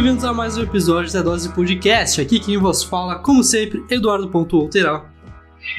bem-vindos 0.00 0.24
a 0.24 0.32
mais 0.32 0.56
um 0.56 0.62
episódio 0.62 1.12
da 1.12 1.20
Dose 1.20 1.54
Podcast. 1.54 2.22
Aqui 2.22 2.40
quem 2.40 2.56
vos 2.56 2.82
fala, 2.82 3.18
como 3.18 3.44
sempre, 3.44 3.84
Eduardo 3.90 4.30
Outeral. 4.34 5.06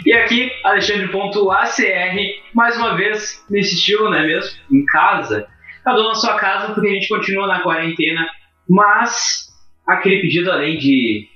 E 0.05 0.13
aqui, 0.13 0.51
Alexandre.acr, 0.63 2.17
mais 2.53 2.77
uma 2.77 2.95
vez 2.95 3.43
nesse 3.49 3.73
estilo, 3.73 4.11
não 4.11 4.19
é 4.19 4.27
mesmo? 4.27 4.51
Em 4.71 4.85
casa. 4.85 5.47
Cada 5.83 5.99
um 5.99 6.09
na 6.09 6.13
sua 6.13 6.35
casa, 6.35 6.71
porque 6.71 6.87
a 6.87 6.93
gente 6.93 7.07
continua 7.07 7.47
na 7.47 7.61
quarentena. 7.61 8.29
Mas 8.69 9.47
aquele 9.87 10.21
pedido 10.21 10.51
além 10.51 10.77
de 10.77 11.27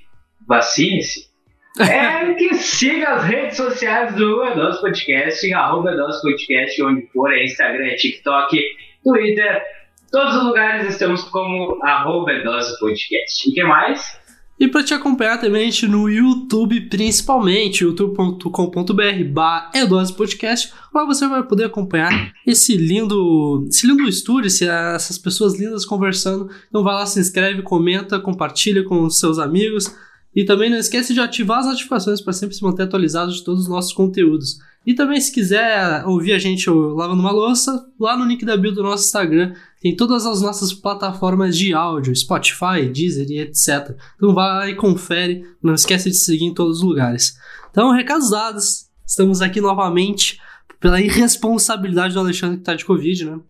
vacine-se, 0.46 1.26
é 1.82 2.34
que 2.34 2.54
siga 2.54 3.14
as 3.14 3.24
redes 3.24 3.56
sociais 3.56 4.14
do 4.14 4.44
Edos 4.44 4.78
Podcast, 4.78 5.52
arroba 5.52 5.90
Edos 5.90 6.22
Podcast, 6.22 6.80
onde 6.84 7.04
for, 7.08 7.32
é 7.32 7.46
Instagram, 7.46 7.84
é 7.84 7.96
TikTok, 7.96 8.56
Twitter, 9.02 9.60
todos 10.10 10.36
os 10.36 10.44
lugares 10.44 10.88
estamos 10.88 11.22
como 11.24 11.78
arroba 11.82 12.32
Edos 12.32 12.78
Podcast. 12.78 13.48
E 13.48 13.52
que 13.52 13.64
mais? 13.64 14.18
E 14.58 14.66
para 14.66 14.82
te 14.82 14.94
acompanhar 14.94 15.38
também 15.38 15.62
a 15.62 15.64
gente 15.66 15.86
no 15.86 16.08
YouTube, 16.08 16.88
principalmente, 16.88 17.84
youtube.com.br 17.84 19.24
barra 19.30 19.70
Podcast, 20.16 20.72
lá 20.94 21.04
você 21.04 21.28
vai 21.28 21.42
poder 21.42 21.64
acompanhar 21.64 22.32
esse 22.46 22.74
lindo, 22.74 23.66
esse 23.68 23.86
lindo 23.86 24.08
estúdio, 24.08 24.46
essas 24.46 25.18
pessoas 25.18 25.60
lindas 25.60 25.84
conversando. 25.84 26.48
Então 26.68 26.82
vai 26.82 26.94
lá, 26.94 27.04
se 27.04 27.20
inscreve, 27.20 27.60
comenta, 27.62 28.18
compartilha 28.18 28.82
com 28.82 29.10
seus 29.10 29.38
amigos. 29.38 29.94
E 30.34 30.44
também 30.44 30.70
não 30.70 30.78
esquece 30.78 31.12
de 31.12 31.20
ativar 31.20 31.58
as 31.58 31.66
notificações 31.66 32.22
para 32.22 32.32
sempre 32.32 32.56
se 32.56 32.62
manter 32.62 32.84
atualizado 32.84 33.32
de 33.32 33.44
todos 33.44 33.62
os 33.62 33.68
nossos 33.68 33.92
conteúdos. 33.92 34.58
E 34.86 34.94
também, 34.94 35.20
se 35.20 35.32
quiser 35.32 36.06
ouvir 36.06 36.32
a 36.32 36.38
gente 36.38 36.70
lavando 36.70 37.20
uma 37.20 37.32
louça, 37.32 37.84
lá 37.98 38.16
no 38.16 38.24
link 38.24 38.44
da 38.44 38.56
bio 38.56 38.72
do 38.72 38.84
nosso 38.84 39.04
Instagram 39.04 39.52
tem 39.80 39.96
todas 39.96 40.24
as 40.24 40.40
nossas 40.40 40.72
plataformas 40.72 41.58
de 41.58 41.74
áudio, 41.74 42.14
Spotify, 42.14 42.88
Deezer 42.92 43.26
e 43.28 43.40
etc. 43.40 43.96
Então 44.14 44.32
vai 44.32 44.70
e 44.70 44.74
confere, 44.76 45.44
não 45.60 45.74
esquece 45.74 46.08
de 46.08 46.16
seguir 46.16 46.44
em 46.44 46.54
todos 46.54 46.78
os 46.78 46.84
lugares. 46.84 47.36
Então, 47.70 47.90
recados 47.90 48.30
dados, 48.30 48.86
estamos 49.04 49.42
aqui 49.42 49.60
novamente 49.60 50.40
pela 50.78 51.00
irresponsabilidade 51.00 52.14
do 52.14 52.20
Alexandre 52.20 52.56
que 52.56 52.62
está 52.62 52.74
de 52.74 52.84
Covid, 52.84 53.24
né? 53.24 53.40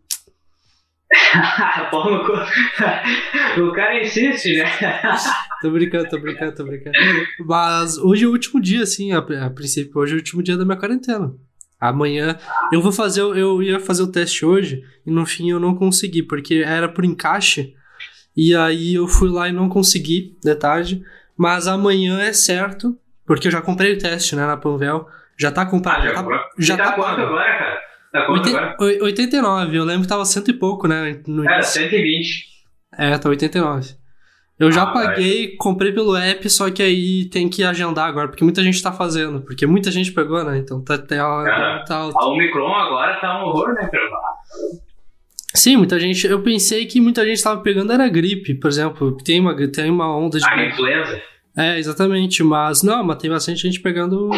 o 3.61 3.73
cara 3.73 4.01
insiste, 4.01 4.57
né? 4.57 4.65
tô 5.61 5.71
brincando, 5.71 6.09
tô 6.09 6.19
brincando, 6.19 6.55
tô 6.55 6.65
brincando. 6.65 6.97
Mas 7.41 7.99
hoje 7.99 8.25
é 8.25 8.29
o 8.29 8.33
último 8.33 8.61
dia, 8.61 8.83
assim, 8.83 9.13
a, 9.13 9.19
a, 9.19 9.51
princípio, 9.51 10.01
hoje 10.01 10.13
é 10.13 10.17
o 10.17 10.19
último 10.19 10.43
dia 10.43 10.57
da 10.57 10.65
minha 10.65 10.77
quarentena. 10.77 11.33
Amanhã 11.79 12.39
eu 12.73 12.81
vou 12.81 12.93
fazer, 12.93 13.21
eu 13.21 13.63
ia 13.63 13.79
fazer 13.79 14.03
o 14.03 14.11
teste 14.11 14.47
hoje 14.47 14.83
e 15.05 15.11
no 15.11 15.27
fim 15.27 15.51
eu 15.51 15.61
não 15.61 15.75
consegui, 15.75 16.23
porque 16.23 16.65
era 16.67 16.89
por 16.89 17.05
encaixe. 17.05 17.75
E 18.37 18.55
aí 18.55 18.95
eu 18.95 19.07
fui 19.07 19.29
lá 19.29 19.49
e 19.49 19.53
não 19.53 19.69
consegui, 19.69 20.37
de 20.43 20.55
tarde. 20.55 21.03
Mas 21.37 21.67
amanhã 21.67 22.21
é 22.21 22.33
certo, 22.33 22.99
porque 23.27 23.49
eu 23.49 23.53
já 23.53 23.61
comprei 23.61 23.95
o 23.95 23.99
teste, 23.99 24.35
né, 24.35 24.47
na 24.47 24.57
Panvel. 24.57 25.07
Já 25.39 25.53
tá 25.53 25.67
comprado. 25.67 26.01
Ah, 26.01 26.07
já, 26.07 26.15
tá, 26.15 26.51
já 26.59 26.77
tá, 26.77 26.85
tá 26.85 26.93
quanto 26.93 27.21
agora, 27.21 27.59
cara? 27.59 27.66
Tá 28.17 28.25
quanto 28.25 28.49
agora? 28.49 28.77
89, 28.81 29.77
eu 29.77 29.85
lembro 29.85 30.03
que 30.03 30.09
tava 30.09 30.25
cento 30.25 30.51
e 30.51 30.55
pouco, 30.55 30.89
né? 30.89 31.21
No 31.27 31.45
Era 31.45 31.63
120. 31.63 32.47
É, 32.97 33.19
tá 33.19 33.29
89. 33.29 33.95
Eu 34.59 34.73
já 34.73 34.85
ah, 34.85 34.87
paguei, 34.87 35.49
vai. 35.49 35.57
comprei 35.57 35.93
pelo 35.93 36.17
app, 36.17 36.49
só 36.49 36.71
que 36.71 36.83
aí 36.83 37.27
tem 37.27 37.47
que 37.47 37.63
agendar 37.63 38.09
agora, 38.09 38.29
porque 38.29 38.43
muita 38.43 38.63
gente 38.63 38.83
tá 38.83 38.91
fazendo, 38.91 39.43
porque 39.43 39.67
muita 39.67 39.91
gente 39.91 40.13
pegou, 40.13 40.43
né? 40.43 40.57
Então 40.57 40.83
tá, 40.83 40.97
tá, 40.97 41.17
ah, 41.17 41.85
tá 41.87 41.97
alto. 41.97 42.19
A 42.19 42.29
Omicron 42.29 42.75
agora 42.75 43.21
tá 43.21 43.39
um 43.39 43.49
horror, 43.49 43.75
né, 43.75 43.91
Sim, 45.55 45.77
muita 45.77 46.01
gente. 46.01 46.27
Eu 46.27 46.43
pensei 46.43 46.87
que 46.87 47.03
muita 47.03 47.23
gente 47.27 47.43
tava 47.43 47.61
pegando 47.61 47.93
era 47.93 48.09
gripe, 48.09 48.55
por 48.55 48.69
exemplo. 48.69 49.15
Tem 49.19 49.41
uma, 49.41 49.55
tem 49.69 49.91
uma 49.91 50.17
onda 50.17 50.39
de. 50.39 50.47
Ah, 50.47 50.65
influenza? 50.65 51.21
É, 51.55 51.79
exatamente. 51.79 52.43
Mas 52.43 52.83
não, 52.83 53.05
mas 53.05 53.19
tem 53.19 53.31
bastante 53.31 53.61
gente 53.61 53.81
pegando 53.81 54.31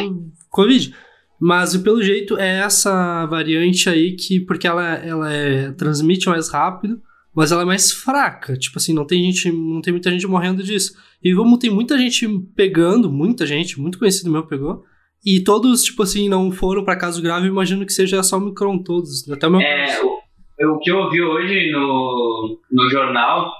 Covid. 0.51 0.93
Mas 1.41 1.77
pelo 1.77 2.03
jeito 2.03 2.37
é 2.39 2.61
essa 2.61 3.27
variante 3.27 3.89
aí 3.89 4.17
que. 4.17 4.41
Porque 4.41 4.67
ela, 4.67 4.95
ela 4.95 5.33
é, 5.33 5.73
transmite 5.73 6.29
mais 6.29 6.51
rápido 6.51 7.01
mas 7.39 7.53
ela 7.53 7.63
é 7.63 7.65
mais 7.65 7.93
fraca. 7.93 8.57
Tipo 8.57 8.79
assim, 8.79 8.93
não 8.93 9.07
tem 9.07 9.31
gente, 9.31 9.53
não 9.53 9.81
tem 9.81 9.93
muita 9.93 10.11
gente 10.11 10.27
morrendo 10.27 10.61
disso. 10.61 10.93
E 11.23 11.33
como 11.33 11.57
tem 11.57 11.71
muita 11.71 11.97
gente 11.97 12.27
pegando, 12.57 13.13
muita 13.13 13.47
gente, 13.47 13.81
muito 13.81 13.97
conhecido 13.97 14.29
meu 14.29 14.45
pegou, 14.45 14.83
e 15.25 15.41
todos, 15.45 15.83
tipo 15.83 16.03
assim, 16.03 16.29
não 16.29 16.51
foram 16.51 16.85
para 16.85 16.99
caso 16.99 17.23
grave, 17.23 17.47
imagino 17.47 17.87
que 17.87 17.93
seja 17.93 18.23
só 18.25 18.39
o 18.39 18.41
Micron 18.41 18.83
todos. 18.83 19.29
Até 19.31 19.47
o 19.47 19.51
meu 19.51 19.61
é, 19.61 20.01
o, 20.03 20.75
o 20.75 20.79
que 20.81 20.91
eu 20.91 20.99
ouvi 20.99 21.23
hoje 21.23 21.71
no, 21.71 22.61
no 22.73 22.91
jornal 22.91 23.53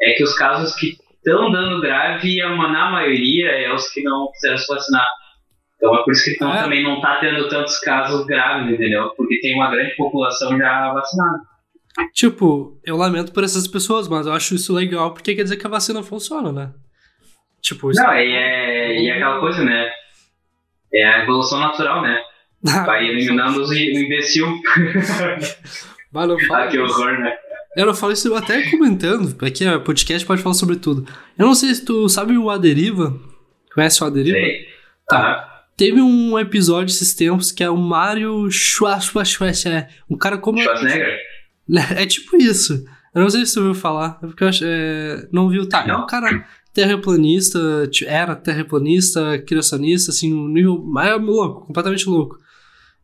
é 0.00 0.12
que 0.12 0.24
os 0.24 0.34
casos 0.34 0.74
que 0.74 0.96
estão 1.16 1.50
dando 1.50 1.80
grave, 1.80 2.36
na 2.38 2.90
maioria, 2.90 3.48
é 3.48 3.72
os 3.72 3.88
que 3.90 4.02
não 4.02 4.30
quiseram 4.32 4.58
se 4.58 4.68
vacinar. 4.68 5.06
Então 5.82 5.96
é 5.96 6.04
por 6.04 6.12
isso 6.12 6.24
que 6.24 6.30
então, 6.30 6.54
é. 6.54 6.62
também 6.62 6.84
não 6.84 7.00
tá 7.00 7.18
tendo 7.18 7.48
tantos 7.48 7.80
casos 7.80 8.24
graves, 8.24 8.72
entendeu? 8.72 9.10
Porque 9.16 9.40
tem 9.40 9.56
uma 9.56 9.68
grande 9.68 9.96
população 9.96 10.56
já 10.56 10.92
vacinada. 10.92 11.40
Tipo, 12.14 12.80
eu 12.84 12.96
lamento 12.96 13.32
por 13.32 13.42
essas 13.42 13.66
pessoas, 13.66 14.06
mas 14.06 14.24
eu 14.24 14.32
acho 14.32 14.54
isso 14.54 14.72
legal 14.72 15.12
porque 15.12 15.34
quer 15.34 15.42
dizer 15.42 15.56
que 15.56 15.66
a 15.66 15.70
vacina 15.70 16.00
funciona, 16.04 16.52
né? 16.52 16.70
Tipo, 17.60 17.90
isso... 17.90 18.00
Não, 18.00 18.14
e 18.14 18.32
é, 18.32 19.02
e 19.02 19.08
é 19.08 19.16
aquela 19.16 19.40
coisa, 19.40 19.64
né? 19.64 19.90
É 20.94 21.04
a 21.04 21.22
evolução 21.24 21.58
natural, 21.58 22.00
né? 22.00 22.22
Ah, 22.68 22.84
Vai 22.86 23.08
eliminando 23.08 23.60
os 23.60 23.72
imbecil. 23.72 24.46
Mas 26.12 26.28
não 26.28 26.36
ah, 26.54 26.68
que 26.68 26.78
horror, 26.78 27.18
né? 27.18 27.36
Eu 27.76 27.86
não 27.86 27.94
falo 27.94 28.12
isso 28.12 28.32
até 28.36 28.70
comentando, 28.70 29.34
porque 29.34 29.66
o 29.66 29.80
podcast 29.80 30.24
pode 30.26 30.42
falar 30.42 30.54
sobre 30.54 30.76
tudo. 30.76 31.10
Eu 31.36 31.46
não 31.46 31.54
sei 31.54 31.74
se 31.74 31.84
tu 31.84 32.08
sabe 32.08 32.38
o 32.38 32.50
Aderiva. 32.50 33.18
Conhece 33.74 34.04
o 34.04 34.06
Aderiva? 34.06 34.36
Sei. 34.36 34.68
Tá. 35.08 35.51
Teve 35.76 36.00
um 36.00 36.38
episódio 36.38 36.92
esses 36.92 37.14
tempos 37.14 37.50
que 37.50 37.64
é 37.64 37.70
o 37.70 37.76
Mario 37.76 38.50
Schwarzenegger. 38.50 39.88
Um 40.08 40.16
cara 40.16 40.38
como. 40.38 40.60
Schwarzenegger? 40.60 41.18
É 41.96 42.04
tipo 42.04 42.36
isso. 42.36 42.84
Eu 43.14 43.22
não 43.22 43.30
sei 43.30 43.46
se 43.46 43.52
você 43.52 43.60
ouviu 43.60 43.74
falar, 43.74 44.18
é 44.22 44.26
porque 44.26 44.42
eu 44.42 44.48
acho, 44.48 44.64
é, 44.66 45.28
não 45.30 45.48
viu. 45.48 45.66
Tá, 45.68 45.86
é 45.86 45.96
um 45.96 46.06
cara 46.06 46.44
terraplanista, 46.72 47.88
era 48.06 48.34
terraplanista, 48.34 49.38
criacionista, 49.38 50.10
assim, 50.10 50.32
no 50.32 50.48
nível 50.48 50.82
mais 50.82 51.20
louco, 51.20 51.66
completamente 51.66 52.08
louco. 52.08 52.38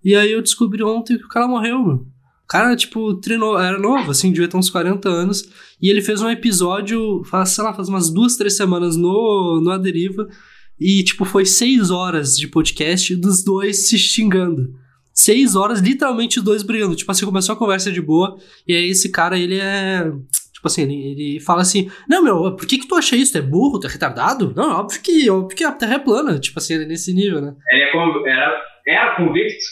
E 0.03 0.15
aí 0.15 0.33
eu 0.33 0.43
descobri 0.43 0.83
ontem 0.83 1.19
que 1.19 1.25
o 1.25 1.29
cara 1.29 1.47
morreu, 1.47 1.83
meu. 1.83 1.95
O 1.95 2.47
cara, 2.49 2.75
tipo, 2.75 3.15
treinou, 3.15 3.61
era 3.61 3.79
novo, 3.79 4.11
assim, 4.11 4.33
devia 4.33 4.49
ter 4.49 4.56
uns 4.56 4.71
40 4.71 5.06
anos. 5.09 5.47
E 5.83 5.91
ele 5.91 6.00
fez 6.00 6.23
um 6.23 6.31
episódio, 6.31 7.23
faz, 7.25 7.50
sei 7.50 7.62
lá, 7.62 7.75
faz 7.75 7.89
umas 7.89 8.09
duas, 8.09 8.37
três 8.37 8.56
semanas 8.56 8.97
no, 8.97 9.61
no 9.62 9.71
A 9.71 9.77
Deriva. 9.77 10.27
E, 10.81 11.03
tipo, 11.03 11.25
foi 11.25 11.44
seis 11.44 11.91
horas 11.91 12.37
de 12.37 12.47
podcast 12.47 13.15
dos 13.16 13.44
dois 13.44 13.89
se 13.89 13.99
xingando 13.99 14.75
seis 15.19 15.56
horas, 15.56 15.81
literalmente 15.81 16.39
os 16.39 16.44
dois 16.44 16.62
brigando. 16.62 16.94
Tipo 16.94 17.11
assim, 17.11 17.27
começou 17.27 17.55
a 17.55 17.59
conversa 17.59 17.91
de 17.91 18.00
boa, 18.00 18.39
e 18.66 18.75
aí 18.75 18.88
esse 18.88 19.11
cara, 19.11 19.37
ele 19.37 19.59
é. 19.59 20.05
Tipo 20.53 20.67
assim, 20.67 20.83
ele, 20.83 21.11
ele 21.11 21.41
fala 21.41 21.62
assim: 21.62 21.91
Não, 22.09 22.22
meu, 22.22 22.55
por 22.55 22.67
que, 22.67 22.78
que 22.78 22.87
tu 22.87 22.94
acha 22.94 23.17
isso? 23.17 23.33
Tu 23.33 23.38
é 23.38 23.43
burro? 23.43 23.81
Tu 23.81 23.88
é 23.88 23.91
retardado? 23.91 24.53
Não, 24.56 24.81
óbvio 24.81 25.03
que, 25.03 25.28
óbvio 25.28 25.56
que 25.56 25.65
a 25.65 25.72
Terra 25.72 25.94
é 25.94 25.99
plana. 25.99 26.38
Tipo 26.38 26.59
assim, 26.59 26.78
nesse 26.87 27.12
nível, 27.12 27.41
né? 27.41 27.55
Ele 27.72 27.83
é 27.83 28.31
era, 28.31 28.62
era 28.87 29.17
convicto? 29.17 29.65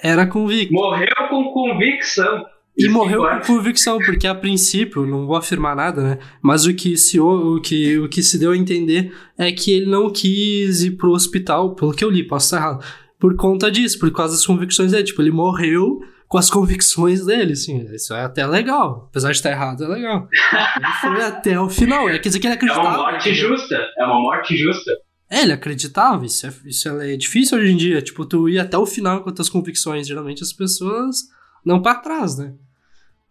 Era 0.00 0.26
convicto. 0.26 0.72
Morreu 0.72 1.28
com 1.28 1.52
convicção. 1.52 2.44
E 2.78 2.88
morreu 2.88 3.22
com 3.22 3.56
convicção, 3.56 3.98
porque 3.98 4.26
a 4.26 4.34
princípio, 4.34 5.04
não 5.04 5.26
vou 5.26 5.36
afirmar 5.36 5.74
nada, 5.74 6.02
né? 6.02 6.18
Mas 6.40 6.64
o 6.64 6.72
que, 6.72 6.96
se, 6.96 7.18
o, 7.18 7.60
que, 7.60 7.98
o 7.98 8.08
que 8.08 8.22
se 8.22 8.38
deu 8.38 8.52
a 8.52 8.56
entender 8.56 9.12
é 9.36 9.50
que 9.50 9.72
ele 9.72 9.86
não 9.86 10.08
quis 10.10 10.82
ir 10.82 10.92
pro 10.92 11.10
hospital, 11.10 11.74
pelo 11.74 11.92
que 11.92 12.04
eu 12.04 12.10
li, 12.10 12.22
posso 12.22 12.46
estar 12.46 12.58
errado 12.58 12.84
por 13.18 13.34
conta 13.36 13.70
disso, 13.70 13.98
por 13.98 14.10
causa 14.12 14.34
das 14.34 14.46
convicções 14.46 14.92
dele. 14.92 15.04
Tipo, 15.04 15.22
ele 15.22 15.30
morreu 15.30 16.00
com 16.28 16.38
as 16.38 16.50
convicções 16.50 17.24
dele, 17.24 17.52
assim. 17.52 17.84
Isso 17.92 18.14
é 18.14 18.22
até 18.22 18.46
legal. 18.46 19.08
Apesar 19.10 19.30
de 19.30 19.36
estar 19.36 19.50
errado, 19.50 19.84
é 19.84 19.88
legal. 19.88 20.28
Ele 20.76 20.92
foi 21.00 21.24
até 21.24 21.60
o 21.60 21.68
final. 21.68 22.08
É, 22.08 22.18
quer 22.18 22.28
dizer 22.28 22.38
que 22.38 22.46
ele 22.46 22.54
acreditava. 22.54 22.86
É 22.86 22.90
uma 22.90 23.10
morte 23.10 23.34
justa. 23.34 23.76
É 23.98 24.04
uma 24.04 24.20
morte 24.20 24.56
justa. 24.56 24.92
É, 25.30 25.42
ele 25.42 25.52
acreditava. 25.52 26.24
Isso 26.24 26.46
é, 26.46 26.52
isso 26.64 26.88
é 26.88 27.16
difícil 27.16 27.58
hoje 27.58 27.72
em 27.72 27.76
dia. 27.76 28.00
Tipo, 28.00 28.24
tu 28.24 28.48
ir 28.48 28.58
até 28.58 28.78
o 28.78 28.86
final 28.86 29.22
com 29.22 29.30
as 29.30 29.34
tuas 29.34 29.48
convicções. 29.48 30.06
Geralmente 30.06 30.42
as 30.42 30.52
pessoas 30.52 31.16
não 31.64 31.82
para 31.82 31.96
trás, 31.96 32.38
né? 32.38 32.54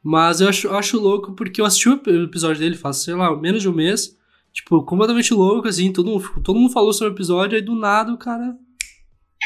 Mas 0.04 0.42
eu 0.42 0.50
acho, 0.50 0.68
eu 0.68 0.78
acho 0.78 1.00
louco 1.00 1.34
porque 1.34 1.60
eu 1.60 1.66
assisti 1.66 1.90
o 1.90 2.02
episódio 2.24 2.60
dele 2.60 2.78
faz, 2.78 2.98
sei 2.98 3.14
lá, 3.14 3.36
menos 3.36 3.62
de 3.62 3.70
um 3.70 3.74
mês. 3.74 4.16
Tipo, 4.54 4.84
completamente 4.84 5.34
louco, 5.34 5.68
assim. 5.68 5.92
Todo 5.92 6.10
mundo, 6.10 6.42
todo 6.44 6.60
mundo 6.60 6.74
falou 6.74 6.94
sobre 6.94 7.14
o 7.14 7.16
episódio, 7.16 7.56
aí 7.56 7.62
do 7.62 7.76
nada 7.76 8.12
o 8.12 8.18
cara 8.18 8.56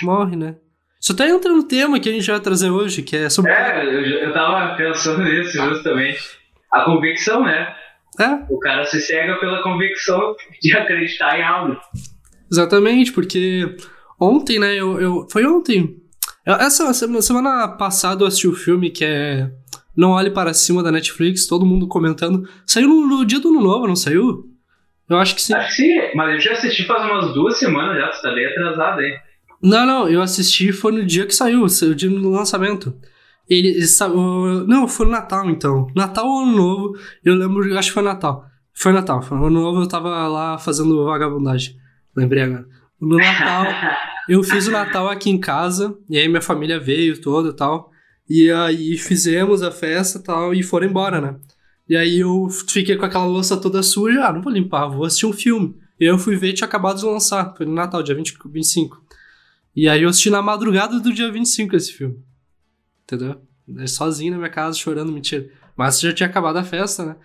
morre, 0.03 0.35
né? 0.35 0.55
Isso 1.01 1.13
até 1.13 1.27
entra 1.27 1.51
no 1.51 1.63
tema 1.63 1.99
que 1.99 2.07
a 2.07 2.11
gente 2.11 2.29
vai 2.29 2.39
trazer 2.39 2.69
hoje, 2.69 3.01
que 3.01 3.15
é 3.15 3.29
sobre. 3.29 3.51
É, 3.51 3.83
eu, 3.83 4.01
eu 4.01 4.33
tava 4.33 4.75
pensando 4.75 5.23
nisso 5.23 5.57
justamente. 5.57 6.39
A 6.71 6.85
convicção, 6.85 7.43
né? 7.43 7.75
É. 8.19 8.45
O 8.49 8.59
cara 8.59 8.85
se 8.85 9.01
cega 9.01 9.39
pela 9.39 9.63
convicção 9.63 10.35
de 10.61 10.73
acreditar 10.77 11.37
em 11.39 11.43
algo. 11.43 11.77
Exatamente, 12.51 13.11
porque 13.11 13.75
ontem, 14.19 14.59
né? 14.59 14.75
Eu, 14.75 15.01
eu 15.01 15.27
foi 15.29 15.45
ontem. 15.45 15.97
Essa 16.45 16.93
semana 16.93 17.67
passada 17.69 18.23
eu 18.23 18.27
assisti 18.27 18.47
o 18.47 18.51
um 18.51 18.55
filme 18.55 18.89
que 18.89 19.03
é 19.03 19.51
Não 19.95 20.11
Olhe 20.11 20.29
Para 20.31 20.53
Cima 20.53 20.81
da 20.81 20.91
Netflix, 20.91 21.47
todo 21.47 21.65
mundo 21.65 21.87
comentando. 21.87 22.47
Saiu 22.65 22.87
no, 22.87 23.05
no 23.07 23.25
dia 23.25 23.39
do 23.39 23.49
ano 23.49 23.61
novo, 23.61 23.87
não 23.87 23.95
saiu? 23.95 24.45
Eu 25.09 25.17
acho 25.17 25.35
que 25.35 25.41
sim. 25.41 25.53
Acho 25.53 25.67
que 25.69 25.73
sim, 25.75 25.99
mas 26.15 26.33
eu 26.33 26.39
já 26.39 26.51
assisti 26.53 26.85
faz 26.85 27.03
umas 27.03 27.33
duas 27.33 27.59
semanas 27.59 27.97
já, 27.97 28.07
tu 28.09 28.21
tá 28.21 28.33
bem 28.33 28.45
atrasado 28.45 28.99
aí. 28.99 29.13
Não, 29.61 29.85
não, 29.85 30.09
eu 30.09 30.21
assisti 30.21 30.71
foi 30.71 30.91
no 30.91 31.05
dia 31.05 31.25
que 31.25 31.35
saiu, 31.35 31.63
o 31.63 31.95
dia 31.95 32.09
do 32.09 32.29
lançamento. 32.29 32.95
Ele, 33.49 33.67
ele 33.67 33.87
sa- 33.87 34.07
o- 34.07 34.65
não, 34.65 34.87
foi 34.87 35.05
no 35.05 35.11
Natal 35.11 35.49
então. 35.49 35.87
Natal 35.93 36.25
ou 36.25 36.43
Ano 36.43 36.55
Novo, 36.55 36.97
eu 37.23 37.35
lembro, 37.35 37.67
eu 37.67 37.77
acho 37.77 37.89
que 37.89 37.93
foi 37.93 38.03
Natal. 38.03 38.45
Foi 38.73 38.93
Natal, 38.93 39.21
foi 39.21 39.37
no 39.37 39.47
Ano 39.47 39.61
Novo 39.61 39.81
eu 39.81 39.87
tava 39.87 40.27
lá 40.29 40.57
fazendo 40.57 41.03
vagabundagem. 41.03 41.75
Lembrei 42.15 42.43
agora. 42.43 42.65
No 42.99 43.17
Natal, 43.17 43.65
eu 44.29 44.41
fiz 44.43 44.67
o 44.67 44.71
Natal 44.71 45.09
aqui 45.09 45.29
em 45.29 45.37
casa, 45.39 45.95
e 46.09 46.17
aí 46.17 46.27
minha 46.29 46.41
família 46.41 46.79
veio 46.79 47.19
toda 47.19 47.49
e 47.49 47.53
tal. 47.55 47.90
E 48.33 48.49
aí 48.49 48.97
fizemos 48.97 49.61
a 49.61 49.71
festa 49.71 50.17
e 50.17 50.23
tal, 50.23 50.53
e 50.53 50.63
foram 50.63 50.87
embora, 50.87 51.19
né? 51.19 51.37
E 51.85 51.97
aí 51.97 52.19
eu 52.19 52.47
fiquei 52.49 52.95
com 52.95 53.03
aquela 53.03 53.25
louça 53.25 53.57
toda 53.57 53.83
suja, 53.83 54.25
ah, 54.25 54.31
não 54.31 54.41
vou 54.41 54.53
limpar, 54.53 54.87
vou 54.87 55.03
assistir 55.03 55.25
um 55.25 55.33
filme. 55.33 55.75
E 55.99 56.05
eu 56.05 56.17
fui 56.17 56.37
ver, 56.37 56.53
tinha 56.53 56.65
acabado 56.65 56.97
de 56.97 57.05
lançar, 57.05 57.53
foi 57.57 57.65
no 57.65 57.73
Natal, 57.73 58.01
dia 58.01 58.15
20, 58.15 58.37
25. 58.45 59.03
E 59.75 59.89
aí 59.89 60.03
eu 60.03 60.07
assisti 60.07 60.29
na 60.29 60.41
madrugada 60.41 60.97
do 60.97 61.13
dia 61.13 61.29
25 61.29 61.75
esse 61.75 61.91
filme. 61.91 62.23
Entendeu? 63.03 63.41
Sozinho 63.85 64.31
na 64.31 64.37
minha 64.37 64.49
casa, 64.49 64.77
chorando, 64.77 65.11
mentira. 65.11 65.49
Mas 65.75 65.99
já 65.99 66.13
tinha 66.13 66.29
acabado 66.29 66.55
a 66.55 66.63
festa, 66.63 67.05
né? 67.05 67.17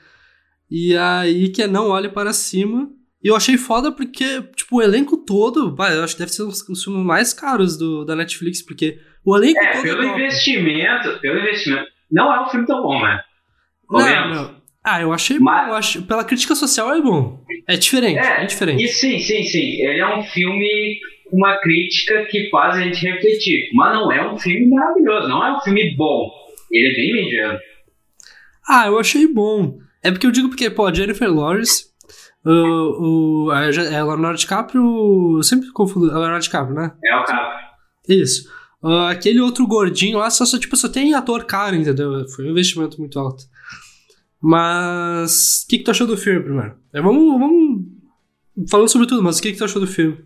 E 0.69 0.97
aí 0.97 1.51
que 1.51 1.63
é 1.63 1.69
Não 1.69 1.91
Olhe 1.91 2.09
Para 2.09 2.33
Cima. 2.33 2.91
E 3.23 3.29
eu 3.29 3.37
achei 3.37 3.57
foda 3.57 3.93
porque, 3.93 4.43
tipo, 4.57 4.79
o 4.79 4.83
elenco 4.83 5.19
todo, 5.19 5.73
vai, 5.73 5.97
eu 5.97 6.03
acho 6.03 6.15
que 6.15 6.21
deve 6.21 6.33
ser 6.33 6.43
um 6.43 6.49
dos 6.49 6.83
filmes 6.83 7.07
mais 7.07 7.33
caros 7.33 7.77
do, 7.77 8.05
da 8.05 8.17
Netflix, 8.17 8.61
porque 8.61 8.99
o 9.27 9.37
elenco 9.37 9.59
É, 9.61 9.83
pelo 9.83 10.03
top. 10.03 10.21
investimento, 10.21 11.19
pelo 11.21 11.39
investimento. 11.41 11.87
Não 12.11 12.33
é 12.33 12.41
um 12.43 12.47
filme 12.49 12.67
tão 12.67 12.83
bom, 12.83 13.03
né? 13.03 13.21
Não, 13.91 14.29
não. 14.35 14.57
Ah, 14.85 15.03
eu 15.03 15.13
achei 15.13 15.39
Mas- 15.41 15.65
bom, 15.65 15.71
eu 15.73 15.75
acho, 15.75 16.03
pela 16.03 16.25
crítica 16.25 16.55
social 16.55 16.95
é 16.95 17.01
bom. 17.01 17.43
É 17.67 17.77
diferente, 17.77 18.19
é, 18.21 18.43
É, 18.43 18.47
diferente. 18.47 18.85
E 18.85 18.89
sim, 18.89 19.19
sim, 19.19 19.43
sim. 19.43 19.83
Ele 19.85 19.99
é 19.99 20.17
um 20.17 20.23
filme 20.23 21.01
com 21.29 21.37
uma 21.39 21.57
crítica 21.59 22.25
que 22.27 22.49
faz 22.51 22.77
a 22.77 22.81
gente 22.83 23.05
refletir. 23.05 23.69
Mas 23.75 23.95
não 23.95 24.13
é 24.13 24.33
um 24.33 24.39
filme 24.39 24.69
maravilhoso, 24.69 25.29
não 25.29 25.45
é 25.45 25.57
um 25.57 25.61
filme 25.61 25.93
bom. 25.97 26.31
Ele 26.71 26.89
é 26.89 26.95
bem 26.95 27.25
mediano. 27.25 27.59
Ah, 28.69 28.87
eu 28.87 28.99
achei 28.99 29.27
bom. 29.27 29.77
É 30.05 30.11
porque 30.13 30.27
eu 30.27 30.31
digo 30.31 30.49
porque, 30.49 30.71
pô, 30.71 30.87
a 30.87 30.93
Jennifer 30.95 31.33
Lawrence, 31.33 31.87
o, 32.45 33.47
o, 33.47 33.51
a, 33.51 33.65
é 33.65 33.71
Leonardo 34.05 34.39
DiCaprio, 34.39 35.39
eu 35.39 35.43
sempre 35.43 35.69
confundo, 35.73 36.11
é 36.11 36.15
Leonardo 36.15 36.43
DiCaprio, 36.45 36.77
né? 36.77 36.93
É 37.05 37.17
o 37.17 37.25
cara. 37.25 37.59
Isso. 38.09 38.49
Ah, 38.89 39.11
aquele 39.11 39.41
outro 39.41 39.67
gordinho 39.67 40.19
lá, 40.19 40.31
só, 40.31 40.45
só, 40.45 40.59
tipo, 40.59 40.77
só 40.77 40.89
tem 40.89 41.13
ator 41.15 41.45
caro, 41.45 41.75
entendeu? 41.75 42.29
Foi 42.29 42.45
um 42.47 42.51
investimento 42.51 42.99
muito 43.01 43.19
alto. 43.19 43.45
Mas, 44.41 45.63
o 45.65 45.69
que, 45.69 45.79
que 45.79 45.85
tu 45.85 45.91
achou 45.91 46.07
do 46.07 46.17
filme, 46.17 46.41
primeiro? 46.43 46.77
É, 46.93 47.01
vamos, 47.01 47.39
vamos 47.41 47.85
falando 48.71 48.89
sobre 48.89 49.07
tudo, 49.09 49.23
mas 49.23 49.39
o 49.39 49.43
que, 49.43 49.53
que 49.53 49.59
tu 49.59 49.65
achou 49.65 49.81
do 49.81 49.87
filme? 49.89 50.19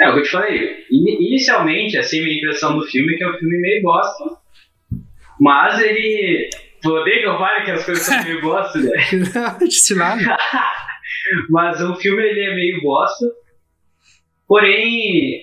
É, 0.00 0.08
o 0.08 0.14
que 0.14 0.20
eu 0.20 0.22
te 0.24 0.30
falei. 0.30 0.84
ini- 0.90 1.26
Inicialmente, 1.28 1.96
assim, 1.98 2.20
minha 2.24 2.36
impressão 2.38 2.76
do 2.76 2.84
filme 2.86 3.14
é 3.14 3.18
que 3.18 3.24
é 3.24 3.30
um 3.30 3.38
filme 3.38 3.60
meio 3.60 3.82
bosta. 3.82 4.24
Mas 5.38 5.78
ele. 5.80 6.48
Tu 6.82 6.90
odeia 6.90 7.20
que 7.20 7.26
eu 7.28 7.38
fale 7.38 7.64
que 7.66 7.70
as 7.70 7.84
coisas 7.84 8.04
são 8.04 8.24
meio 8.24 8.40
bosta, 8.40 8.78
né? 8.78 8.90
Disse 9.68 9.94
nada. 9.94 10.22
Mas 11.50 11.80
o 11.82 11.94
filme 11.96 12.22
ele 12.22 12.40
é 12.40 12.54
meio 12.54 12.80
bosta. 12.80 13.26
Porém, 14.48 15.42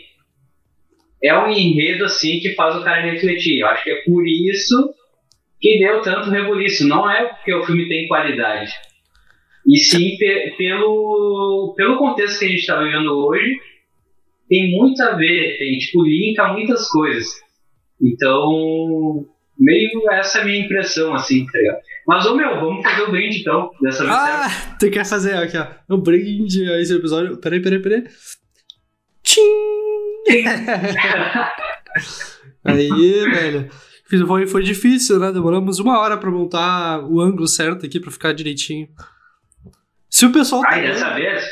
é 1.23 1.37
um 1.37 1.49
enredo 1.49 2.05
assim 2.05 2.39
que 2.39 2.53
faz 2.53 2.75
o 2.75 2.83
cara 2.83 3.01
refletir. 3.11 3.59
Eu 3.59 3.67
acho 3.67 3.83
que 3.83 3.89
é 3.91 4.01
por 4.03 4.23
isso 4.27 4.93
que 5.59 5.79
deu 5.79 6.01
tanto 6.01 6.29
rebuliço. 6.29 6.87
Não 6.87 7.09
é 7.09 7.25
porque 7.25 7.53
o 7.53 7.63
filme 7.65 7.87
tem 7.87 8.07
qualidade. 8.07 8.71
E 9.65 9.77
sim 9.79 10.15
pe- 10.17 10.53
pelo, 10.57 11.73
pelo 11.75 11.97
contexto 11.97 12.39
que 12.39 12.45
a 12.45 12.49
gente 12.49 12.59
está 12.59 12.81
vivendo 12.81 13.11
hoje, 13.11 13.53
tem 14.47 14.71
muito 14.71 15.01
a 15.03 15.11
ver, 15.15 15.57
tem 15.57 15.77
tipo, 15.79 16.03
linka 16.03 16.47
muitas 16.53 16.87
coisas. 16.89 17.27
Então, 18.01 19.25
meio 19.59 19.89
essa 20.11 20.39
é 20.39 20.41
a 20.41 20.45
minha 20.45 20.59
impressão, 20.63 21.13
assim, 21.13 21.45
tá 21.47 21.57
ligado? 21.57 21.79
Mas, 22.07 22.25
ô 22.25 22.35
meu, 22.35 22.59
vamos 22.61 22.83
fazer 22.83 23.01
o 23.01 23.11
brinde 23.11 23.39
então, 23.41 23.69
dessa 23.81 24.05
vez. 24.05 24.15
certo? 24.15 24.29
Ah, 24.73 24.77
tu 24.79 24.89
quer 24.91 25.05
fazer 25.05 25.33
aqui, 25.35 25.57
ó. 25.57 25.67
Um 25.93 25.99
brinde 25.99 26.69
a 26.71 26.79
esse 26.79 26.95
episódio. 26.95 27.37
Peraí, 27.41 27.61
peraí, 27.61 27.81
peraí. 27.81 28.03
Tchim! 29.37 30.55
Aí, 32.63 32.89
velho. 33.29 33.69
Fiz- 34.09 34.21
Foi, 34.21 34.47
foi 34.47 34.63
difícil, 34.63 35.19
né? 35.19 35.31
Demoramos 35.31 35.79
uma 35.79 35.99
hora 35.99 36.17
pra 36.17 36.31
montar 36.31 36.99
o 37.03 37.19
ângulo 37.19 37.47
certo 37.47 37.85
aqui 37.85 37.99
pra 37.99 38.11
ficar 38.11 38.33
direitinho. 38.33 38.87
Se 40.09 40.25
o 40.25 40.31
pessoal. 40.31 40.61
Aí, 40.67 40.81
dessa 40.87 41.13
vez, 41.13 41.43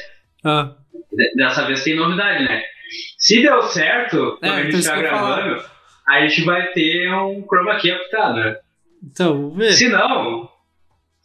Ah, 0.44 0.76
de- 1.12 1.36
dessa 1.36 1.66
vez 1.66 1.84
tem 1.84 1.96
novidade, 1.96 2.44
né? 2.46 2.62
Se 3.18 3.42
deu 3.42 3.62
certo, 3.64 4.38
quando 4.40 4.44
É, 4.54 4.56
a 4.56 4.60
então 4.60 4.72
gente 4.72 4.80
isso 4.80 4.90
tá 4.90 4.96
falar. 4.96 5.36
gravando, 5.42 5.64
a 6.08 6.22
gente 6.28 6.44
vai 6.46 6.68
ter 6.72 7.12
um 7.14 7.44
chroma 7.48 7.76
key 7.80 7.92
aplicado, 7.92 8.36
né? 8.40 8.56
então, 9.04 9.34
vamos 9.50 9.58
ver. 9.58 9.74
Se 9.74 9.90
não, 9.90 10.48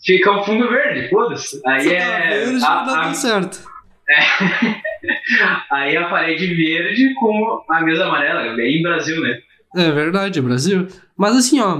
fica 0.04 0.32
um 0.32 0.42
fundo 0.42 0.68
verde, 0.68 1.08
foda-se. 1.10 1.60
Aí 1.66 1.80
Se 1.82 1.88
tá 1.90 1.94
é. 1.94 2.28
verde, 2.44 2.64
a- 2.64 3.00
a- 3.08 3.14
certo. 3.14 3.60
aí 5.70 5.96
a 5.96 6.08
parede 6.08 6.46
verde 6.54 7.14
com 7.14 7.64
a 7.70 7.80
mesa 7.82 8.06
amarela, 8.06 8.54
bem 8.54 8.82
Brasil, 8.82 9.20
né? 9.20 9.38
É 9.76 9.90
verdade, 9.90 10.40
Brasil. 10.40 10.86
Mas 11.16 11.36
assim, 11.36 11.60
ó, 11.60 11.76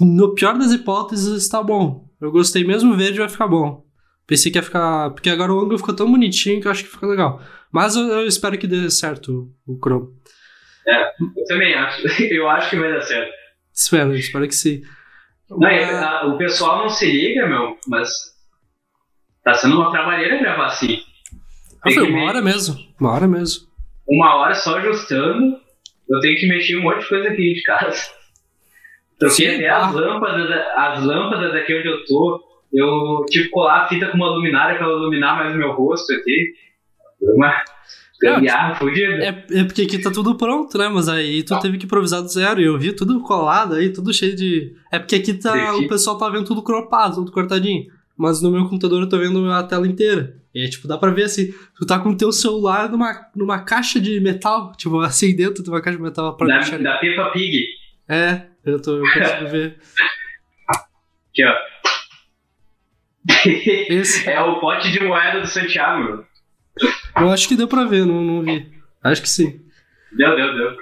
no 0.00 0.34
pior 0.34 0.56
das 0.58 0.72
hipóteses 0.72 1.42
está 1.42 1.62
bom. 1.62 2.08
Eu 2.20 2.30
gostei 2.32 2.64
mesmo, 2.64 2.96
verde 2.96 3.18
vai 3.18 3.28
ficar 3.28 3.46
bom. 3.46 3.84
Pensei 4.26 4.50
que 4.50 4.58
ia 4.58 4.62
ficar. 4.62 5.10
Porque 5.10 5.28
agora 5.30 5.52
o 5.52 5.60
ângulo 5.60 5.78
ficou 5.78 5.94
tão 5.94 6.10
bonitinho 6.10 6.60
que 6.60 6.66
eu 6.66 6.70
acho 6.70 6.84
que 6.84 6.90
fica 6.90 7.06
legal. 7.06 7.42
Mas 7.70 7.94
eu, 7.94 8.06
eu 8.06 8.26
espero 8.26 8.56
que 8.58 8.66
dê 8.66 8.88
certo 8.90 9.50
o 9.66 9.76
Chrome. 9.76 10.08
Eu 10.86 11.44
também 11.46 11.74
acho. 11.74 12.02
Eu 12.32 12.48
acho 12.48 12.70
que 12.70 12.76
vai 12.76 12.90
dar 12.92 13.00
certo. 13.02 13.30
Espero, 13.72 14.14
espero 14.16 14.46
que 14.48 14.54
sim. 14.54 14.82
Não, 15.50 15.68
e 15.70 15.80
Mas- 15.86 15.94
a- 16.02 16.26
o 16.26 16.38
pessoal 16.38 16.78
não 16.82 16.88
se 16.88 17.06
liga, 17.10 17.46
meu, 17.46 17.76
mas 17.88 18.10
tá 19.42 19.54
sendo 19.54 19.76
uma 19.76 19.90
trabalheira 19.90 20.38
gravar 20.40 20.66
assim. 20.66 20.98
Ah, 21.84 21.88
Tem 21.88 21.94
foi 21.94 22.10
uma 22.10 22.24
hora 22.24 22.40
mesmo. 22.42 22.76
Uma 23.00 23.12
hora 23.12 23.28
mesmo. 23.28 23.66
uma 24.08 24.34
hora 24.36 24.54
só 24.54 24.76
ajustando, 24.78 25.56
eu 26.08 26.20
tenho 26.20 26.38
que 26.38 26.46
mexer 26.48 26.76
um 26.76 26.82
monte 26.82 27.00
de 27.00 27.08
coisa 27.08 27.28
aqui 27.28 27.54
de 27.54 27.62
casa. 27.62 27.96
Troquei 29.18 29.48
Sim, 29.50 29.54
até 29.56 29.68
ah. 29.68 29.86
as 29.86 29.94
lâmpadas, 29.94 30.48
da- 30.48 30.74
as 30.76 31.04
lâmpadas 31.04 31.52
daqui 31.52 31.74
onde 31.78 31.88
eu 31.88 32.04
tô. 32.04 32.42
Eu 32.72 33.24
tive 33.30 33.44
que 33.44 33.50
colar 33.50 33.84
a 33.84 33.88
fita 33.88 34.08
com 34.08 34.16
uma 34.16 34.28
luminária 34.30 34.76
pra 34.76 34.86
ela 34.86 34.96
iluminar 34.98 35.36
mais 35.36 35.54
o 35.54 35.58
meu 35.58 35.72
rosto 35.72 36.12
aqui. 36.12 36.54
Foi 37.20 37.34
uma 37.34 37.54
gambiarra 38.20 38.74
fodida. 38.74 39.24
É, 39.24 39.44
é 39.60 39.64
porque 39.64 39.82
aqui 39.82 39.98
tá 40.00 40.10
tudo 40.10 40.34
pronto, 40.34 40.76
né? 40.76 40.88
Mas 40.88 41.08
aí 41.08 41.42
tu 41.44 41.58
teve 41.60 41.78
que 41.78 41.84
improvisar 41.84 42.20
do 42.22 42.28
zero. 42.28 42.60
E 42.60 42.64
eu 42.64 42.76
vi 42.76 42.92
tudo 42.92 43.20
colado 43.20 43.74
aí, 43.74 43.90
tudo 43.92 44.12
cheio 44.12 44.34
de. 44.34 44.74
É 44.90 44.98
porque 44.98 45.14
aqui 45.14 45.34
tá. 45.34 45.76
O 45.76 45.86
pessoal 45.86 46.18
tá 46.18 46.28
vendo 46.28 46.44
tudo 46.44 46.62
cropado, 46.62 47.14
tudo 47.16 47.30
cortadinho. 47.30 47.84
Mas 48.16 48.42
no 48.42 48.50
meu 48.50 48.64
computador 48.64 49.00
eu 49.02 49.08
tô 49.08 49.18
vendo 49.18 49.48
a 49.52 49.62
tela 49.62 49.86
inteira. 49.86 50.36
E 50.54 50.64
é 50.64 50.68
tipo, 50.68 50.86
dá 50.86 50.96
pra 50.96 51.10
ver 51.10 51.24
assim, 51.24 51.52
tu 51.76 51.84
tá 51.84 51.98
com 51.98 52.10
o 52.10 52.16
teu 52.16 52.30
celular 52.30 52.88
numa, 52.88 53.26
numa 53.34 53.64
caixa 53.64 54.00
de 54.00 54.20
metal, 54.20 54.72
tipo, 54.76 55.00
assim 55.00 55.34
dentro 55.34 55.64
de 55.64 55.68
uma 55.68 55.82
caixa 55.82 55.98
de 55.98 56.02
metal 56.04 56.36
pra 56.36 56.46
Da, 56.46 56.78
da 56.78 56.98
Peppa 56.98 57.30
Pig. 57.32 57.64
É, 58.08 58.42
eu 58.64 58.80
tô 58.80 58.98
eu 58.98 59.02
consigo 59.02 59.48
ver. 59.50 59.80
Aqui, 60.68 61.44
ó. 61.44 61.54
Esse. 63.90 64.28
é 64.28 64.40
o 64.40 64.60
pote 64.60 64.92
de 64.92 65.02
moeda 65.02 65.40
do 65.40 65.46
Santiago. 65.46 66.24
Eu 67.16 67.30
acho 67.30 67.48
que 67.48 67.56
deu 67.56 67.66
pra 67.66 67.84
ver, 67.84 68.04
não, 68.06 68.20
não 68.22 68.42
vi. 68.42 68.70
Acho 69.02 69.22
que 69.22 69.28
sim. 69.28 69.60
Deu, 70.12 70.36
deu, 70.36 70.54
deu. 70.54 70.76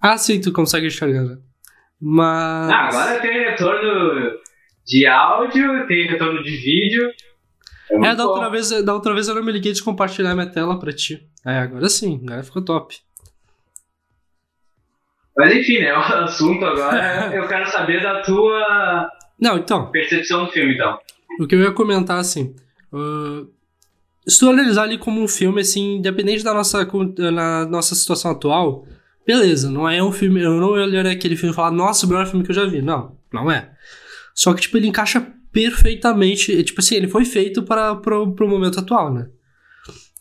Ah, 0.00 0.16
sim, 0.16 0.40
tu 0.40 0.52
consegue 0.52 0.86
enxergar, 0.86 1.22
né? 1.22 1.38
Mas. 2.00 2.70
Ah, 2.70 2.88
agora 2.88 3.20
tem 3.20 3.50
retorno 3.50 4.32
de 4.86 5.06
áudio, 5.06 5.86
tem 5.86 6.08
retorno 6.08 6.42
de 6.42 6.50
vídeo. 6.50 7.10
É, 7.92 7.98
muito 7.98 8.16
da 8.16 8.24
bom. 8.24 8.30
outra, 8.30 8.50
vez, 8.50 8.70
da 8.84 8.94
outra 8.94 9.14
vez 9.14 9.28
eu 9.28 9.34
não 9.34 9.42
me 9.44 9.52
liguei 9.52 9.72
de 9.72 9.82
compartilhar 9.82 10.34
minha 10.34 10.46
tela 10.50 10.78
pra 10.78 10.92
ti. 10.92 11.26
É, 11.44 11.58
agora 11.58 11.88
sim, 11.88 12.20
agora 12.24 12.42
ficou 12.42 12.62
top. 12.64 12.96
Mas 15.36 15.54
enfim, 15.54 15.78
né? 15.80 15.92
O 15.96 15.98
assunto 15.98 16.64
agora 16.64 17.30
eu 17.34 17.46
quero 17.48 17.70
saber 17.70 18.02
da 18.02 18.22
tua 18.22 19.10
Não, 19.40 19.58
então, 19.58 19.90
percepção 19.90 20.44
do 20.46 20.50
filme, 20.52 20.74
então. 20.74 20.98
o 21.40 21.46
que 21.46 21.54
eu 21.54 21.60
ia 21.60 21.72
comentar 21.72 22.18
assim. 22.18 22.54
ah, 22.92 23.44
se 24.28 24.38
tu 24.38 24.48
analisar 24.50 24.84
ali 24.84 24.98
como 24.98 25.20
um 25.20 25.26
filme, 25.26 25.60
assim, 25.62 25.96
independente 25.96 26.44
da 26.44 26.54
nossa, 26.54 26.86
na 27.32 27.66
nossa 27.66 27.92
situação 27.96 28.30
atual, 28.30 28.86
beleza, 29.26 29.68
não 29.68 29.88
é 29.88 30.00
um 30.00 30.12
filme. 30.12 30.40
Eu 30.40 30.52
não 30.60 30.68
olharei 30.68 31.10
aquele 31.12 31.34
filme 31.36 31.52
e 31.52 31.56
falar, 31.56 31.72
nossa, 31.72 32.06
o 32.06 32.08
melhor 32.08 32.26
filme 32.26 32.44
que 32.44 32.52
eu 32.52 32.54
já 32.54 32.64
vi. 32.64 32.80
Não, 32.80 33.18
não 33.32 33.50
é. 33.50 33.72
Só 34.32 34.54
que, 34.54 34.60
tipo, 34.60 34.76
ele 34.76 34.86
encaixa 34.86 35.26
perfeitamente. 35.52 36.50
e, 36.52 36.62
Tipo 36.64 36.80
assim, 36.80 36.96
ele 36.96 37.08
foi 37.08 37.24
feito 37.24 37.62
para 37.62 37.94
pro, 37.96 38.32
pro 38.34 38.48
momento 38.48 38.80
atual, 38.80 39.12
né? 39.12 39.28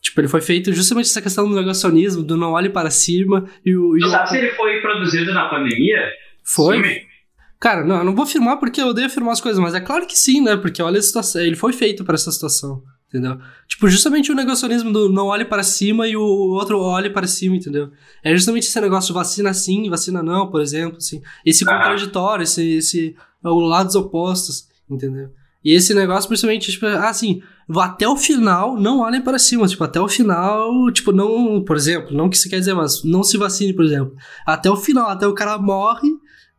Tipo, 0.01 0.21
ele 0.21 0.27
foi 0.27 0.41
feito 0.41 0.73
justamente 0.73 1.05
essa 1.05 1.21
questão 1.21 1.47
do 1.47 1.55
negacionismo, 1.55 2.23
do 2.23 2.35
não 2.35 2.53
olhe 2.53 2.69
para 2.69 2.89
cima 2.89 3.45
e 3.63 3.75
o. 3.75 3.95
E 3.95 3.99
Tu 3.99 4.07
o 4.07 4.09
sabe 4.09 4.29
se 4.29 4.37
ele 4.37 4.49
foi 4.51 4.81
produzido 4.81 5.33
na 5.33 5.47
pandemia? 5.47 5.99
foi? 6.43 6.81
Filme? 6.81 7.11
Cara, 7.59 7.85
não, 7.85 7.97
eu 7.97 8.03
não 8.03 8.15
vou 8.15 8.23
afirmar 8.23 8.57
porque 8.57 8.81
eu 8.81 8.87
odeio 8.87 9.05
afirmar 9.05 9.33
as 9.33 9.41
coisas, 9.41 9.61
mas 9.61 9.75
é 9.75 9.79
claro 9.79 10.07
que 10.07 10.17
sim, 10.17 10.41
né? 10.41 10.57
Porque 10.57 10.81
olha 10.81 10.97
a 10.97 11.01
situação, 11.01 11.39
ele 11.41 11.55
foi 11.55 11.71
feito 11.71 12.03
para 12.03 12.15
essa 12.15 12.31
situação, 12.31 12.81
entendeu? 13.07 13.37
Tipo, 13.67 13.87
justamente 13.87 14.31
o 14.31 14.35
negacionismo 14.35 14.91
do 14.91 15.09
não 15.09 15.27
olhe 15.27 15.45
para 15.45 15.61
cima 15.61 16.07
e 16.07 16.17
o 16.17 16.23
outro 16.23 16.79
olhe 16.79 17.11
para 17.11 17.27
cima, 17.27 17.55
entendeu? 17.55 17.91
É 18.23 18.33
justamente 18.35 18.63
esse 18.63 18.81
negócio 18.81 19.09
de 19.09 19.13
vacina 19.13 19.53
sim, 19.53 19.87
vacina 19.91 20.23
não, 20.23 20.49
por 20.49 20.59
exemplo, 20.59 20.97
assim. 20.97 21.21
Esse 21.45 21.63
ah. 21.63 21.67
contraditório, 21.67 22.41
esse, 22.41 22.77
esse 22.77 23.15
lados 23.43 23.93
opostos, 23.93 24.67
entendeu? 24.95 25.29
E 25.63 25.73
esse 25.73 25.93
negócio, 25.93 26.27
principalmente, 26.27 26.71
tipo, 26.71 26.85
assim, 26.87 27.41
até 27.75 28.07
o 28.07 28.17
final, 28.17 28.75
não 28.79 28.99
olhem 28.99 29.21
para 29.21 29.37
cima, 29.37 29.67
tipo, 29.67 29.83
até 29.83 30.01
o 30.01 30.07
final, 30.07 30.91
tipo, 30.91 31.11
não, 31.11 31.63
por 31.63 31.75
exemplo, 31.75 32.15
não 32.15 32.29
que 32.29 32.37
se 32.37 32.49
quer 32.49 32.59
dizer, 32.59 32.73
mas 32.73 33.03
não 33.03 33.23
se 33.23 33.37
vacine, 33.37 33.73
por 33.73 33.85
exemplo. 33.85 34.15
Até 34.45 34.71
o 34.71 34.75
final, 34.75 35.09
até 35.09 35.27
o 35.27 35.35
cara 35.35 35.59
morre 35.59 36.09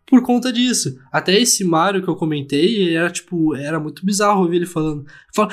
por 0.06 0.22
conta 0.22 0.52
disso. 0.52 0.96
Até 1.10 1.40
esse 1.40 1.64
Mario 1.64 2.02
que 2.02 2.08
eu 2.08 2.14
comentei, 2.14 2.94
era 2.94 3.10
tipo, 3.10 3.56
era 3.56 3.80
muito 3.80 4.06
bizarro 4.06 4.42
ouvir 4.42 4.56
ele 4.56 4.66
falando. 4.66 5.04
Fala, 5.34 5.50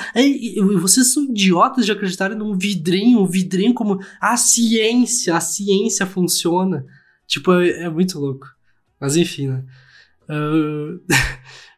vocês 0.80 1.12
são 1.12 1.24
idiotas 1.24 1.86
de 1.86 1.92
acreditarem 1.92 2.38
num 2.38 2.56
vidrinho, 2.56 3.20
um 3.20 3.26
vidrinho 3.26 3.74
como 3.74 3.98
a 4.20 4.36
ciência, 4.36 5.34
a 5.34 5.40
ciência 5.40 6.06
funciona. 6.06 6.84
Tipo, 7.26 7.52
é, 7.54 7.84
é 7.84 7.90
muito 7.90 8.18
louco. 8.20 8.46
Mas 9.00 9.16
enfim, 9.16 9.48
né? 9.48 9.64
Uh... 10.28 11.00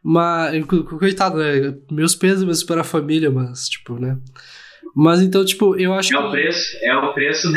mas, 0.03 0.65
coitado, 0.67 1.39
né? 1.39 1.75
Meus 1.91 2.17
pesos 2.17 2.65
para 2.65 2.81
a 2.81 2.85
família, 2.85 3.31
mas, 3.31 3.69
tipo, 3.69 3.99
né? 3.99 4.19
Mas 4.95 5.23
então, 5.23 5.45
tipo, 5.45 5.77
eu 5.77 5.95
acho 5.95 6.15
é. 6.15 6.17
É 6.17 6.21
o 6.21 6.31
preço, 6.31 6.77
é 6.83 6.97
o 6.97 7.15
preço. 7.15 7.53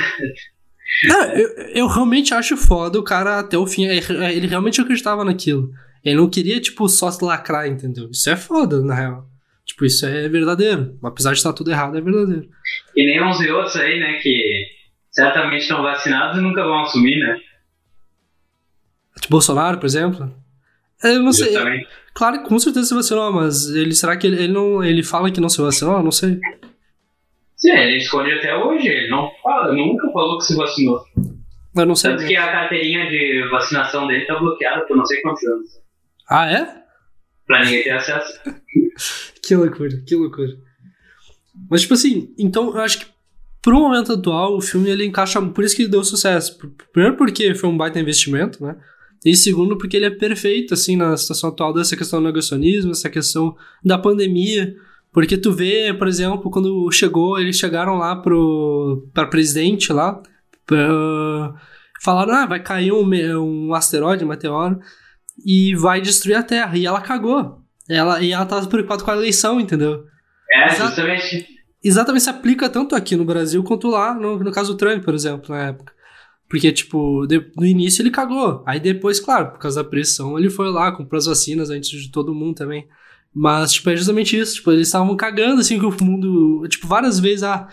Não, 1.04 1.24
eu, 1.34 1.50
eu 1.74 1.88
realmente 1.88 2.34
acho 2.34 2.56
foda 2.56 3.00
o 3.00 3.04
cara 3.04 3.40
até 3.40 3.58
o 3.58 3.66
fim. 3.66 3.86
Ele 3.86 4.48
realmente 4.48 4.80
acreditava 4.80 5.26
naquilo. 5.26 5.72
Ele 6.04 6.16
não 6.16 6.30
queria, 6.30 6.62
tipo, 6.62 6.88
só 6.88 7.10
se 7.10 7.24
lacrar, 7.26 7.68
entendeu? 7.68 8.10
Isso 8.12 8.30
é 8.30 8.36
foda, 8.36 8.82
na 8.82 8.94
real. 8.94 9.28
Tipo, 9.66 9.84
isso 9.86 10.06
é 10.06 10.30
verdadeiro. 10.30 10.98
Apesar 11.04 11.32
de 11.32 11.38
estar 11.38 11.52
tudo 11.52 11.72
errado, 11.72 11.98
é 11.98 12.02
verdadeiro. 12.02 12.48
E 12.96 13.06
nem 13.06 13.24
uns 13.24 13.42
e 13.42 13.50
outros 13.50 13.76
aí, 13.76 14.00
né, 14.00 14.20
que 14.22 14.66
certamente 15.10 15.64
estão 15.64 15.82
vacinados 15.82 16.38
e 16.38 16.42
nunca 16.42 16.64
vão 16.64 16.84
assumir, 16.84 17.18
né? 17.18 17.40
Tipo, 19.16 19.32
Bolsonaro, 19.32 19.80
por 19.80 19.88
exemplo? 19.88 20.45
Eu 21.06 21.24
não 21.24 21.34
sei. 21.34 21.54
Claro 22.14 22.42
que 22.42 22.50
com 22.50 22.58
certeza 22.58 22.88
se 22.88 22.94
vacinou, 22.94 23.32
mas 23.32 23.70
ele 23.70 23.94
será 23.94 24.16
que 24.16 24.26
ele, 24.26 24.44
ele, 24.44 24.54
não. 24.54 24.84
Ele 24.84 25.04
fala 25.04 25.30
que 25.32 25.42
não 25.42 25.50
se 25.50 25.62
vacinou? 25.62 25.98
Eu 25.98 26.04
não 26.04 26.12
sei. 26.12 26.40
Sim, 27.58 27.72
ele 27.72 27.98
esconde 27.98 28.32
até 28.32 28.56
hoje. 28.56 28.88
Ele 28.88 29.10
não 29.10 29.30
fala, 29.44 29.74
nunca 29.74 30.10
falou 30.12 30.38
que 30.38 30.46
se 30.46 30.56
vacinou. 30.56 31.02
Eu 31.76 31.86
não 31.86 31.96
sei. 31.96 32.12
Tanto 32.12 32.26
que 32.26 32.36
a 32.36 32.52
carteirinha 32.52 33.10
de 33.10 33.48
vacinação 33.52 34.08
dele 34.08 34.26
tá 34.26 34.40
bloqueada 34.40 34.86
por 34.86 34.96
não 34.96 35.06
sei 35.06 35.22
quantos 35.22 35.44
anos. 35.44 35.70
Ah, 36.30 36.50
é? 36.50 36.68
Pra 37.46 37.64
ninguém 37.64 37.84
ter 37.84 37.92
acesso. 37.92 38.40
que 39.44 39.56
loucura, 39.56 40.02
que 40.08 40.16
loucura. 40.16 40.54
Mas, 41.70 41.82
tipo 41.82 41.94
assim, 41.94 42.34
então 42.38 42.76
eu 42.76 42.82
acho 42.82 43.00
que 43.00 43.06
pro 43.62 43.80
momento 43.80 44.14
atual 44.14 44.56
o 44.56 44.62
filme 44.62 44.90
ele 44.90 45.06
encaixa. 45.06 45.42
Por 45.42 45.64
isso 45.64 45.76
que 45.76 45.88
deu 45.88 46.04
sucesso. 46.04 46.58
Primeiro 46.94 47.18
porque 47.18 47.54
foi 47.56 47.70
um 47.70 47.78
baita 47.78 48.00
investimento, 48.00 48.64
né? 48.64 48.78
E 49.26 49.36
segundo 49.36 49.76
porque 49.76 49.98
ele 49.98 50.06
é 50.06 50.12
perfeito, 50.12 50.76
assim, 50.76 50.96
na 50.96 51.18
situação 51.18 51.50
atual 51.50 51.74
dessa 51.74 51.98
questão 51.98 52.22
do 52.22 52.28
negacionismo, 52.28 52.92
essa 52.92 53.10
questão 53.10 53.56
da 53.84 53.98
pandemia. 53.98 54.76
Porque 55.12 55.36
tu 55.36 55.52
vê, 55.52 55.92
por 55.94 56.08
exemplo, 56.08 56.52
quando 56.52 56.92
chegou, 56.92 57.40
eles 57.40 57.58
chegaram 57.58 57.98
lá 57.98 58.16
pro 58.16 59.10
para 59.12 59.26
presidente 59.26 59.92
lá, 59.92 60.22
pra, 60.66 61.56
falaram, 62.04 62.36
ah, 62.36 62.46
vai 62.46 62.62
cair 62.62 62.92
um, 62.92 63.10
um 63.40 63.74
asteroide, 63.74 64.24
um 64.24 64.28
meteoro, 64.28 64.80
e 65.44 65.74
vai 65.74 66.02
destruir 66.02 66.36
a 66.36 66.44
Terra. 66.44 66.78
E 66.78 66.86
ela 66.86 67.02
cagou. 67.02 67.64
Ela, 67.90 68.22
e 68.22 68.32
ela 68.32 68.46
tava 68.46 68.68
preocupada 68.68 69.04
com 69.04 69.12
a 69.12 69.16
eleição, 69.16 69.60
entendeu? 69.60 70.06
É, 70.52 70.68
Exa 70.68 70.86
justamente. 70.88 71.48
Exatamente, 71.84 72.24
se 72.24 72.30
aplica 72.30 72.68
tanto 72.68 72.96
aqui 72.96 73.16
no 73.16 73.26
Brasil 73.26 73.64
quanto 73.64 73.88
lá, 73.88 74.14
no, 74.14 74.40
no 74.40 74.52
caso 74.52 74.74
do 74.74 74.78
Trump, 74.78 75.04
por 75.04 75.14
exemplo, 75.14 75.54
na 75.54 75.68
época. 75.68 75.95
Porque, 76.56 76.72
tipo, 76.72 77.28
de, 77.28 77.52
no 77.58 77.66
início 77.66 78.02
ele 78.02 78.10
cagou. 78.10 78.64
Aí 78.66 78.80
depois, 78.80 79.20
claro, 79.20 79.52
por 79.52 79.60
causa 79.60 79.84
da 79.84 79.90
pressão, 79.90 80.40
ele 80.40 80.50
foi 80.50 80.72
lá, 80.72 80.90
comprou 80.90 81.18
as 81.18 81.26
vacinas 81.26 81.70
antes 81.70 81.90
de 81.90 82.10
todo 82.10 82.34
mundo 82.34 82.56
também. 82.56 82.88
Mas, 83.34 83.74
tipo, 83.74 83.90
é 83.90 83.98
justamente 83.98 84.40
isso. 84.40 84.56
Tipo, 84.56 84.72
eles 84.72 84.88
estavam 84.88 85.18
cagando, 85.18 85.60
assim, 85.60 85.78
que 85.78 85.86
o 85.86 85.94
mundo. 86.02 86.66
Tipo, 86.70 86.88
várias 86.88 87.20
vezes. 87.20 87.44
Ah, 87.44 87.68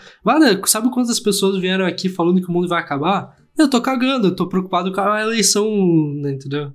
sabe 0.65 0.91
quantas 0.91 1.17
pessoas 1.17 1.61
vieram 1.61 1.85
aqui 1.85 2.09
falando 2.09 2.41
que 2.41 2.49
o 2.49 2.51
mundo 2.51 2.67
vai 2.67 2.81
acabar? 2.81 3.37
Eu 3.57 3.69
tô 3.69 3.81
cagando, 3.81 4.27
eu 4.27 4.35
tô 4.35 4.49
preocupado 4.49 4.91
com 4.91 4.99
a 4.99 5.21
eleição, 5.21 5.65
né, 6.15 6.33
entendeu? 6.33 6.73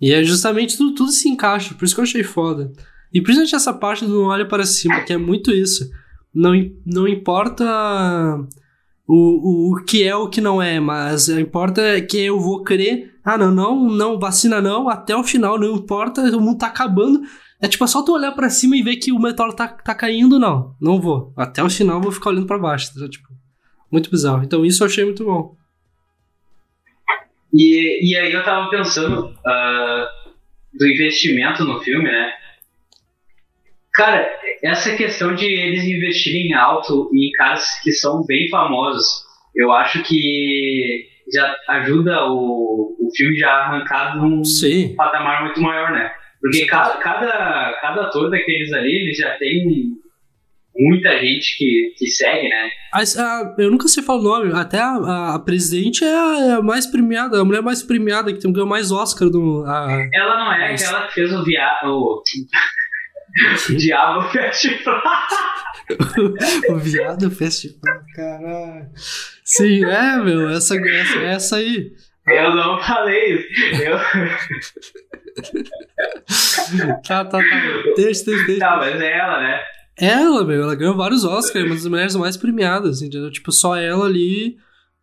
E 0.00 0.10
é 0.10 0.24
justamente 0.24 0.78
tudo, 0.78 0.94
tudo 0.94 1.12
se 1.12 1.28
encaixa, 1.28 1.74
por 1.74 1.84
isso 1.84 1.94
que 1.94 2.00
eu 2.00 2.04
achei 2.04 2.22
foda. 2.22 2.72
E 3.12 3.20
principalmente 3.20 3.54
essa 3.54 3.74
parte 3.74 4.06
do 4.06 4.14
não 4.14 4.28
olha 4.28 4.48
para 4.48 4.64
cima, 4.64 5.02
que 5.02 5.12
é 5.12 5.18
muito 5.18 5.50
isso. 5.50 5.90
Não, 6.34 6.52
não 6.86 7.06
importa 7.06 7.66
o, 9.06 9.14
o, 9.14 9.72
o 9.72 9.84
que 9.84 10.02
é 10.02 10.14
o 10.16 10.28
que 10.28 10.40
não 10.40 10.62
é, 10.62 10.80
mas 10.80 11.28
importa 11.28 12.00
que 12.02 12.18
eu 12.18 12.40
vou 12.40 12.62
crer. 12.62 13.14
Ah, 13.24 13.38
não, 13.38 13.50
não, 13.50 13.88
não, 13.88 14.18
vacina 14.18 14.60
não, 14.60 14.88
até 14.88 15.16
o 15.16 15.24
final, 15.24 15.58
não 15.58 15.76
importa, 15.76 16.22
o 16.36 16.40
mundo 16.40 16.58
tá 16.58 16.66
acabando. 16.66 17.22
É 17.60 17.68
tipo, 17.68 17.84
é 17.84 17.86
só 17.86 18.02
tu 18.02 18.12
olhar 18.12 18.32
para 18.32 18.50
cima 18.50 18.76
e 18.76 18.82
ver 18.82 18.96
que 18.96 19.12
o 19.12 19.18
meteoro 19.18 19.54
tá, 19.54 19.68
tá 19.68 19.94
caindo, 19.94 20.38
não. 20.38 20.74
Não 20.80 21.00
vou. 21.00 21.32
Até 21.36 21.62
o 21.62 21.70
final 21.70 22.00
vou 22.00 22.12
ficar 22.12 22.30
olhando 22.30 22.46
para 22.46 22.58
baixo. 22.58 22.92
Tá? 22.92 23.08
Tipo, 23.08 23.28
muito 23.90 24.10
bizarro. 24.10 24.44
Então 24.44 24.64
isso 24.66 24.82
eu 24.82 24.86
achei 24.86 25.04
muito 25.04 25.24
bom. 25.24 25.56
E, 27.52 28.10
e 28.10 28.16
aí 28.16 28.32
eu 28.32 28.44
tava 28.44 28.68
pensando 28.68 29.28
uh, 29.28 30.34
do 30.74 30.86
investimento 30.86 31.64
no 31.64 31.80
filme, 31.80 32.04
né? 32.04 32.32
Cara, 33.94 34.28
essa 34.62 34.96
questão 34.96 35.34
de 35.34 35.46
eles 35.46 35.84
investirem 35.84 36.52
alto 36.52 37.10
em 37.14 37.30
caras 37.32 37.80
que 37.82 37.92
são 37.92 38.24
bem 38.26 38.48
famosos, 38.48 39.24
eu 39.54 39.70
acho 39.70 40.02
que 40.02 41.06
já 41.32 41.54
ajuda 41.68 42.26
o, 42.26 42.96
o 43.00 43.08
filme 43.16 43.36
já 43.36 43.50
arrancar 43.50 44.16
num 44.16 44.44
Sim. 44.44 44.94
patamar 44.96 45.44
muito 45.44 45.60
maior, 45.60 45.92
né? 45.92 46.10
Porque 46.40 46.66
cada, 46.66 46.96
cada, 46.96 47.78
cada 47.80 48.02
ator 48.02 48.30
daqueles 48.30 48.72
ali, 48.72 48.90
ele 48.90 49.14
já 49.14 49.30
tem 49.38 49.64
muita 50.76 51.18
gente 51.18 51.56
que, 51.56 51.94
que 51.96 52.06
segue, 52.08 52.48
né? 52.48 52.68
A, 52.92 53.00
a, 53.00 53.54
eu 53.58 53.70
nunca 53.70 53.88
sei 53.88 54.02
falar 54.02 54.18
o 54.18 54.22
nome, 54.22 54.52
até 54.52 54.78
a, 54.78 55.34
a 55.34 55.38
presidente 55.38 56.04
é 56.04 56.14
a, 56.14 56.38
é 56.40 56.52
a, 56.54 56.62
mais 56.62 56.86
premiada, 56.86 57.40
a 57.40 57.44
mulher 57.44 57.62
mais 57.62 57.82
premiada, 57.82 58.32
que 58.32 58.40
tem 58.40 58.52
ganhou 58.52 58.68
mais 58.68 58.90
Oscar 58.90 59.30
do. 59.30 59.64
ela 60.12 60.36
não 60.36 60.52
é 60.52 60.74
aquela 60.74 61.06
que 61.06 61.14
fez 61.14 61.32
o 61.32 61.44
viado. 61.44 61.86
O... 61.86 62.22
Diabo 63.76 64.22
Festival. 64.30 65.02
o 66.70 66.76
Viado 66.76 67.28
Festival, 67.30 68.00
caralho. 68.14 68.86
Sim, 69.44 69.84
é, 69.84 70.16
meu, 70.18 70.48
essa, 70.50 70.76
essa, 70.76 71.18
essa 71.18 71.56
aí. 71.56 71.92
Eu 72.26 72.54
não 72.54 72.82
falei 72.82 73.34
isso. 73.34 73.46
Eu... 73.82 73.98
tá, 77.06 77.24
tá, 77.24 77.24
tá. 77.24 77.38
Deixa, 77.96 78.24
deixa, 78.24 78.46
deixa. 78.46 78.60
Tá, 78.60 78.76
mas 78.76 79.00
é 79.00 79.18
ela, 79.18 79.40
né? 79.40 79.60
Ela, 79.96 80.44
meu, 80.44 80.62
ela 80.62 80.74
ganhou 80.74 80.96
vários 80.96 81.24
Oscars, 81.24 81.66
uma 81.66 81.74
das 81.74 81.86
mulheres 81.86 82.16
mais 82.16 82.36
premiadas, 82.36 83.00
entendeu? 83.02 83.30
Tipo, 83.30 83.52
só 83.52 83.76
ela 83.76 84.06
ali, 84.06 84.56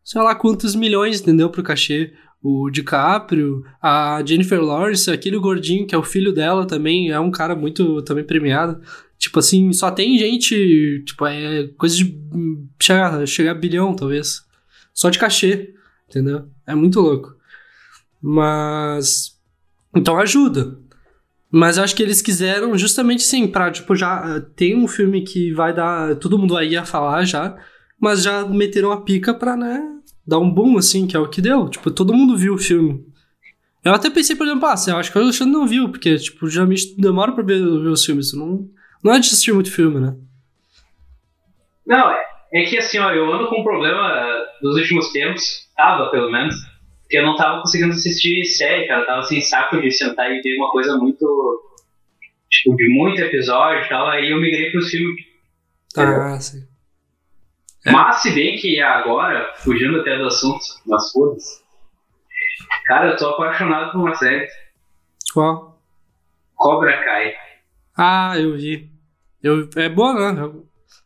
sei 0.03 0.21
lá 0.21 0.35
quantos 0.35 0.75
milhões, 0.75 1.21
entendeu? 1.21 1.50
Pro 1.50 1.63
cachê. 1.63 2.13
O 2.43 2.69
DiCaprio, 2.71 3.63
a 3.81 4.21
Jennifer 4.25 4.60
Lawrence, 4.60 5.12
aquele 5.12 5.38
gordinho 5.38 5.86
que 5.86 5.93
é 5.93 5.98
o 5.98 6.03
filho 6.03 6.33
dela 6.33 6.65
também, 6.65 7.12
é 7.12 7.19
um 7.19 7.29
cara 7.29 7.55
muito 7.55 8.01
também 8.01 8.24
premiado. 8.24 8.81
Tipo 9.17 9.38
assim, 9.39 9.71
só 9.71 9.91
tem 9.91 10.17
gente, 10.17 11.03
tipo, 11.05 11.25
é 11.27 11.67
coisa 11.77 11.95
de 11.95 12.19
chegar, 12.81 13.27
chegar 13.27 13.51
a 13.51 13.55
bilhão, 13.55 13.95
talvez. 13.95 14.43
Só 14.93 15.12
de 15.12 15.19
cachê, 15.19 15.74
entendeu? 16.10 16.50
É 16.65 16.74
muito 16.74 17.00
louco. 17.00 17.36
Mas 18.19 19.39
então 19.95 20.17
ajuda. 20.17 20.79
Mas 21.51 21.77
eu 21.77 21.83
acho 21.83 21.95
que 21.95 22.01
eles 22.01 22.21
quiseram 22.21 22.77
justamente 22.77 23.24
sim, 23.24 23.45
pra, 23.45 23.69
tipo, 23.69 23.95
já 23.95 24.38
eh, 24.38 24.39
tem 24.55 24.75
um 24.75 24.88
filme 24.88 25.21
que 25.21 25.51
vai 25.53 25.74
dar. 25.74 26.15
Todo 26.15 26.38
mundo 26.39 26.55
aí 26.55 26.77
a 26.77 26.86
falar 26.86 27.25
já, 27.25 27.57
mas 28.00 28.24
já 28.24 28.45
meteram 28.45 28.91
a 28.91 29.01
pica 29.01 29.33
pra, 29.33 29.57
né, 29.57 29.81
dar 30.25 30.40
um 30.40 30.50
boom, 30.50 30.78
assim, 30.78 31.08
que 31.08 31.16
é 31.16 31.20
o 31.20 31.30
que 31.30 31.42
deu. 31.42 31.70
Tipo, 31.70 31.92
todo 31.92 32.13
mundo 32.13 32.38
viu 32.38 32.54
o 32.54 32.58
filme. 32.58 33.06
Eu 33.84 33.94
até 33.94 34.10
pensei, 34.10 34.36
por 34.36 34.46
exemplo, 34.46 34.68
ah, 34.68 34.75
eu 34.88 34.98
acho 34.98 35.12
que 35.12 35.18
o 35.18 35.22
Alexandre 35.22 35.54
não 35.54 35.68
viu, 35.68 35.90
porque, 35.90 36.16
tipo, 36.18 36.48
geralmente 36.48 36.96
demora 36.98 37.32
pra 37.32 37.44
ver, 37.44 37.60
ver 37.60 37.90
os 37.90 38.06
filmes. 38.06 38.34
Não, 38.34 38.70
não 39.04 39.13
é 39.13 39.20
de 39.20 39.28
assistir 39.28 39.54
muito 39.54 39.72
filme, 39.72 40.00
né? 40.00 40.16
Não, 41.86 42.12
é, 42.12 42.24
é 42.54 42.63
que 42.63 42.78
assim, 42.78 43.00
ó, 43.00 43.12
eu 43.12 43.34
ando 43.34 43.48
com 43.48 43.62
um 43.62 43.63
problema 43.63 44.46
nos 44.62 44.78
últimos 44.78 45.12
tempos, 45.12 45.68
tava 45.75 46.12
pelo 46.12 46.32
menos, 46.32 46.56
porque 47.12 47.18
eu 47.18 47.25
não 47.25 47.36
tava 47.36 47.60
conseguindo 47.60 47.92
assistir 47.92 48.46
série, 48.46 48.88
cara. 48.88 49.01
Eu 49.01 49.06
tava 49.06 49.24
sem 49.24 49.42
saco 49.42 49.82
de 49.82 49.92
sentar 49.92 50.32
e 50.32 50.42
ver 50.42 50.56
uma 50.56 50.72
coisa 50.72 50.96
muito. 50.98 51.62
Tipo, 52.50 52.75
de 52.78 52.90
muito 52.90 53.22
episódio 53.22 53.84
e 53.84 53.90
tal. 53.90 54.08
Aí 54.08 54.32
eu 54.32 54.40
migrei 54.40 54.72
pros 54.72 54.90
filmes. 54.90 55.22
Ah, 55.98 56.40
sim. 56.40 56.66
É. 57.85 57.91
Mas, 57.91 58.17
se 58.17 58.31
bem 58.31 58.57
que 58.57 58.79
agora, 58.79 59.53
fugindo 59.57 60.00
até 60.01 60.17
do 60.17 60.27
assunto, 60.27 60.63
nas 60.85 61.11
fodas. 61.11 61.43
Cara, 62.85 63.09
eu 63.11 63.17
tô 63.17 63.27
apaixonado 63.29 63.91
por 63.91 64.00
uma 64.01 64.13
série. 64.15 64.47
Qual? 65.33 65.81
Cobra 66.55 67.03
Kai. 67.03 67.33
Ah, 67.97 68.33
eu 68.38 68.55
vi. 68.55 68.89
Eu, 69.41 69.67
é 69.75 69.89
boa, 69.89 70.31
né? 70.31 70.51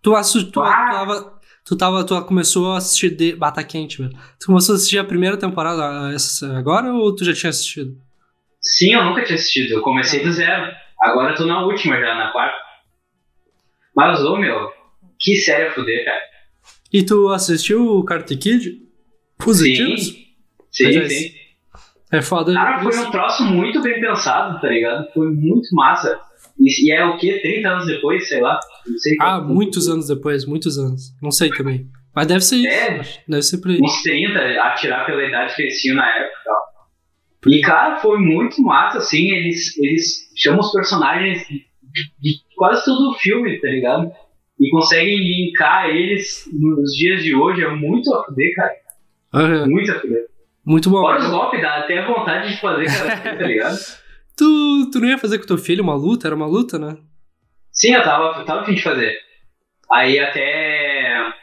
Tu, 0.02 0.16
assu- 0.16 0.52
tu, 0.52 0.62
Ah. 0.62 0.86
tu, 0.86 0.92
tava, 0.92 1.40
tu, 1.66 1.78
tava, 1.78 2.04
tu 2.06 2.22
começou 2.26 2.74
a 2.74 2.78
assistir 2.78 3.12
de 3.16 3.36
Bata 3.36 3.64
Quente, 3.64 4.02
velho. 4.02 4.14
Tu 4.40 4.48
começou 4.48 4.74
a 4.74 4.76
assistir 4.76 5.00
a 5.00 5.04
primeira 5.06 5.38
temporada 5.38 6.14
essa- 6.14 6.58
agora 6.58 6.92
ou 6.94 7.16
tu 7.16 7.24
já 7.24 7.34
tinha 7.34 7.50
assistido? 7.50 7.96
Sim, 8.62 8.94
eu 8.96 9.04
nunca 9.06 9.24
tinha 9.24 9.36
assistido. 9.36 9.76
Eu 9.76 9.82
comecei 9.82 10.24
do 10.24 10.32
zero. 10.32 10.72
Agora 11.02 11.32
eu 11.32 11.36
tô 11.38 11.46
na 11.46 11.64
última 11.66 11.98
já, 12.00 12.16
na 12.16 12.32
quarta. 12.32 12.58
Mas, 13.96 14.20
ô 14.26 14.36
meu, 14.38 14.72
que 15.20 15.36
série 15.38 15.68
a 15.68 15.72
fuder, 15.74 16.04
cara. 16.04 16.22
E 16.98 17.04
tu 17.04 17.28
assistiu 17.30 17.98
o 17.98 18.04
Karate 18.06 18.38
Kid? 18.38 18.82
Positivos? 19.38 20.16
Sim, 20.72 20.84
Mas 20.86 20.96
é 20.96 21.10
sim. 21.10 21.32
É 22.12 22.22
foda. 22.22 22.54
Cara, 22.54 22.82
foi 22.82 22.92
isso. 22.92 23.02
um 23.08 23.12
troço 23.12 23.44
muito 23.44 23.82
bem 23.82 24.00
pensado, 24.00 24.62
tá 24.62 24.68
ligado? 24.70 25.12
Foi 25.14 25.30
muito 25.30 25.68
massa. 25.74 26.18
E, 26.58 26.88
e 26.88 26.92
é 26.94 27.04
o 27.04 27.18
quê? 27.18 27.40
30 27.42 27.68
anos 27.68 27.86
depois, 27.88 28.28
sei 28.30 28.40
lá. 28.40 28.60
Não 28.88 28.98
sei. 28.98 29.16
Ah, 29.20 29.40
quanto. 29.40 29.54
muitos 29.54 29.90
anos 29.90 30.08
depois, 30.08 30.46
muitos 30.46 30.78
anos. 30.78 31.12
Não 31.22 31.32
sei 31.32 31.50
também. 31.50 31.88
Mas 32.16 32.28
deve 32.28 32.42
ser 32.42 32.66
É. 32.66 33.02
isso. 33.02 33.20
Deve 33.28 33.42
ser 33.44 33.58
por 33.58 33.72
aí. 33.72 33.80
Uns 33.82 34.02
30, 34.02 34.40
atirar 34.62 35.06
pela 35.06 35.22
idade 35.28 35.54
que 35.54 35.64
eles 35.64 35.82
tinham 35.82 35.98
na 35.98 36.08
época 36.10 36.38
e 36.40 36.44
tal. 36.46 37.52
E, 37.54 37.62
cara, 37.62 37.98
foi 38.00 38.20
muito 38.20 38.62
massa, 38.62 39.00
assim. 39.00 39.32
Eles, 39.34 39.78
eles 39.78 40.30
chamam 40.38 40.62
os 40.62 40.72
personagens 40.72 41.46
de, 41.50 41.58
de 42.22 42.38
quase 42.56 42.86
todo 42.86 43.12
o 43.12 43.16
filme, 43.16 43.60
tá 43.60 43.68
ligado? 43.68 44.10
E 44.60 44.70
conseguem 44.70 45.18
linkar 45.18 45.90
eles 45.90 46.50
nos 46.54 46.92
dias 46.96 47.24
de 47.24 47.36
hoje. 47.36 47.64
É 47.64 47.70
muito 47.70 48.14
a 48.14 48.24
fuder, 48.24 48.54
cara. 48.56 48.74
Aham. 49.34 49.68
Muito 49.68 49.92
a 49.92 50.00
fuder. 50.00 50.26
Muito 50.66 50.90
bom. 50.90 51.02
Fora 51.02 51.20
os 51.20 51.30
golpes, 51.30 51.62
dá 51.62 51.80
até 51.80 52.06
vontade 52.06 52.54
de 52.54 52.60
fazer, 52.60 52.86
cara, 52.86 53.22
tá 53.38 53.46
ligado? 53.46 53.78
Tu, 54.36 54.90
tu 54.92 55.00
não 55.00 55.08
ia 55.08 55.18
fazer 55.18 55.38
com 55.38 55.46
teu 55.46 55.58
filho 55.58 55.84
uma 55.84 55.96
luta? 55.96 56.28
Era 56.28 56.36
uma 56.36 56.48
luta, 56.48 56.80
né? 56.80 56.98
Sim, 57.72 57.94
eu 57.94 58.04
tava, 58.04 58.40
eu 58.40 58.46
tava 58.46 58.62
a 58.62 58.66
fim 58.66 58.74
de 58.74 58.82
fazer. 58.82 59.16
Aí 59.92 60.18
até 60.18 61.34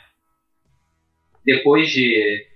depois 1.44 1.90
de. 1.90 2.46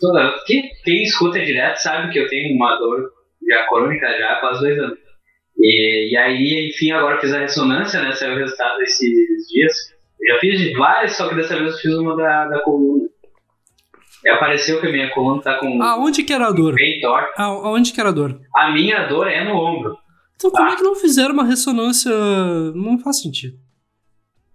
Toda, 0.00 0.34
quem, 0.46 0.62
quem 0.84 1.02
escuta 1.04 1.42
direto 1.42 1.78
sabe 1.78 2.12
que 2.12 2.18
eu 2.18 2.28
tenho 2.28 2.54
uma 2.54 2.76
dor 2.76 3.10
já 3.48 3.66
crônica 3.66 4.06
já 4.18 4.32
há 4.32 4.40
quase 4.40 4.60
dois 4.60 4.78
anos. 4.78 4.98
E, 5.58 6.12
e 6.12 6.16
aí, 6.16 6.68
enfim, 6.68 6.90
agora 6.90 7.20
fiz 7.20 7.32
a 7.32 7.38
ressonância, 7.40 8.02
né? 8.02 8.12
Saiu 8.12 8.34
o 8.34 8.38
resultado 8.38 8.78
desses 8.78 9.48
dias. 9.48 9.95
Eu 10.20 10.34
já 10.34 10.40
fiz 10.40 10.72
várias, 10.76 11.16
só 11.16 11.28
que 11.28 11.34
dessa 11.34 11.56
vez 11.56 11.72
eu 11.72 11.78
fiz 11.78 11.94
uma 11.94 12.16
da, 12.16 12.46
da 12.48 12.60
coluna. 12.62 13.08
E 14.24 14.28
apareceu 14.28 14.80
que 14.80 14.86
a 14.88 14.92
minha 14.92 15.10
coluna 15.10 15.40
tá 15.42 15.58
com 15.58 15.80
Aonde 15.82 16.22
que 16.24 16.32
era 16.32 16.48
a 16.48 16.52
dor? 16.52 16.74
bem 16.74 17.00
torta. 17.00 17.32
Ah, 17.36 17.44
Aonde 17.44 17.92
que 17.92 18.00
era 18.00 18.08
a 18.08 18.12
dor? 18.12 18.40
A 18.54 18.70
minha 18.72 19.06
dor 19.06 19.28
é 19.28 19.44
no 19.44 19.54
ombro. 19.54 19.96
Então 20.34 20.50
como 20.50 20.68
é 20.68 20.76
que 20.76 20.82
não 20.82 20.96
fizeram 20.96 21.32
uma 21.32 21.44
ressonância? 21.44 22.10
Não 22.74 22.98
faz 22.98 23.20
sentido. 23.22 23.56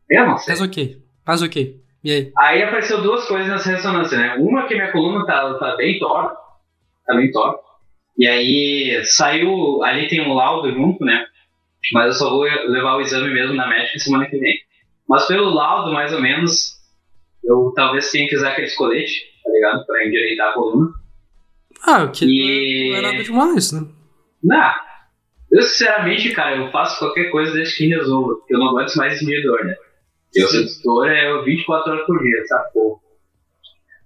Eu 0.09 0.27
não 0.27 0.37
sei. 0.37 0.53
Mas 0.53 0.61
ok. 0.61 0.97
Mas 1.25 1.41
ok. 1.41 1.81
E 2.03 2.11
aí? 2.11 2.31
Aí 2.37 2.63
apareceu 2.63 3.01
duas 3.01 3.25
coisas 3.27 3.47
nessa 3.47 3.69
ressonância, 3.69 4.17
né? 4.17 4.35
Uma 4.39 4.67
que 4.67 4.73
minha 4.75 4.91
coluna 4.91 5.25
tá, 5.25 5.53
tá 5.57 5.75
bem 5.77 5.99
torta, 5.99 6.35
tá 7.05 7.15
bem 7.15 7.31
torta. 7.31 7.61
E 8.17 8.27
aí 8.27 9.01
saiu, 9.05 9.81
ali 9.83 10.07
tem 10.07 10.21
um 10.21 10.33
laudo 10.33 10.71
junto, 10.71 11.05
né? 11.05 11.25
Mas 11.93 12.07
eu 12.07 12.13
só 12.13 12.29
vou 12.29 12.41
levar 12.43 12.95
o 12.97 13.01
exame 13.01 13.33
mesmo 13.33 13.55
na 13.55 13.67
médica 13.67 13.99
semana 13.99 14.25
que 14.27 14.37
vem. 14.37 14.53
Mas 15.11 15.27
pelo 15.27 15.49
laudo, 15.53 15.91
mais 15.91 16.13
ou 16.13 16.21
menos, 16.21 16.77
eu 17.43 17.73
talvez 17.75 18.09
tenha 18.09 18.29
que 18.29 18.35
usar 18.37 18.51
aquele 18.51 18.71
colete, 18.71 19.25
tá 19.43 19.51
ligado? 19.51 19.85
Pra 19.85 20.07
endireitar 20.07 20.51
a 20.51 20.53
coluna. 20.53 20.87
Ah, 21.83 22.03
o 22.03 22.11
que 22.13 22.23
E- 22.23 22.91
não 22.91 22.97
é 22.97 23.01
nada 23.01 23.21
demais, 23.21 23.73
né? 23.73 23.85
Não, 24.41 24.71
eu 25.51 25.61
sinceramente, 25.63 26.31
cara, 26.31 26.55
eu 26.55 26.71
faço 26.71 26.97
qualquer 26.97 27.29
coisa 27.29 27.51
desde 27.51 27.75
que 27.75 27.87
resolva, 27.89 28.35
porque 28.35 28.55
eu 28.55 28.59
não 28.59 28.69
aguento 28.69 28.95
mais 28.95 29.19
sentir 29.19 29.43
dor, 29.43 29.65
né? 29.65 29.75
Eu 30.33 30.47
sinto 30.47 30.81
dor 30.81 31.09
é 31.09 31.41
24 31.43 31.91
horas 31.91 32.05
por 32.05 32.17
dia, 32.23 32.39
essa 32.43 32.57
porra. 32.73 33.01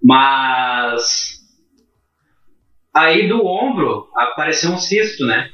Mas. 0.01 1.35
Aí 2.95 3.27
do 3.27 3.45
ombro 3.45 4.07
apareceu 4.15 4.71
um 4.71 4.79
cisto, 4.79 5.23
né? 5.23 5.51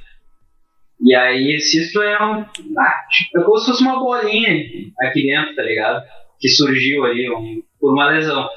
E 1.03 1.15
aí, 1.15 1.59
cisto 1.59 2.01
é 2.01 2.23
um. 2.23 2.41
Ah, 2.77 2.93
tipo, 3.09 3.39
é 3.39 3.43
como 3.43 3.57
se 3.57 3.65
fosse 3.71 3.83
uma 3.83 3.99
bolinha 3.99 4.51
aqui 5.01 5.23
dentro, 5.25 5.55
tá 5.55 5.63
ligado? 5.63 6.03
Que 6.39 6.47
surgiu 6.49 7.03
ali 7.05 7.29
um, 7.29 7.61
por 7.79 7.93
uma 7.93 8.07
lesão. 8.07 8.47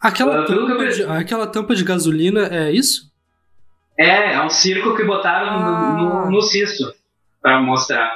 Aquela 0.00 0.44
tampa, 0.44 0.88
de, 0.88 1.02
aquela 1.04 1.46
tampa 1.46 1.74
de 1.74 1.84
gasolina 1.84 2.48
é 2.50 2.72
isso? 2.72 3.10
É, 3.98 4.32
é 4.34 4.42
um 4.42 4.48
circo 4.48 4.96
que 4.96 5.04
botaram 5.04 5.60
no- 5.60 5.66
Ah. 5.66 6.24
no, 6.26 6.30
no 6.32 6.42
cisto 6.42 6.84
pra 7.40 7.60
mostrar. 7.60 8.10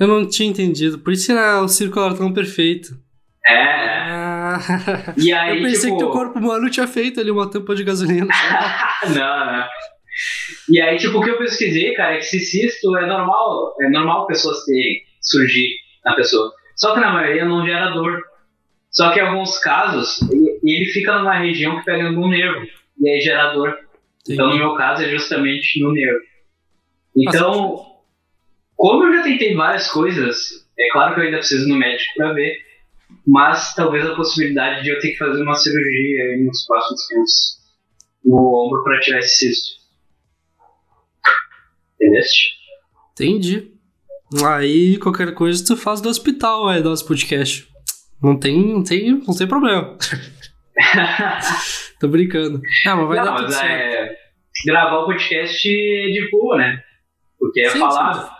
Eu 0.00 0.06
não 0.08 0.26
tinha 0.28 0.48
entendido. 0.48 0.98
Por 0.98 1.12
isso 1.12 1.30
era 1.30 1.60
o 1.60 1.68
círculo 1.68 2.06
era 2.06 2.14
tão 2.16 2.32
perfeito. 2.32 2.96
É, 3.46 3.52
é. 3.54 4.08
Ah, 4.10 4.58
E 5.16 5.32
aí, 5.32 5.58
eu 5.58 5.62
pensei 5.62 5.90
tipo... 5.90 5.96
que 5.98 5.98
teu 6.04 6.10
corpo 6.10 6.38
humano 6.38 6.70
tinha 6.70 6.86
feito 6.86 7.20
ali 7.20 7.30
uma 7.30 7.48
tampa 7.50 7.74
de 7.74 7.84
gasolina. 7.84 8.26
não, 9.14 9.46
não. 9.46 9.64
E 10.68 10.80
aí, 10.80 10.98
tipo, 10.98 11.18
o 11.18 11.22
que 11.22 11.30
eu 11.30 11.38
pesquisei, 11.38 11.94
cara, 11.94 12.14
é 12.14 12.18
que 12.18 12.24
esse 12.24 12.40
cisto 12.40 12.96
é 12.96 13.06
normal, 13.06 13.74
é 13.80 13.88
normal 13.88 14.26
pessoas 14.26 14.64
terem, 14.64 15.02
surgir 15.20 15.76
na 16.04 16.14
pessoa. 16.14 16.52
Só 16.76 16.94
que 16.94 17.00
na 17.00 17.12
maioria 17.12 17.44
não 17.44 17.66
gera 17.66 17.90
dor. 17.90 18.22
Só 18.90 19.12
que 19.12 19.20
em 19.20 19.22
alguns 19.22 19.58
casos, 19.58 20.20
ele, 20.62 20.84
fica 20.86 21.18
numa 21.18 21.38
região 21.38 21.78
que 21.78 21.84
pega 21.84 22.10
no 22.10 22.28
nervo, 22.28 22.66
e 23.00 23.08
aí 23.08 23.20
gera 23.20 23.52
dor. 23.52 23.78
Então, 24.28 24.50
no 24.50 24.56
meu 24.56 24.74
caso, 24.74 25.02
é 25.02 25.08
justamente 25.08 25.80
no 25.80 25.92
nervo. 25.92 26.20
Então, 27.16 27.86
como 28.76 29.04
eu 29.04 29.14
já 29.14 29.22
tentei 29.24 29.54
várias 29.54 29.90
coisas, 29.90 30.66
é 30.78 30.88
claro 30.92 31.14
que 31.14 31.20
eu 31.20 31.24
ainda 31.24 31.38
preciso 31.38 31.68
no 31.68 31.76
médico 31.76 32.14
pra 32.16 32.32
ver, 32.32 32.56
mas 33.26 33.74
talvez 33.74 34.06
a 34.06 34.14
possibilidade 34.14 34.82
de 34.82 34.90
eu 34.90 35.00
ter 35.00 35.10
que 35.10 35.18
fazer 35.18 35.42
uma 35.42 35.54
cirurgia 35.54 36.24
aí 36.24 36.44
nos 36.44 36.64
próximos 36.66 37.06
tempos 37.08 37.58
no 38.24 38.36
ombro 38.36 38.84
pra 38.84 39.00
tirar 39.00 39.18
esse 39.18 39.46
cisto. 39.46 39.77
Entendeste? 42.00 42.54
Entendi. 43.12 43.72
Aí, 44.46 44.98
qualquer 44.98 45.34
coisa, 45.34 45.64
tu 45.64 45.76
faz 45.76 46.00
do 46.00 46.08
hospital, 46.08 46.70
é, 46.70 46.80
do 46.80 46.90
nosso 46.90 47.06
podcast. 47.06 47.66
Não 48.22 48.38
tem, 48.38 48.74
não 48.74 48.82
tem, 48.82 49.22
não 49.26 49.34
tem 49.34 49.46
problema. 49.46 49.96
Tô 51.98 52.08
brincando. 52.08 52.60
Ah, 52.86 52.96
mas 52.96 53.08
vai 53.08 53.16
Não, 53.16 53.24
dar 53.24 53.34
tudo 53.36 53.46
mas 53.46 53.60
é, 53.62 54.16
gravar 54.66 54.98
o 54.98 55.06
podcast 55.06 55.68
é 55.68 56.06
de 56.12 56.28
boa, 56.30 56.56
né? 56.56 56.82
Porque 57.38 57.60
é 57.60 57.70
Sim, 57.70 57.78
falado. 57.78 58.30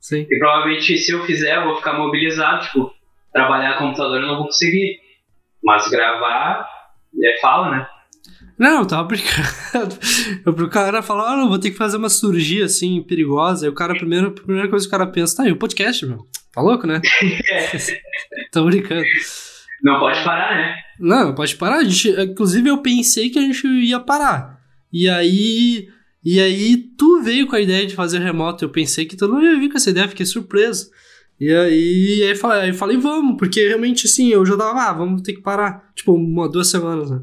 Sim. 0.00 0.26
E 0.28 0.38
provavelmente 0.38 0.98
se 0.98 1.12
eu 1.12 1.24
fizer, 1.24 1.56
eu 1.56 1.64
vou 1.64 1.76
ficar 1.76 1.94
mobilizado, 1.94 2.64
tipo, 2.66 2.92
trabalhar 3.32 3.78
com 3.78 3.86
computador 3.86 4.20
eu 4.20 4.26
não 4.26 4.36
vou 4.36 4.46
conseguir. 4.46 5.00
Mas 5.62 5.88
gravar 5.88 6.68
é 7.22 7.40
fala, 7.40 7.70
né? 7.70 7.88
Não, 8.58 8.80
eu 8.80 8.86
tava 8.86 9.04
brincando. 9.04 9.96
Eu 10.44 10.52
pro 10.52 10.68
cara 10.68 11.02
falar, 11.02 11.32
ah, 11.32 11.36
não, 11.36 11.48
vou 11.48 11.58
ter 11.58 11.70
que 11.70 11.76
fazer 11.76 11.96
uma 11.96 12.08
cirurgia 12.08 12.64
assim, 12.64 13.02
perigosa. 13.02 13.66
Aí 13.66 13.70
o 13.70 13.74
cara, 13.74 13.92
a 13.92 13.96
primeira, 13.96 14.28
a 14.28 14.30
primeira 14.30 14.68
coisa 14.68 14.84
que 14.84 14.94
o 14.94 14.98
cara 14.98 15.10
pensa, 15.10 15.36
tá 15.36 15.42
aí, 15.44 15.52
o 15.52 15.56
podcast, 15.56 16.06
meu. 16.06 16.26
Tá 16.52 16.60
louco, 16.60 16.86
né? 16.86 17.00
Tô 18.52 18.64
brincando. 18.64 19.04
Não 19.82 19.98
pode 19.98 20.22
parar, 20.22 20.56
né? 20.56 20.76
Não, 21.00 21.34
pode 21.34 21.56
parar. 21.56 21.78
A 21.78 21.84
gente, 21.84 22.10
inclusive, 22.20 22.68
eu 22.68 22.78
pensei 22.78 23.30
que 23.30 23.38
a 23.38 23.42
gente 23.42 23.66
ia 23.66 23.98
parar. 23.98 24.58
E 24.92 25.08
aí. 25.08 25.88
E 26.24 26.40
aí, 26.40 26.76
tu 26.96 27.20
veio 27.22 27.48
com 27.48 27.56
a 27.56 27.60
ideia 27.60 27.84
de 27.84 27.96
fazer 27.96 28.20
remoto. 28.20 28.64
Eu 28.64 28.68
pensei 28.68 29.04
que 29.04 29.16
tu 29.16 29.26
não 29.26 29.42
ia 29.42 29.58
vir 29.58 29.70
com 29.70 29.76
essa 29.76 29.90
ideia, 29.90 30.06
fiquei 30.06 30.26
surpreso. 30.26 30.88
E 31.40 31.52
aí, 31.52 32.22
aí, 32.22 32.36
falei, 32.36 32.60
aí 32.60 32.72
falei, 32.72 32.96
vamos, 32.96 33.36
porque 33.36 33.66
realmente, 33.66 34.06
assim, 34.06 34.28
eu 34.28 34.46
já 34.46 34.56
tava, 34.56 34.80
ah, 34.80 34.92
vamos 34.92 35.22
ter 35.22 35.32
que 35.32 35.42
parar. 35.42 35.90
Tipo, 35.96 36.14
uma, 36.14 36.48
duas 36.48 36.68
semanas, 36.68 37.10
né? 37.10 37.20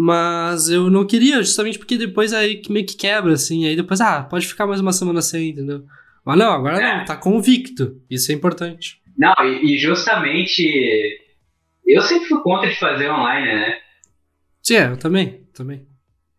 Mas 0.00 0.68
eu 0.68 0.88
não 0.88 1.04
queria, 1.04 1.42
justamente 1.42 1.76
porque 1.76 1.98
depois 1.98 2.32
aí 2.32 2.58
que 2.58 2.70
meio 2.70 2.86
que 2.86 2.96
quebra, 2.96 3.32
assim. 3.32 3.66
Aí 3.66 3.74
depois, 3.74 4.00
ah, 4.00 4.22
pode 4.22 4.46
ficar 4.46 4.64
mais 4.64 4.80
uma 4.80 4.92
semana 4.92 5.20
sem, 5.20 5.48
entendeu? 5.48 5.82
Mas 6.24 6.38
não, 6.38 6.52
agora 6.52 6.98
não, 6.98 7.04
tá 7.04 7.16
convicto. 7.16 8.00
Isso 8.08 8.30
é 8.30 8.34
importante. 8.36 9.02
Não, 9.16 9.34
e, 9.40 9.74
e 9.74 9.78
justamente 9.78 10.62
eu 11.84 12.00
sempre 12.02 12.28
fui 12.28 12.40
contra 12.42 12.68
de 12.68 12.78
fazer 12.78 13.10
online, 13.10 13.46
né? 13.46 13.78
Sim, 14.62 14.76
é, 14.76 14.86
eu 14.86 14.96
também, 14.96 15.42
também. 15.52 15.84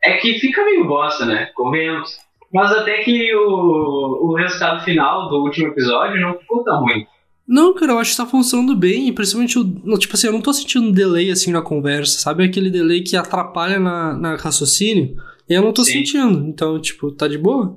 É 0.01 0.15
que 0.19 0.39
fica 0.39 0.63
meio 0.63 0.87
bosta, 0.87 1.25
né? 1.25 1.47
Convenhamos. 1.53 2.17
Mas 2.53 2.71
até 2.71 2.99
que 2.99 3.35
o, 3.35 4.29
o 4.29 4.35
resultado 4.37 4.85
final 4.85 5.27
do 5.27 5.43
último 5.43 5.67
episódio 5.67 6.21
não 6.21 6.39
ficou 6.39 6.63
tão 6.63 6.79
ruim. 6.79 7.05
Não, 7.49 7.73
cara, 7.73 7.93
eu 7.93 7.97
acho 7.97 8.11
que 8.11 8.17
tá 8.17 8.27
funcionando 8.27 8.75
bem, 8.75 9.07
e 9.07 9.11
principalmente 9.11 9.57
o. 9.57 9.97
Tipo 9.97 10.13
assim, 10.13 10.27
eu 10.27 10.33
não 10.33 10.39
tô 10.39 10.53
sentindo 10.53 10.87
um 10.87 10.91
delay 10.91 11.31
assim 11.31 11.51
na 11.51 11.63
conversa, 11.63 12.19
sabe? 12.19 12.43
Aquele 12.43 12.69
delay 12.69 13.01
que 13.01 13.17
atrapalha 13.17 13.79
na, 13.79 14.13
na 14.13 14.35
raciocínio. 14.35 15.17
E 15.49 15.55
eu 15.55 15.63
não 15.63 15.73
tô 15.73 15.83
Sim. 15.83 15.93
sentindo. 15.93 16.47
Então, 16.47 16.79
tipo, 16.79 17.11
tá 17.11 17.27
de 17.27 17.39
boa. 17.39 17.75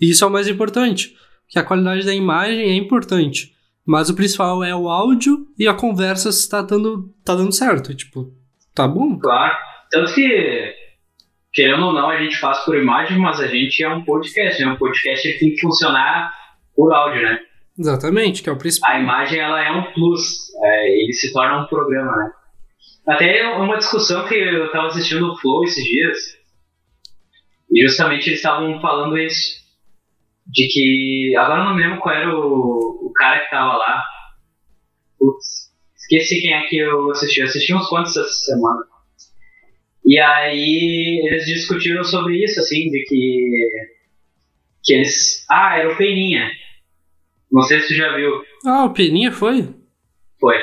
E 0.00 0.08
isso 0.08 0.24
é 0.24 0.26
o 0.26 0.30
mais 0.30 0.48
importante. 0.48 1.14
Que 1.46 1.58
a 1.58 1.62
qualidade 1.62 2.06
da 2.06 2.14
imagem 2.14 2.70
é 2.70 2.74
importante. 2.74 3.52
Mas 3.84 4.08
o 4.08 4.16
principal 4.16 4.64
é 4.64 4.74
o 4.74 4.88
áudio 4.88 5.46
e 5.58 5.68
a 5.68 5.74
conversa 5.74 6.32
se 6.32 6.48
tá 6.48 6.62
dando, 6.62 7.14
tá 7.22 7.34
dando 7.34 7.52
certo. 7.52 7.94
Tipo, 7.94 8.32
tá 8.74 8.88
bom? 8.88 9.18
Claro. 9.18 9.54
Tanto 9.90 10.14
que, 10.14 10.74
querendo 11.52 11.84
ou 11.84 11.92
não, 11.92 12.08
a 12.08 12.22
gente 12.22 12.38
faz 12.38 12.60
por 12.60 12.74
imagem, 12.74 13.18
mas 13.18 13.38
a 13.38 13.48
gente 13.48 13.82
é 13.82 13.88
um 13.90 14.02
podcast, 14.02 14.64
né? 14.64 14.72
Um 14.72 14.76
podcast 14.76 15.38
tem 15.38 15.50
que 15.50 15.60
funcionar 15.60 16.32
por 16.74 16.90
áudio, 16.90 17.20
né? 17.20 17.38
Exatamente, 17.80 18.42
que 18.42 18.50
é 18.50 18.52
o 18.52 18.58
principal. 18.58 18.90
A 18.92 19.00
imagem 19.00 19.40
ela 19.40 19.64
é 19.64 19.72
um 19.72 19.90
plus, 19.94 20.54
é, 20.62 21.00
ele 21.00 21.14
se 21.14 21.32
torna 21.32 21.62
um 21.62 21.66
programa, 21.66 22.14
né? 22.14 22.32
Até 23.08 23.48
uma 23.56 23.78
discussão 23.78 24.28
que 24.28 24.34
eu 24.34 24.66
estava 24.66 24.88
assistindo 24.88 25.26
no 25.26 25.38
Flow 25.38 25.64
esses 25.64 25.82
dias, 25.82 26.18
e 27.72 27.80
justamente 27.82 28.28
eles 28.28 28.40
estavam 28.40 28.78
falando 28.82 29.16
isso, 29.16 29.60
de 30.46 30.68
que, 30.68 31.34
agora 31.38 31.60
eu 31.60 31.64
não 31.64 31.76
lembro 31.76 32.00
qual 32.00 32.14
era 32.14 32.36
o, 32.36 33.06
o 33.06 33.12
cara 33.14 33.38
que 33.38 33.44
estava 33.46 33.74
lá, 33.78 34.04
putz, 35.18 35.72
esqueci 35.96 36.42
quem 36.42 36.52
é 36.52 36.66
que 36.66 36.76
eu 36.76 37.10
assisti, 37.12 37.40
eu 37.40 37.46
assisti 37.46 37.72
uns 37.72 37.88
quantos 37.88 38.14
essa 38.14 38.28
semana. 38.28 38.84
E 40.04 40.18
aí 40.18 41.22
eles 41.24 41.46
discutiram 41.46 42.04
sobre 42.04 42.44
isso, 42.44 42.60
assim, 42.60 42.90
de 42.90 43.04
que, 43.08 43.68
que 44.84 44.92
eles, 44.92 45.46
ah, 45.48 45.78
era 45.78 45.90
o 45.90 45.96
Peninha, 45.96 46.50
não 47.50 47.62
sei 47.62 47.80
se 47.80 47.88
tu 47.88 47.94
já 47.94 48.14
viu. 48.16 48.42
Ah, 48.66 48.84
o 48.84 48.92
Peninha 48.92 49.32
foi? 49.32 49.68
Foi. 50.40 50.56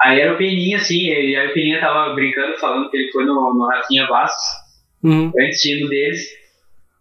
Aí 0.00 0.20
era 0.20 0.34
o 0.34 0.38
Peninha, 0.38 0.76
assim, 0.76 1.06
e 1.08 1.36
aí 1.36 1.48
o 1.50 1.54
Peninha 1.54 1.80
tava 1.80 2.14
brincando, 2.14 2.56
falando 2.58 2.88
que 2.90 2.96
ele 2.96 3.10
foi 3.10 3.24
no, 3.24 3.34
no 3.54 3.66
Rafinha 3.66 4.06
Bastos, 4.06 4.46
Uhum. 5.02 5.32
antes 5.40 5.60
de 5.60 5.74
ir 5.84 5.88
deles. 5.88 6.20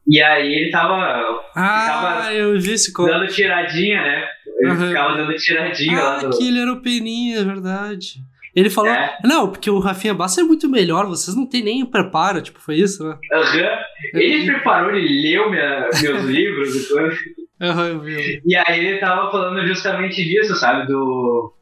E 0.07 0.21
aí 0.21 0.53
ele 0.53 0.71
tava, 0.71 0.95
Ah, 1.55 1.81
Ficava 1.81 2.33
eu 2.33 2.59
vi 2.59 2.71
esse 2.71 2.93
conto. 2.93 3.09
dando 3.11 3.27
tiradinha, 3.27 4.01
né? 4.01 4.25
Ele 4.59 4.71
Aham. 4.71 4.87
ficava 4.87 5.17
dando 5.17 5.35
tiradinha 5.35 5.99
lá 6.01 6.15
Ah, 6.15 6.19
do. 6.19 6.29
que 6.37 6.47
ele 6.47 6.59
era 6.59 6.71
o 6.73 6.81
Peninha, 6.81 7.39
é 7.39 7.43
verdade. 7.43 8.15
Ele 8.55 8.69
falou, 8.71 8.89
É. 8.91 9.15
não, 9.23 9.51
porque 9.51 9.69
o 9.69 9.77
Rafinha 9.79 10.13
Bassa 10.15 10.41
é 10.41 10.43
muito 10.43 10.67
melhor, 10.67 11.05
vocês 11.05 11.35
não 11.35 11.45
tem 11.45 11.61
nem 11.63 11.85
preparo, 11.85 12.41
tipo, 12.41 12.59
foi 12.59 12.75
isso, 12.77 13.07
né? 13.07 13.15
Aham. 13.33 13.77
Ele 14.15 14.45
preparou, 14.51 14.95
ele 14.95 15.29
leu 15.29 15.49
minha- 15.51 15.89
meus 16.01 16.23
livros 16.25 16.75
e. 16.75 17.46
Aham, 17.61 17.87
eu 17.87 17.99
vi. 18.01 18.41
E 18.45 18.55
aí 18.55 18.85
ele 18.85 18.99
tava 18.99 19.31
falando 19.31 19.65
justamente 19.65 20.23
disso, 20.23 20.55
sabe? 20.55 20.87
Do. 20.87 21.53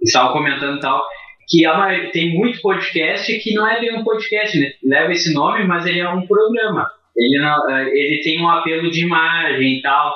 Eles 0.00 0.08
estavam 0.10 0.32
comentando 0.32 0.76
e 0.76 0.80
tal. 0.80 1.02
Que 1.48 1.66
maioria- 1.66 2.10
tem 2.12 2.34
muito 2.34 2.60
podcast 2.62 3.38
que 3.40 3.52
não 3.54 3.66
é 3.68 3.80
bem 3.80 3.96
um 3.96 4.04
podcast, 4.04 4.58
né? 4.58 4.72
Leva 4.84 5.12
esse 5.12 5.32
nome, 5.34 5.64
mas 5.66 5.84
ele 5.86 6.00
é 6.00 6.08
um 6.08 6.26
programa. 6.26 6.88
Ele, 7.16 7.38
não- 7.42 7.70
eh, 7.70 7.88
ele 7.88 8.22
tem 8.22 8.40
um 8.40 8.48
apelo 8.48 8.90
de 8.90 9.04
imagem 9.04 9.78
e 9.78 9.82
tal. 9.82 10.14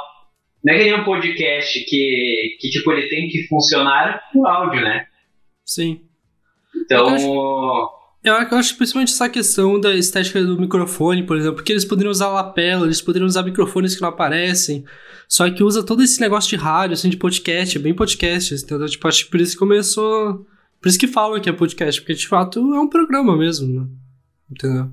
Não 0.64 0.74
é 0.74 0.78
que 0.78 0.84
nem 0.84 0.94
um 0.94 1.04
podcast 1.04 1.78
que, 1.84 2.56
que 2.60 2.70
tipo, 2.70 2.90
ele 2.92 3.08
tem 3.08 3.28
que 3.28 3.46
funcionar 3.48 4.22
por 4.32 4.46
áudio, 4.48 4.80
né? 4.80 5.06
Sim. 5.64 6.00
Então. 6.84 7.06
Eu 8.28 8.34
acho- 8.34 8.54
eu 8.54 8.58
acho 8.58 8.76
principalmente 8.76 9.12
essa 9.12 9.28
questão 9.28 9.80
da 9.80 9.94
estética 9.94 10.42
do 10.42 10.58
microfone, 10.60 11.22
por 11.22 11.36
exemplo, 11.36 11.56
porque 11.56 11.72
eles 11.72 11.84
poderiam 11.84 12.10
usar 12.10 12.28
lapela, 12.28 12.84
eles 12.84 13.00
poderiam 13.00 13.26
usar 13.26 13.42
microfones 13.44 13.94
que 13.94 14.02
não 14.02 14.08
aparecem, 14.08 14.84
só 15.28 15.48
que 15.50 15.62
usa 15.62 15.84
todo 15.86 16.02
esse 16.02 16.20
negócio 16.20 16.50
de 16.50 16.56
rádio, 16.56 16.94
assim, 16.94 17.08
de 17.08 17.16
podcast, 17.16 17.76
é 17.78 17.80
bem 17.80 17.94
podcast, 17.94 18.52
entendeu? 18.54 18.88
Tipo, 18.88 19.06
acho 19.06 19.24
que 19.24 19.30
por 19.30 19.40
isso 19.40 19.52
que 19.52 19.58
começou... 19.58 20.44
Por 20.80 20.88
isso 20.88 20.98
que 20.98 21.06
falam 21.06 21.40
que 21.40 21.48
é 21.48 21.52
podcast, 21.52 22.00
porque 22.00 22.14
de 22.14 22.26
fato 22.28 22.58
é 22.74 22.80
um 22.80 22.88
programa 22.88 23.36
mesmo, 23.36 23.80
né? 23.80 23.88
Entendeu? 24.50 24.90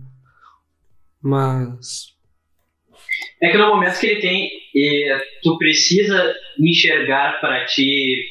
Mas... 1.21 2.13
É 3.41 3.51
que 3.51 3.57
no 3.57 3.67
momento 3.67 3.99
que 3.99 4.07
ele 4.07 4.21
tem, 4.21 4.49
tu 5.43 5.57
precisa 5.57 6.33
enxergar 6.59 7.39
para 7.41 7.65
te, 7.65 8.25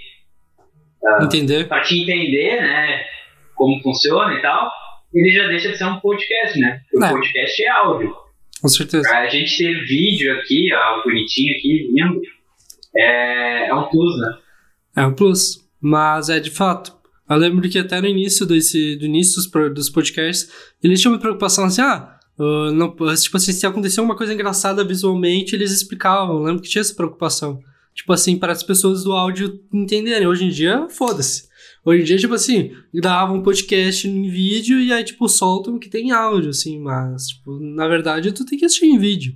Entender? 1.23 1.69
para 1.69 1.83
te 1.83 2.01
entender, 2.01 2.61
né, 2.61 3.05
como 3.55 3.81
funciona 3.83 4.35
e 4.35 4.41
tal, 4.43 4.71
ele 5.15 5.31
já 5.33 5.47
deixa 5.49 5.71
de 5.71 5.79
ser 5.79 5.85
um 5.85 6.01
podcast, 6.01 6.59
né? 6.59 6.81
O 6.95 7.05
É. 7.05 7.11
podcast 7.11 7.63
é 7.63 7.69
áudio. 7.71 8.15
Com 8.61 8.69
certeza. 8.69 9.09
Pra 9.09 9.29
gente 9.29 9.57
ter 9.59 9.75
vídeo 9.87 10.33
aqui, 10.39 10.69
ó, 10.73 11.03
bonitinho 11.03 11.57
aqui, 11.57 11.89
lindo, 11.93 12.21
é, 12.97 13.69
é 13.69 13.75
um 13.75 13.89
plus, 13.89 14.19
né? 14.21 14.35
É 14.97 15.07
um 15.07 15.15
plus. 15.15 15.61
Mas 15.81 16.29
é 16.29 16.39
de 16.39 16.51
fato. 16.51 16.93
Eu 17.29 17.37
lembro 17.37 17.69
que 17.69 17.79
até 17.79 18.01
no 18.01 18.07
início 18.07 18.45
desse, 18.47 18.95
do 18.97 19.07
início 19.07 19.37
dos, 19.43 19.75
dos 19.75 19.91
podcasts, 19.91 20.49
eles 20.83 21.01
tinham 21.01 21.15
uma 21.15 21.21
preocupação 21.21 21.65
assim, 21.65 21.81
ah, 21.81 22.19
ah, 22.39 22.71
não, 22.73 22.95
tipo 23.17 23.37
assim, 23.37 23.53
se 23.53 23.67
acontecer 23.67 24.01
uma 24.01 24.17
coisa 24.17 24.33
engraçada 24.35 24.85
visualmente, 24.85 25.55
eles 25.55 25.73
explicavam. 25.73 26.37
Eu 26.37 26.43
lembro 26.43 26.63
que 26.63 26.69
tinha 26.69 26.83
essa 26.83 26.95
preocupação. 26.95 27.59
Tipo 27.95 28.13
assim, 28.13 28.39
para 28.39 28.53
as 28.53 28.63
pessoas 28.63 29.03
do 29.05 29.13
áudio 29.13 29.61
entenderem. 29.73 30.27
Hoje 30.27 30.45
em 30.45 30.49
dia, 30.51 30.87
foda-se. 30.89 31.49
Hoje 31.85 32.03
em 32.03 32.05
dia, 32.05 32.17
tipo 32.17 32.35
assim, 32.35 32.77
gravam 32.95 33.37
um 33.37 33.43
podcast 33.43 34.07
em 34.07 34.31
vídeo 34.31 34.81
e 34.81 34.93
aí, 34.93 35.03
tipo, 35.03 35.29
soltam 35.29 35.79
que 35.79 35.89
tem 35.89 36.13
áudio, 36.13 36.51
assim, 36.51 36.79
mas, 36.79 37.29
tipo, 37.29 37.59
na 37.59 37.89
verdade, 37.89 38.31
tu 38.33 38.45
tem 38.47 38.57
que 38.59 38.65
assistir 38.65 38.87
em 38.87 38.99
vídeo. 38.99 39.35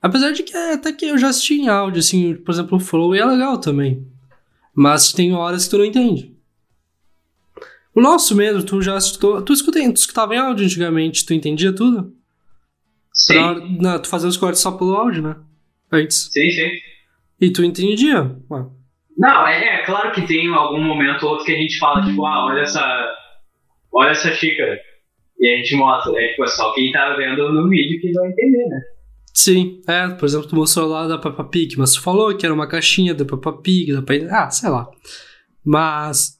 Apesar 0.00 0.30
de 0.30 0.42
que 0.42 0.56
até 0.56 0.92
que 0.92 1.06
eu 1.06 1.18
já 1.18 1.28
assisti 1.28 1.54
em 1.54 1.68
áudio, 1.68 1.98
assim, 1.98 2.34
por 2.34 2.52
exemplo, 2.52 2.76
o 2.76 2.80
Flow 2.80 3.14
é 3.14 3.24
legal 3.24 3.58
também. 3.58 4.06
Mas 4.72 5.12
tem 5.12 5.32
horas 5.32 5.64
que 5.64 5.70
tu 5.70 5.78
não 5.78 5.84
entende. 5.84 6.32
O 7.94 8.00
nosso 8.00 8.34
mesmo, 8.34 8.62
tu 8.62 8.82
já 8.82 8.96
escutou. 8.98 9.40
Tu, 9.42 9.52
escuta, 9.52 9.80
tu 9.92 9.96
escutava 9.96 10.34
em 10.34 10.38
áudio 10.38 10.66
antigamente, 10.66 11.24
tu 11.24 11.32
entendia 11.32 11.72
tudo? 11.72 12.12
Sim, 13.12 13.34
Pra, 13.34 13.54
não, 13.54 14.02
tu 14.02 14.08
fazia 14.08 14.28
os 14.28 14.36
cortes 14.36 14.60
só 14.60 14.72
pelo 14.72 14.94
áudio, 14.94 15.22
né? 15.22 15.36
Antes. 15.90 16.28
sim, 16.32 16.50
sim. 16.50 16.70
E 17.40 17.50
tu 17.50 17.64
entendia. 17.64 18.36
Ué. 18.50 18.66
Não, 19.16 19.46
é, 19.46 19.80
é 19.80 19.84
claro 19.84 20.12
que 20.12 20.26
tem 20.26 20.52
algum 20.52 20.80
momento 20.82 21.24
ou 21.24 21.30
outro 21.32 21.44
que 21.46 21.52
a 21.52 21.58
gente 21.58 21.78
fala, 21.78 22.04
tipo, 22.04 22.24
ah, 22.26 22.46
olha 22.46 22.62
essa, 22.62 23.14
olha 23.92 24.10
essa 24.10 24.32
xícara. 24.32 24.78
E 25.38 25.52
a 25.54 25.56
gente 25.58 25.74
mostra, 25.76 26.12
é 26.20 26.28
tipo, 26.28 26.44
é 26.44 26.48
só 26.48 26.72
quem 26.74 26.90
tá 26.92 27.14
vendo 27.16 27.52
no 27.52 27.68
vídeo 27.68 28.00
que 28.00 28.12
vai 28.12 28.28
entender, 28.28 28.66
né? 28.66 28.80
Sim, 29.32 29.82
é, 29.88 30.08
por 30.08 30.26
exemplo, 30.26 30.48
tu 30.48 30.54
mostrou 30.56 30.88
lá 30.88 31.08
da 31.08 31.18
Peppa 31.18 31.42
Pig, 31.44 31.76
mas 31.76 31.92
tu 31.92 32.02
falou 32.02 32.36
que 32.36 32.46
era 32.46 32.54
uma 32.54 32.68
caixinha 32.68 33.14
da 33.14 33.24
Peppa 33.24 33.52
Pig, 33.52 33.92
da 33.92 34.00
Pe- 34.02 34.28
Ah, 34.30 34.48
sei 34.48 34.70
lá. 34.70 34.88
Mas. 35.64 36.38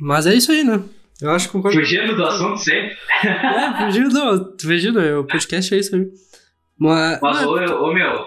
Mas 0.00 0.26
é 0.26 0.34
isso 0.34 0.50
aí, 0.50 0.64
né? 0.64 0.82
Eu 1.22 1.30
acho 1.30 1.46
que 1.46 1.52
concordo. 1.52 1.78
Fugindo 1.78 2.14
do 2.14 2.24
assunto 2.26 2.58
sempre. 2.58 2.94
É, 3.24 3.84
fugindo, 3.84 4.56
fugindo, 4.60 5.00
é, 5.00 5.16
o 5.16 5.24
podcast 5.24 5.74
é 5.74 5.78
isso 5.78 5.94
aí. 5.94 6.06
Mas. 6.78 7.20
Mas, 7.22 7.46
ô, 7.46 7.52
ô 7.54 7.94
meu, 7.94 8.26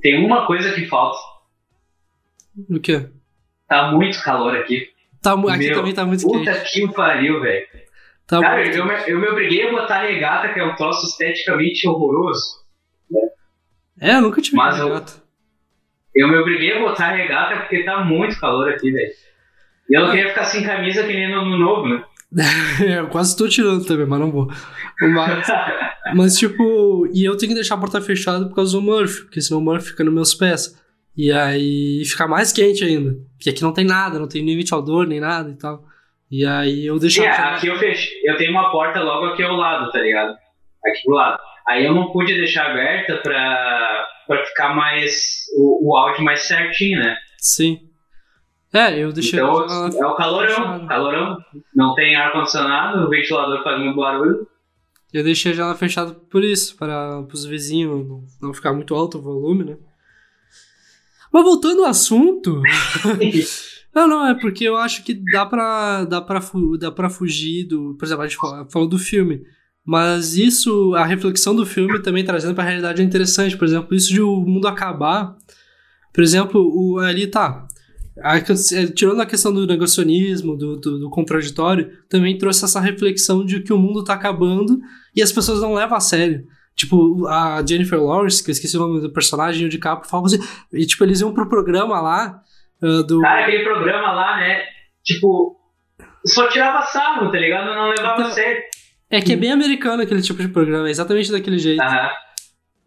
tem 0.00 0.24
uma 0.24 0.46
coisa 0.46 0.72
que 0.74 0.86
falta. 0.86 1.18
O 2.70 2.80
quê? 2.80 3.08
Tá 3.68 3.90
muito 3.92 4.22
calor 4.22 4.56
aqui. 4.56 4.88
Tá, 5.22 5.32
aqui 5.32 5.58
Meu, 5.58 5.74
também 5.74 5.94
tá 5.94 6.04
muito 6.04 6.26
quente. 6.26 6.38
Puta 6.50 6.60
que 6.64 6.92
pariu, 6.92 7.40
velho. 7.40 7.66
Tá 8.26 8.40
Cara, 8.40 8.62
muito 8.62 8.76
eu, 8.76 8.86
me- 8.86 9.04
eu 9.06 9.18
me 9.20 9.28
obriguei 9.28 9.68
a 9.68 9.72
botar 9.72 10.02
regata, 10.02 10.52
que 10.52 10.60
é 10.60 10.64
um 10.64 10.74
troço 10.76 11.06
esteticamente 11.06 11.86
horroroso. 11.88 12.42
É, 14.00 14.16
eu 14.16 14.22
nunca 14.22 14.40
tive 14.40 14.56
Mas 14.56 14.78
eu- 14.78 14.88
regata. 14.88 15.12
Eu 16.14 16.28
me 16.28 16.36
obriguei 16.36 16.72
a 16.76 16.80
botar 16.80 17.10
regata 17.12 17.56
porque 17.60 17.82
tá 17.84 18.04
muito 18.04 18.38
calor 18.38 18.68
aqui, 18.68 18.90
velho. 18.92 19.12
E 19.90 19.96
eu 19.98 20.02
não 20.02 20.10
queria 20.12 20.28
ficar 20.28 20.44
sem 20.44 20.62
camisa 20.64 21.02
que 21.02 21.12
nem 21.12 21.28
no 21.30 21.40
ano 21.40 21.58
novo, 21.58 21.88
né? 21.88 22.04
eu 22.98 23.08
quase 23.08 23.36
tô 23.36 23.48
tirando 23.48 23.84
também, 23.84 24.06
mas 24.06 24.20
não 24.20 24.30
vou. 24.30 24.48
Mas, 25.00 25.46
mas, 26.14 26.36
tipo, 26.38 27.08
e 27.12 27.24
eu 27.24 27.36
tenho 27.36 27.50
que 27.50 27.54
deixar 27.56 27.74
a 27.74 27.78
porta 27.78 28.00
fechada 28.00 28.46
por 28.48 28.54
causa 28.54 28.72
do 28.72 28.82
Murphy, 28.82 29.22
porque 29.24 29.40
senão 29.40 29.60
o 29.60 29.64
Murphy 29.64 29.88
fica 29.90 30.04
nos 30.04 30.14
meus 30.14 30.34
pés. 30.34 30.80
E 31.16 31.30
aí 31.30 32.02
fica 32.04 32.26
mais 32.26 32.52
quente 32.52 32.82
ainda. 32.84 33.14
Porque 33.36 33.50
aqui 33.50 33.62
não 33.62 33.72
tem 33.72 33.84
nada, 33.84 34.18
não 34.18 34.28
tem 34.28 34.44
nem 34.44 34.56
ventilador, 34.56 35.06
nem 35.06 35.20
nada 35.20 35.50
e 35.50 35.56
tal. 35.56 35.84
E 36.30 36.44
aí 36.44 36.86
eu 36.86 36.98
deixo 36.98 37.20
Sim, 37.22 37.26
a 37.28 37.54
aqui 37.54 37.68
eu 37.68 37.78
fechei. 37.78 38.20
Eu 38.24 38.36
tenho 38.36 38.50
uma 38.50 38.70
porta 38.72 39.00
logo 39.00 39.26
aqui 39.26 39.42
ao 39.42 39.54
lado, 39.54 39.90
tá 39.92 40.00
ligado? 40.00 40.32
Aqui 40.84 41.02
do 41.06 41.12
lado. 41.12 41.38
Aí 41.68 41.84
eu 41.84 41.94
não 41.94 42.10
pude 42.10 42.34
deixar 42.34 42.70
aberta 42.70 43.16
pra, 43.18 44.06
pra 44.26 44.44
ficar 44.44 44.74
mais. 44.74 45.44
O, 45.56 45.90
o 45.92 45.96
áudio 45.96 46.24
mais 46.24 46.40
certinho, 46.42 46.98
né? 46.98 47.16
Sim. 47.38 47.80
É, 48.72 48.98
eu 48.98 49.12
deixei 49.12 49.38
Então 49.38 49.62
é 50.02 50.06
o 50.06 50.14
calorão. 50.16 50.48
fechada. 50.48 50.86
Calorão. 50.88 51.38
Não 51.76 51.94
tem 51.94 52.16
ar-condicionado, 52.16 53.06
o 53.06 53.08
ventilador 53.08 53.62
faz 53.62 53.78
muito 53.78 53.96
barulho. 53.96 54.48
Eu 55.12 55.22
deixei 55.22 55.52
a 55.52 55.54
janela 55.54 55.76
fechada 55.76 56.12
por 56.12 56.42
isso, 56.42 56.76
para 56.76 57.20
os 57.32 57.44
vizinhos 57.44 58.04
não, 58.08 58.24
não 58.42 58.52
ficar 58.52 58.72
muito 58.72 58.92
alto 58.96 59.18
o 59.18 59.22
volume, 59.22 59.64
né? 59.64 59.76
Mas 61.34 61.42
voltando 61.42 61.82
ao 61.82 61.90
assunto. 61.90 62.62
não, 63.92 64.06
não, 64.06 64.24
é 64.28 64.34
porque 64.34 64.62
eu 64.62 64.76
acho 64.76 65.02
que 65.02 65.14
dá 65.32 65.44
pra, 65.44 66.04
dá 66.04 66.20
pra, 66.20 66.40
dá 66.78 66.92
pra 66.92 67.10
fugir 67.10 67.66
do. 67.66 67.96
Por 67.98 68.04
exemplo, 68.04 68.22
a 68.22 68.28
gente 68.28 68.36
fa- 68.38 68.64
falou 68.70 68.88
do 68.88 69.00
filme. 69.00 69.42
Mas 69.84 70.36
isso, 70.36 70.94
a 70.94 71.04
reflexão 71.04 71.52
do 71.52 71.66
filme 71.66 72.00
também 72.00 72.24
trazendo 72.24 72.54
pra 72.54 72.62
realidade 72.62 73.02
é 73.02 73.04
interessante. 73.04 73.56
Por 73.56 73.64
exemplo, 73.66 73.96
isso 73.96 74.12
de 74.12 74.22
o 74.22 74.36
mundo 74.42 74.68
acabar. 74.68 75.34
Por 76.12 76.22
exemplo, 76.22 76.60
o, 76.72 77.00
ali 77.00 77.26
tá. 77.26 77.66
A 78.22 78.36
é, 78.36 78.42
tirando 78.94 79.20
a 79.20 79.26
questão 79.26 79.52
do 79.52 79.66
negacionismo, 79.66 80.56
do, 80.56 80.76
do, 80.76 81.00
do 81.00 81.10
contraditório, 81.10 81.90
também 82.08 82.38
trouxe 82.38 82.64
essa 82.64 82.78
reflexão 82.78 83.44
de 83.44 83.60
que 83.60 83.72
o 83.72 83.78
mundo 83.78 84.04
tá 84.04 84.14
acabando 84.14 84.78
e 85.16 85.20
as 85.20 85.32
pessoas 85.32 85.60
não 85.60 85.74
levam 85.74 85.96
a 85.96 86.00
sério. 86.00 86.46
Tipo, 86.76 87.26
a 87.28 87.64
Jennifer 87.66 88.02
Lawrence, 88.02 88.42
que 88.42 88.50
eu 88.50 88.52
esqueci 88.52 88.76
o 88.76 88.80
nome 88.80 89.00
do 89.00 89.12
personagem, 89.12 89.66
o 89.66 89.68
DiCaprio, 89.68 90.10
falava 90.10 90.26
assim, 90.26 90.40
e 90.72 90.84
tipo, 90.84 91.04
eles 91.04 91.20
iam 91.20 91.32
pro 91.32 91.48
programa 91.48 92.00
lá 92.00 92.40
ah, 92.82 93.02
do... 93.02 93.20
Cara, 93.20 93.42
aquele 93.42 93.64
programa 93.64 94.12
lá, 94.12 94.36
né? 94.38 94.62
Tipo, 95.04 95.56
só 96.26 96.48
tirava 96.48 96.82
sarro, 96.82 97.30
tá 97.30 97.38
ligado? 97.38 97.66
Não 97.74 97.88
levava 97.88 98.14
Então- 98.14 98.26
a 98.26 98.30
sério. 98.30 98.62
É 99.10 99.20
que 99.20 99.34
é 99.34 99.36
bem 99.36 99.52
americano 99.52 100.02
aquele 100.02 100.22
tipo 100.22 100.42
de 100.42 100.48
programa, 100.48 100.88
é 100.88 100.90
exatamente 100.90 101.30
daquele 101.30 101.58
jeito. 101.58 101.82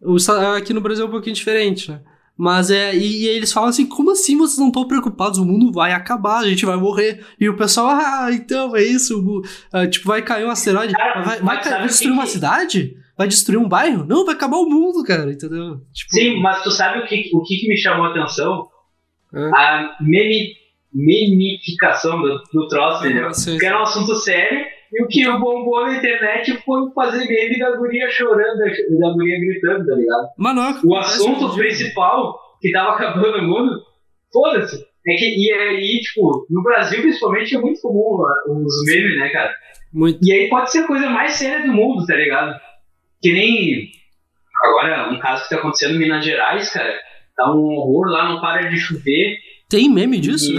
O 0.02 0.16
aqui 0.56 0.74
no 0.74 0.80
Brasil 0.80 1.06
é 1.06 1.08
um 1.08 1.10
pouquinho 1.10 1.34
diferente, 1.34 1.90
né? 1.90 2.00
Mas 2.36 2.70
é. 2.70 2.94
E, 2.94 3.24
e, 3.24 3.28
eles 3.28 3.52
falam 3.52 3.70
assim: 3.70 3.86
como 3.86 4.12
assim 4.12 4.36
vocês 4.36 4.58
não 4.58 4.68
estão 4.68 4.86
preocupados? 4.86 5.38
O 5.38 5.44
mundo 5.44 5.72
vai 5.72 5.92
acabar, 5.92 6.38
a 6.38 6.48
gente 6.48 6.66
vai 6.66 6.76
morrer. 6.76 7.24
E 7.40 7.48
o 7.48 7.56
pessoal, 7.56 7.88
ah, 7.88 8.28
então 8.30 8.76
é 8.76 8.82
isso. 8.82 9.42
Uh, 9.72 9.88
tipo, 9.88 10.06
vai 10.06 10.22
cair 10.22 10.44
um 10.44 10.50
asteroide. 10.50 10.92
Cara, 10.92 11.22
vai, 11.22 11.40
vai, 11.40 11.62
vai 11.64 11.86
destruir 11.86 12.12
uma 12.12 12.26
cidade? 12.26 12.94
Vai 13.18 13.26
destruir 13.26 13.58
um 13.58 13.68
bairro? 13.68 14.06
Não, 14.06 14.24
vai 14.24 14.36
acabar 14.36 14.58
o 14.58 14.70
mundo, 14.70 15.02
cara, 15.02 15.32
entendeu? 15.32 15.80
Tipo... 15.92 16.14
Sim, 16.14 16.40
mas 16.40 16.62
tu 16.62 16.70
sabe 16.70 17.00
o 17.00 17.06
que, 17.06 17.28
o 17.34 17.42
que 17.42 17.68
me 17.68 17.76
chamou 17.76 18.06
a 18.06 18.10
atenção? 18.10 18.68
É. 19.34 19.40
A 19.40 19.96
meme, 20.00 20.52
memificação 20.94 22.22
do, 22.22 22.40
do 22.52 22.68
troço, 22.68 23.04
entendeu? 23.04 23.28
Porque 23.32 23.66
era 23.66 23.80
um 23.80 23.82
assunto 23.82 24.14
sério 24.14 24.64
e 24.92 25.02
o 25.02 25.08
que 25.08 25.24
bombou 25.32 25.84
na 25.84 25.96
internet 25.96 26.62
foi 26.64 26.92
fazer 26.94 27.26
meme 27.26 27.58
da 27.58 27.76
guria 27.76 28.08
chorando, 28.08 28.58
da 29.00 29.12
guria 29.12 29.40
gritando, 29.40 29.84
tá 29.84 29.94
ligado? 29.96 30.28
Mano, 30.38 30.62
é 30.62 30.80
o 30.84 30.94
assunto 30.94 31.54
principal 31.56 32.38
que 32.60 32.70
tava 32.70 32.90
acabando 32.90 33.38
o 33.38 33.42
mundo, 33.42 33.82
foda-se. 34.32 34.86
É 35.06 35.14
que, 35.16 35.24
e 35.24 35.52
aí, 35.52 36.00
tipo, 36.02 36.46
no 36.50 36.62
Brasil 36.62 37.00
principalmente 37.00 37.56
é 37.56 37.58
muito 37.58 37.80
comum 37.80 38.22
os 38.46 38.84
memes, 38.84 39.18
né, 39.18 39.28
cara? 39.30 39.52
Muito. 39.92 40.20
E 40.22 40.32
aí 40.32 40.48
pode 40.48 40.70
ser 40.70 40.80
a 40.80 40.86
coisa 40.86 41.08
mais 41.10 41.32
séria 41.32 41.66
do 41.66 41.72
mundo, 41.72 42.06
tá 42.06 42.14
ligado? 42.14 42.67
Que 43.20 43.32
nem. 43.32 43.90
Agora, 44.64 45.10
um 45.12 45.18
caso 45.18 45.44
que 45.44 45.50
tá 45.50 45.56
acontecendo 45.56 45.96
em 45.96 45.98
Minas 45.98 46.24
Gerais, 46.24 46.70
cara. 46.72 46.92
Tá 47.36 47.52
um 47.52 47.64
horror 47.66 48.08
lá, 48.10 48.28
não 48.28 48.40
para 48.40 48.68
de 48.68 48.76
chover. 48.76 49.36
Tem 49.68 49.88
meme 49.88 50.18
disso? 50.18 50.52
E... 50.52 50.58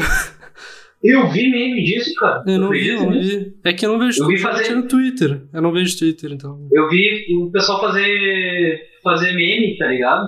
Eu 1.02 1.30
vi 1.30 1.50
meme 1.50 1.84
disso, 1.84 2.14
cara. 2.16 2.44
Eu 2.46 2.60
não 2.60 2.70
vi, 2.70 2.92
não 2.94 3.12
vi. 3.12 3.54
É 3.64 3.74
que 3.74 3.86
eu 3.86 3.94
não 3.94 4.00
vejo 4.00 4.22
eu 4.22 4.28
vi 4.28 4.38
fazer... 4.38 4.76
no 4.76 4.88
Twitter. 4.88 5.42
Eu 5.54 5.62
não 5.62 5.72
vejo 5.72 5.98
Twitter, 5.98 6.32
então. 6.32 6.68
Eu 6.72 6.90
vi 6.90 7.26
o 7.38 7.52
pessoal 7.52 7.80
fazer, 7.80 8.82
fazer 9.02 9.34
meme, 9.34 9.78
tá 9.78 9.88
ligado? 9.88 10.28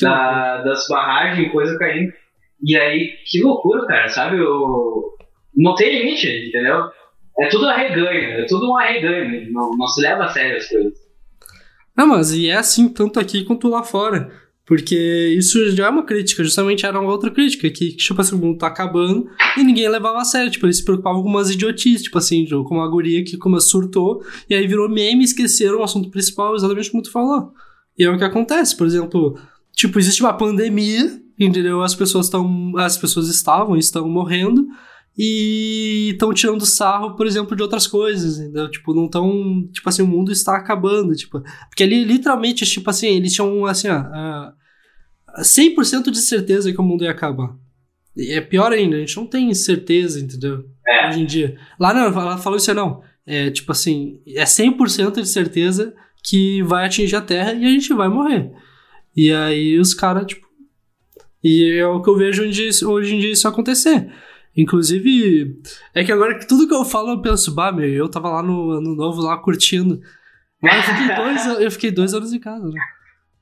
Da, 0.00 0.62
das 0.62 0.86
barragens, 0.88 1.52
coisa 1.52 1.78
caindo. 1.78 2.12
E 2.64 2.76
aí, 2.76 3.14
que 3.26 3.42
loucura, 3.42 3.86
cara, 3.86 4.08
sabe? 4.08 4.38
Eu... 4.38 5.14
Não 5.54 5.74
tem 5.74 5.98
limite, 5.98 6.48
entendeu? 6.48 6.84
É 7.40 7.48
tudo 7.48 7.68
arreganho, 7.68 8.40
é 8.40 8.46
tudo 8.46 8.70
um 8.70 8.76
arreganho. 8.76 9.52
Não, 9.52 9.76
não 9.76 9.86
se 9.86 10.00
leva 10.00 10.24
a 10.24 10.28
sério 10.28 10.56
as 10.56 10.68
coisas. 10.68 11.07
Não, 11.98 12.06
mas 12.06 12.30
e 12.30 12.46
é 12.46 12.56
assim 12.56 12.88
tanto 12.88 13.18
aqui 13.18 13.42
quanto 13.42 13.66
lá 13.66 13.82
fora. 13.82 14.30
Porque 14.64 15.34
isso 15.36 15.70
já 15.72 15.86
é 15.86 15.88
uma 15.88 16.04
crítica, 16.04 16.44
justamente 16.44 16.86
era 16.86 17.00
uma 17.00 17.10
outra 17.10 17.28
crítica, 17.28 17.68
que, 17.70 17.96
tipo 17.96 18.20
assim, 18.20 18.36
o 18.36 18.38
mundo 18.38 18.58
tá 18.58 18.68
acabando 18.68 19.26
e 19.56 19.64
ninguém 19.64 19.88
levava 19.88 20.18
a 20.18 20.24
sério, 20.24 20.50
tipo, 20.50 20.66
eles 20.66 20.76
se 20.76 20.84
preocupavam 20.84 21.22
com 21.22 21.28
umas 21.28 21.50
idiotices, 21.50 22.02
tipo 22.02 22.18
assim, 22.18 22.46
como 22.46 22.82
a 22.82 22.88
guria 22.88 23.24
que 23.24 23.36
como 23.36 23.58
surtou, 23.60 24.22
e 24.48 24.54
aí 24.54 24.66
virou 24.66 24.88
meme 24.88 25.22
e 25.22 25.24
esqueceram 25.24 25.78
o 25.78 25.82
assunto 25.82 26.10
principal, 26.10 26.54
exatamente 26.54 26.90
como 26.90 27.02
tu 27.02 27.10
falou. 27.10 27.52
E 27.98 28.04
é 28.04 28.10
o 28.10 28.18
que 28.18 28.24
acontece, 28.24 28.76
por 28.76 28.86
exemplo, 28.86 29.36
tipo, 29.74 29.98
existe 29.98 30.22
uma 30.22 30.34
pandemia, 30.34 31.18
entendeu? 31.38 31.82
As 31.82 31.94
pessoas 31.94 32.26
estão, 32.26 32.76
as 32.76 32.98
pessoas 32.98 33.28
estavam 33.28 33.74
estão 33.74 34.06
morrendo, 34.06 34.68
e 35.18 36.10
estão 36.12 36.32
tirando 36.32 36.64
sarro, 36.64 37.16
por 37.16 37.26
exemplo, 37.26 37.56
de 37.56 37.62
outras 37.62 37.88
coisas, 37.88 38.38
entendeu? 38.38 38.70
Tipo, 38.70 38.94
não 38.94 39.08
tão, 39.08 39.68
tipo 39.72 39.88
assim, 39.88 40.02
o 40.02 40.06
mundo 40.06 40.30
está 40.30 40.56
acabando, 40.56 41.12
tipo, 41.16 41.42
porque 41.68 41.82
ali 41.82 42.04
literalmente, 42.04 42.64
tipo 42.64 42.88
assim, 42.88 43.08
eles 43.08 43.34
tinham, 43.34 43.66
assim, 43.66 43.88
ó, 43.88 44.52
100% 45.40 46.12
de 46.12 46.20
certeza 46.20 46.72
que 46.72 46.80
o 46.80 46.84
mundo 46.84 47.02
ia 47.02 47.10
acabar. 47.10 47.52
E 48.16 48.30
é 48.30 48.40
pior 48.40 48.72
ainda, 48.72 48.96
a 48.96 49.00
gente 49.00 49.16
não 49.16 49.26
tem 49.26 49.52
certeza, 49.54 50.20
entendeu? 50.20 50.64
É. 50.86 51.08
Hoje 51.08 51.20
em 51.20 51.26
dia. 51.26 51.58
Lá 51.80 51.92
não, 51.92 52.06
ela 52.06 52.38
falou 52.38 52.56
isso 52.56 52.72
não. 52.72 53.02
É 53.26 53.50
tipo 53.50 53.72
assim, 53.72 54.22
é 54.26 54.44
100% 54.44 55.20
de 55.20 55.28
certeza 55.28 55.94
que 56.24 56.62
vai 56.62 56.86
atingir 56.86 57.16
a 57.16 57.20
Terra 57.20 57.52
e 57.54 57.64
a 57.64 57.68
gente 57.68 57.92
vai 57.92 58.08
morrer. 58.08 58.52
E 59.16 59.32
aí 59.32 59.78
os 59.78 59.94
caras, 59.94 60.26
tipo. 60.26 60.46
E 61.42 61.76
é 61.78 61.86
o 61.86 62.00
que 62.02 62.08
eu 62.08 62.16
vejo 62.16 62.42
hoje, 62.42 62.84
hoje 62.84 63.14
em 63.14 63.20
dia 63.20 63.32
isso 63.32 63.46
acontecer. 63.46 64.10
Inclusive, 64.58 65.62
é 65.94 66.02
que 66.02 66.10
agora 66.10 66.36
tudo 66.44 66.66
que 66.66 66.74
eu 66.74 66.84
falo 66.84 67.10
eu 67.10 67.22
penso, 67.22 67.54
bah, 67.54 67.70
meu, 67.70 67.88
eu 67.88 68.08
tava 68.08 68.28
lá 68.28 68.42
no 68.42 68.72
ano 68.72 68.92
novo, 68.96 69.22
lá 69.22 69.36
curtindo. 69.36 70.00
Mas 70.60 70.88
eu 70.88 70.94
fiquei 70.94 71.14
dois, 71.14 71.46
eu 71.62 71.70
fiquei 71.70 71.90
dois 71.92 72.12
anos 72.12 72.32
em 72.32 72.40
casa, 72.40 72.66
né? 72.66 72.80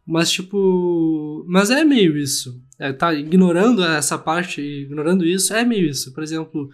Mas, 0.07 0.31
tipo. 0.31 1.43
Mas 1.49 1.71
é 1.71 1.83
meio 1.85 2.19
isso. 2.19 2.63
É, 2.79 2.93
tá 2.93 3.15
ignorando 3.15 3.83
essa 3.83 4.19
parte, 4.19 4.61
ignorando 4.61 5.25
isso, 5.25 5.55
é 5.55 5.65
meio 5.65 5.89
isso. 5.89 6.13
Por 6.13 6.23
exemplo, 6.23 6.69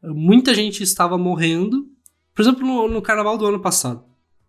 muita 0.00 0.54
gente 0.54 0.80
estava 0.80 1.18
morrendo. 1.18 1.88
Por 2.32 2.42
exemplo, 2.42 2.64
no, 2.64 2.86
no 2.86 3.02
carnaval 3.02 3.36
do 3.36 3.46
ano 3.46 3.58
passado. 3.58 4.04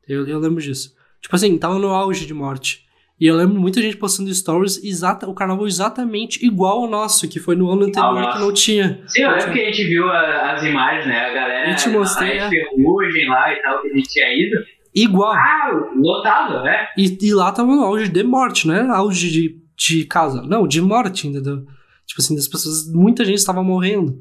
Eu, 0.08 0.28
eu 0.28 0.38
lembro 0.38 0.62
disso. 0.62 0.94
Tipo 1.20 1.36
assim, 1.36 1.58
tava 1.58 1.80
no 1.80 1.88
auge 1.88 2.28
de 2.28 2.36
morte. 2.36 2.86
E 3.20 3.28
eu 3.28 3.36
lembro 3.36 3.60
muita 3.60 3.82
gente 3.82 3.98
postando 3.98 4.34
stories, 4.34 4.82
exata, 4.82 5.28
o 5.28 5.34
carnaval 5.34 5.68
exatamente 5.68 6.46
igual 6.46 6.84
ao 6.84 6.90
nosso, 6.90 7.28
que 7.28 7.38
foi 7.38 7.54
no 7.54 7.70
ano 7.70 7.84
anterior 7.84 8.24
ah, 8.24 8.32
que 8.32 8.40
não 8.40 8.54
tinha. 8.54 9.04
Sim, 9.08 9.24
eu 9.24 9.32
lembro 9.32 9.52
que 9.52 9.60
a 9.60 9.66
gente 9.66 9.84
viu 9.84 10.10
a, 10.10 10.54
as 10.54 10.64
imagens, 10.64 11.06
né? 11.06 11.20
A 11.20 11.34
galera. 11.34 11.70
Eu 11.70 11.76
te 11.76 11.90
mostrei. 11.90 12.40
A 12.40 12.46
é. 12.46 12.50
ferrugem 12.50 13.28
lá 13.28 13.52
e 13.52 13.62
tal, 13.62 13.82
que 13.82 13.90
a 13.90 13.94
gente 13.94 14.08
tinha 14.08 14.34
ido. 14.34 14.58
Igual. 14.96 15.34
Ah, 15.34 15.92
lotado, 15.98 16.64
né? 16.64 16.88
E, 16.98 17.18
e 17.22 17.34
lá 17.34 17.52
tava 17.52 17.76
no 17.76 17.84
auge 17.84 18.08
de 18.08 18.24
morte, 18.24 18.66
não 18.66 18.74
era 18.74 18.96
auge 18.96 19.30
de, 19.30 19.58
de 19.76 20.06
casa. 20.06 20.42
Não, 20.42 20.66
de 20.66 20.82
morte, 20.82 21.28
entendeu? 21.28 21.66
Tipo 22.06 22.22
assim, 22.22 22.36
das 22.36 22.48
pessoas. 22.48 22.90
Muita 22.90 23.26
gente 23.26 23.40
estava 23.40 23.62
morrendo. 23.62 24.18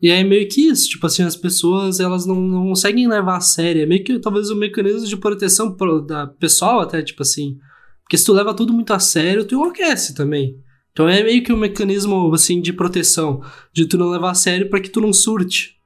E 0.00 0.10
aí 0.10 0.24
meio 0.24 0.46
que 0.48 0.68
isso, 0.68 0.90
tipo 0.90 1.06
assim, 1.06 1.22
as 1.22 1.36
pessoas 1.36 2.00
elas 2.00 2.26
não, 2.26 2.34
não 2.34 2.68
conseguem 2.68 3.08
levar 3.08 3.36
a 3.36 3.40
sério. 3.40 3.82
É 3.82 3.86
meio 3.86 4.04
que 4.04 4.18
talvez 4.18 4.50
o 4.50 4.54
um 4.54 4.58
mecanismo 4.58 5.06
de 5.06 5.16
proteção 5.16 5.74
pro, 5.74 6.02
da 6.02 6.26
pessoal 6.26 6.80
até, 6.80 7.00
tipo 7.00 7.22
assim. 7.22 7.56
Porque 8.02 8.18
se 8.18 8.24
tu 8.24 8.32
leva 8.32 8.54
tudo 8.54 8.72
muito 8.72 8.92
a 8.92 8.98
sério, 8.98 9.44
tu 9.44 9.54
enlouquece 9.54 10.14
também. 10.14 10.58
Então 10.92 11.08
é 11.08 11.22
meio 11.22 11.42
que 11.42 11.52
um 11.52 11.56
mecanismo 11.56 12.32
assim 12.34 12.60
de 12.60 12.72
proteção, 12.72 13.42
de 13.72 13.86
tu 13.86 13.96
não 13.96 14.10
levar 14.10 14.30
a 14.30 14.34
sério 14.34 14.68
para 14.68 14.80
que 14.80 14.90
tu 14.90 15.00
não 15.00 15.12
surte. 15.12 15.76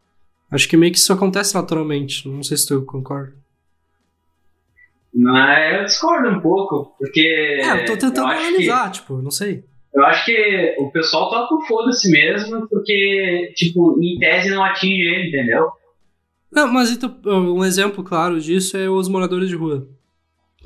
Acho 0.51 0.69
que 0.69 0.77
meio 0.77 0.93
que 0.93 0.99
isso 0.99 1.13
acontece 1.13 1.55
naturalmente. 1.55 2.29
Não 2.29 2.43
sei 2.43 2.57
se 2.57 2.67
tu 2.67 2.83
concorda. 2.83 3.35
Mas 5.15 5.75
eu 5.75 5.85
discordo 5.87 6.29
um 6.29 6.41
pouco, 6.41 6.95
porque. 6.99 7.61
É, 7.63 7.83
eu 7.83 7.87
tô 7.87 7.93
tentando 7.97 8.31
eu 8.31 8.39
analisar, 8.39 8.91
que, 8.91 8.99
tipo, 8.99 9.23
não 9.23 9.31
sei. 9.31 9.65
Eu 9.95 10.05
acho 10.05 10.27
que 10.27 10.77
o 10.79 10.91
pessoal 10.91 11.31
toca 11.31 11.55
o 11.55 11.63
foda-se 11.63 12.11
mesmo, 12.11 12.69
porque, 12.69 13.51
tipo, 13.57 13.99
em 14.03 14.19
tese 14.19 14.51
não 14.51 14.63
atinge 14.63 15.01
ele, 15.01 15.29
entendeu? 15.29 15.71
Não, 16.53 16.71
mas 16.71 16.91
então, 16.91 17.19
um 17.25 17.65
exemplo 17.65 18.05
claro 18.05 18.39
disso 18.39 18.77
é 18.77 18.91
os 18.91 19.09
moradores 19.09 19.49
de 19.49 19.57
rua. 19.57 19.89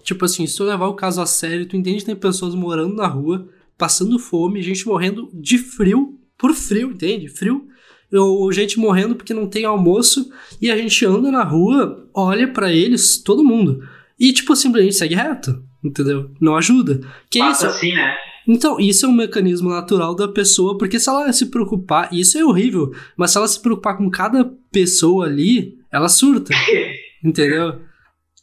Tipo 0.02 0.24
assim, 0.24 0.46
se 0.46 0.56
tu 0.56 0.64
levar 0.64 0.86
o 0.86 0.94
caso 0.94 1.20
a 1.20 1.26
sério, 1.26 1.66
tu 1.66 1.76
entende 1.76 1.98
que 1.98 2.06
tem 2.06 2.16
pessoas 2.16 2.54
morando 2.54 2.94
na 2.94 3.06
rua, 3.06 3.48
passando 3.76 4.18
fome, 4.18 4.62
gente 4.62 4.86
morrendo 4.86 5.28
de 5.32 5.58
frio, 5.58 6.18
por 6.36 6.54
frio, 6.54 6.90
entende? 6.90 7.28
Frio. 7.28 7.66
Ou 8.12 8.50
gente 8.52 8.78
morrendo 8.78 9.14
porque 9.14 9.32
não 9.32 9.46
tem 9.46 9.64
almoço, 9.64 10.30
e 10.60 10.70
a 10.70 10.76
gente 10.76 11.04
anda 11.06 11.30
na 11.30 11.44
rua, 11.44 12.08
olha 12.12 12.52
para 12.52 12.72
eles, 12.72 13.22
todo 13.22 13.44
mundo 13.44 13.82
e, 14.20 14.34
tipo, 14.34 14.54
simplesmente 14.54 14.96
segue 14.96 15.14
reto, 15.14 15.64
entendeu? 15.82 16.30
Não 16.38 16.54
ajuda. 16.54 17.00
Que 17.30 17.38
Passa 17.38 17.68
isso? 17.68 17.76
assim, 17.76 17.94
né? 17.94 18.14
Então, 18.46 18.78
isso 18.78 19.06
é 19.06 19.08
um 19.08 19.12
mecanismo 19.12 19.70
natural 19.70 20.14
da 20.14 20.28
pessoa, 20.28 20.76
porque 20.76 21.00
se 21.00 21.08
ela 21.08 21.32
se 21.32 21.46
preocupar, 21.46 22.12
isso 22.12 22.36
é 22.36 22.44
horrível, 22.44 22.92
mas 23.16 23.30
se 23.30 23.38
ela 23.38 23.48
se 23.48 23.60
preocupar 23.60 23.96
com 23.96 24.10
cada 24.10 24.44
pessoa 24.70 25.24
ali, 25.24 25.78
ela 25.90 26.08
surta, 26.08 26.52
entendeu? 27.24 27.80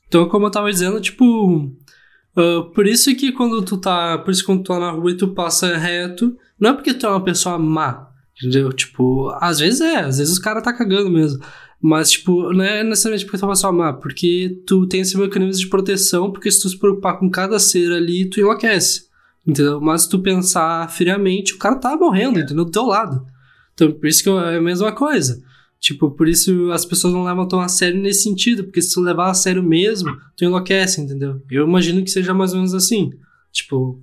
Então, 0.08 0.28
como 0.28 0.46
eu 0.46 0.52
tava 0.52 0.72
dizendo, 0.72 1.02
tipo, 1.02 1.58
uh, 1.58 2.64
por 2.74 2.88
isso 2.88 3.14
que 3.16 3.32
quando 3.32 3.62
tu 3.62 3.78
tá, 3.78 4.18
por 4.18 4.32
isso 4.32 4.46
quando 4.46 4.64
tu 4.64 4.74
tá 4.74 4.80
na 4.80 4.92
rua 4.92 5.12
e 5.12 5.18
tu 5.18 5.30
passa 5.30 5.78
reto, 5.78 6.36
não 6.60 6.72
é 6.72 6.74
porque 6.74 6.94
tu 6.94 7.06
é 7.06 7.10
uma 7.10 7.24
pessoa 7.24 7.58
má, 7.58 8.10
entendeu? 8.38 8.72
Tipo, 8.72 9.30
às 9.42 9.60
vezes 9.60 9.82
é, 9.82 9.98
às 9.98 10.18
vezes 10.18 10.38
o 10.38 10.42
cara 10.42 10.62
tá 10.62 10.72
cagando 10.72 11.10
mesmo, 11.10 11.44
mas, 11.80 12.12
tipo, 12.12 12.52
não 12.54 12.64
é 12.64 12.84
necessariamente 12.84 13.26
porque 13.26 13.38
tu 13.38 13.46
vai 13.46 13.56
só 13.56 13.70
amar, 13.70 13.98
porque 14.00 14.62
tu 14.66 14.88
tem 14.88 15.02
esse 15.02 15.18
mecanismo 15.18 15.62
de 15.62 15.70
proteção, 15.70 16.32
porque 16.32 16.50
se 16.50 16.62
tu 16.62 16.70
se 16.70 16.80
preocupar 16.80 17.20
com 17.20 17.30
cada 17.30 17.60
ser 17.60 17.92
ali, 17.92 18.30
tu 18.30 18.40
enlouquece. 18.40 19.08
Entendeu? 19.46 19.80
Mas 19.80 20.02
se 20.04 20.10
tu 20.10 20.20
pensar 20.20 20.90
friamente, 20.90 21.54
o 21.54 21.58
cara 21.58 21.76
tá 21.76 21.96
morrendo, 21.96 22.40
entendeu? 22.40 22.66
Do 22.66 22.72
teu 22.72 22.84
lado. 22.84 23.26
Então, 23.74 23.92
por 23.92 24.08
isso 24.08 24.24
que 24.24 24.30
é 24.30 24.58
a 24.58 24.62
mesma 24.62 24.92
coisa. 24.92 25.42
Tipo, 25.80 26.10
por 26.12 26.28
isso 26.28 26.72
as 26.72 26.86
pessoas 26.86 27.14
não 27.14 27.24
levam 27.24 27.48
tão 27.48 27.60
a 27.60 27.68
sério 27.68 28.00
nesse 28.00 28.24
sentido, 28.24 28.64
porque 28.64 28.82
se 28.82 28.94
tu 28.94 29.02
levar 29.02 29.30
a 29.30 29.34
sério 29.34 29.62
mesmo, 29.62 30.18
tu 30.36 30.44
enlouquece, 30.44 31.00
entendeu? 31.00 31.42
Eu 31.50 31.68
imagino 31.68 32.04
que 32.04 32.10
seja 32.10 32.34
mais 32.34 32.52
ou 32.52 32.58
menos 32.58 32.74
assim. 32.74 33.12
Tipo, 33.52 34.02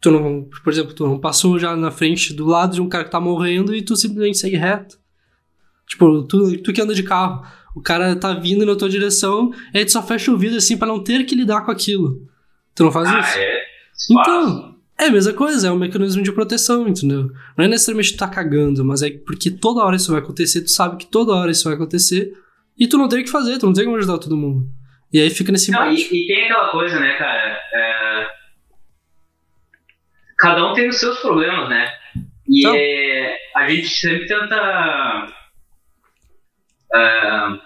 tu 0.00 0.10
não, 0.10 0.48
por 0.62 0.72
exemplo, 0.72 0.92
tu 0.92 1.06
não 1.06 1.18
passou 1.18 1.58
já 1.58 1.76
na 1.76 1.90
frente 1.90 2.34
do 2.34 2.44
lado 2.44 2.74
de 2.74 2.82
um 2.82 2.88
cara 2.88 3.04
que 3.04 3.10
tá 3.10 3.20
morrendo 3.20 3.74
e 3.74 3.82
tu 3.82 3.96
simplesmente 3.96 4.38
segue 4.38 4.56
reto. 4.56 4.98
Tipo, 5.86 6.24
tu, 6.24 6.58
tu 6.58 6.72
que 6.72 6.80
anda 6.80 6.94
de 6.94 7.02
carro, 7.02 7.46
o 7.74 7.80
cara 7.80 8.16
tá 8.16 8.34
vindo 8.34 8.66
na 8.66 8.74
tua 8.74 8.88
direção, 8.88 9.52
aí 9.72 9.84
tu 9.84 9.92
só 9.92 10.02
fecha 10.02 10.32
o 10.32 10.38
vidro 10.38 10.58
assim 10.58 10.76
para 10.76 10.88
não 10.88 11.02
ter 11.02 11.24
que 11.24 11.34
lidar 11.34 11.64
com 11.64 11.70
aquilo. 11.70 12.26
Tu 12.74 12.82
não 12.82 12.90
faz 12.90 13.08
ah, 13.08 13.20
isso? 13.20 13.38
É? 13.38 13.64
Então, 14.10 14.73
é 14.98 15.06
a 15.06 15.10
mesma 15.10 15.32
coisa, 15.32 15.68
é 15.68 15.72
um 15.72 15.78
mecanismo 15.78 16.22
de 16.22 16.32
proteção, 16.32 16.86
entendeu? 16.86 17.30
Não 17.56 17.64
é 17.64 17.68
necessariamente 17.68 18.12
tu 18.12 18.18
tá 18.18 18.28
cagando, 18.28 18.84
mas 18.84 19.02
é 19.02 19.10
porque 19.10 19.50
toda 19.50 19.82
hora 19.82 19.96
isso 19.96 20.12
vai 20.12 20.20
acontecer, 20.20 20.62
tu 20.62 20.70
sabe 20.70 20.96
que 20.96 21.06
toda 21.06 21.34
hora 21.34 21.50
isso 21.50 21.64
vai 21.64 21.74
acontecer, 21.74 22.32
e 22.78 22.86
tu 22.86 22.96
não 22.96 23.08
tem 23.08 23.20
o 23.20 23.24
que 23.24 23.30
fazer, 23.30 23.58
tu 23.58 23.66
não 23.66 23.72
tem 23.72 23.84
como 23.84 23.96
ajudar 23.96 24.18
todo 24.18 24.36
mundo. 24.36 24.68
E 25.12 25.20
aí 25.20 25.30
fica 25.30 25.52
nesse 25.52 25.70
não, 25.70 25.90
e, 25.90 25.96
e, 25.96 26.26
tem 26.26 26.44
aquela 26.44 26.68
coisa, 26.68 26.98
né, 26.98 27.14
cara? 27.16 27.60
É... 27.72 28.26
cada 30.38 30.70
um 30.70 30.74
tem 30.74 30.88
os 30.88 30.98
seus 30.98 31.18
problemas, 31.20 31.68
né? 31.68 31.92
E 32.48 32.60
então, 32.60 32.74
é, 32.76 33.36
a 33.56 33.68
gente 33.68 33.88
sempre 33.88 34.26
tenta. 34.26 35.26
Uh, 36.92 37.60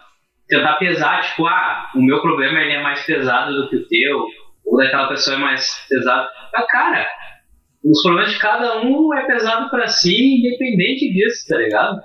tentar 0.49 0.75
pesar, 0.75 1.23
tipo, 1.23 1.47
ah, 1.47 1.91
o 1.95 2.03
meu 2.03 2.21
problema 2.23 2.61
ele 2.61 2.73
é 2.73 2.83
mais 2.83 3.05
pesado 3.05 3.55
do 3.55 3.69
que 3.69 3.77
o 3.77 3.87
teu, 3.87 4.27
ou 4.69 4.79
daquela 4.79 5.09
pessoa 5.09 5.37
é 5.37 5.41
mais 5.41 5.87
pesado. 5.89 6.29
Mas, 6.53 6.67
cara, 6.67 7.09
os 7.85 8.03
problemas 8.03 8.33
de 8.33 8.39
cada 8.39 8.81
um 8.83 9.15
é 9.15 9.27
pesado 9.27 9.71
para 9.71 9.89
si, 9.89 10.39
independente 10.39 11.13
disso, 11.13 11.47
tá 11.49 11.57
ligado? 11.57 12.01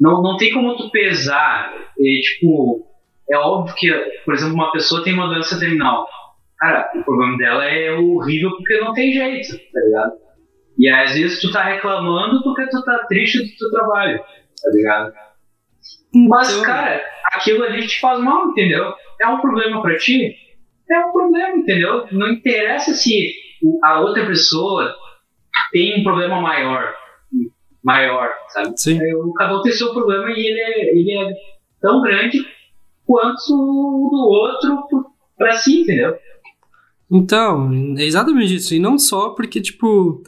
Não, 0.00 0.22
não 0.22 0.36
tem 0.36 0.52
como 0.52 0.76
tu 0.76 0.90
pesar. 0.90 1.72
E, 1.98 2.20
tipo, 2.20 2.86
é 3.30 3.36
óbvio 3.36 3.74
que, 3.74 3.90
por 4.24 4.34
exemplo, 4.34 4.54
uma 4.54 4.72
pessoa 4.72 5.02
tem 5.02 5.14
uma 5.14 5.28
doença 5.28 5.58
terminal. 5.58 6.06
Cara, 6.58 6.90
o 6.94 7.04
problema 7.04 7.36
dela 7.36 7.64
é 7.64 7.90
horrível 7.92 8.50
porque 8.50 8.78
não 8.78 8.92
tem 8.92 9.12
jeito, 9.12 9.58
tá 9.72 9.80
ligado? 9.80 10.12
E 10.78 10.88
às 10.88 11.14
vezes 11.14 11.40
tu 11.40 11.50
tá 11.52 11.62
reclamando 11.62 12.42
porque 12.42 12.68
tu 12.68 12.82
tá 12.84 13.04
triste 13.08 13.38
do 13.38 13.56
teu 13.56 13.70
trabalho, 13.70 14.18
tá 14.18 14.70
ligado? 14.72 15.12
Mas, 16.14 16.52
então... 16.52 16.64
cara, 16.64 17.02
aquilo 17.32 17.64
ali 17.64 17.86
te 17.86 18.00
faz 18.00 18.20
mal, 18.20 18.48
entendeu? 18.48 18.94
É 19.20 19.28
um 19.28 19.40
problema 19.40 19.82
para 19.82 19.96
ti? 19.96 20.36
É 20.92 21.06
um 21.06 21.12
problema, 21.12 21.56
entendeu? 21.56 22.06
Não 22.12 22.28
interessa 22.28 22.92
se 22.92 23.32
a 23.82 24.00
outra 24.00 24.26
pessoa 24.26 24.94
tem 25.72 26.00
um 26.00 26.02
problema 26.02 26.40
maior 26.40 26.94
maior, 27.82 28.28
sabe? 28.48 28.72
Sim. 28.76 28.98
É, 29.02 29.16
o 29.16 29.32
cada 29.32 29.58
um 29.58 29.62
tem 29.62 29.72
seu 29.72 29.92
problema 29.92 30.30
e 30.30 30.46
ele 30.46 30.60
é, 30.60 30.98
ele 30.98 31.18
é 31.18 31.34
tão 31.80 32.00
grande 32.00 32.38
quanto 33.04 33.52
o 33.52 34.08
do 34.10 34.28
outro 34.28 35.06
pra 35.36 35.52
si, 35.54 35.80
entendeu? 35.80 36.14
Então, 37.10 37.70
é 37.98 38.04
exatamente 38.04 38.54
isso. 38.54 38.74
E 38.74 38.78
não 38.78 38.98
só 38.98 39.30
porque, 39.30 39.60
tipo, 39.60 40.22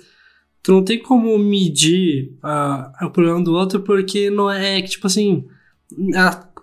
tu 0.63 0.73
não 0.73 0.85
tem 0.85 0.99
como 0.99 1.39
medir 1.39 2.37
uh, 2.45 3.07
o 3.07 3.11
problema 3.11 3.43
do 3.43 3.55
outro 3.55 3.81
porque 3.81 4.29
não 4.29 4.51
é, 4.51 4.83
tipo 4.83 5.07
assim, 5.07 5.47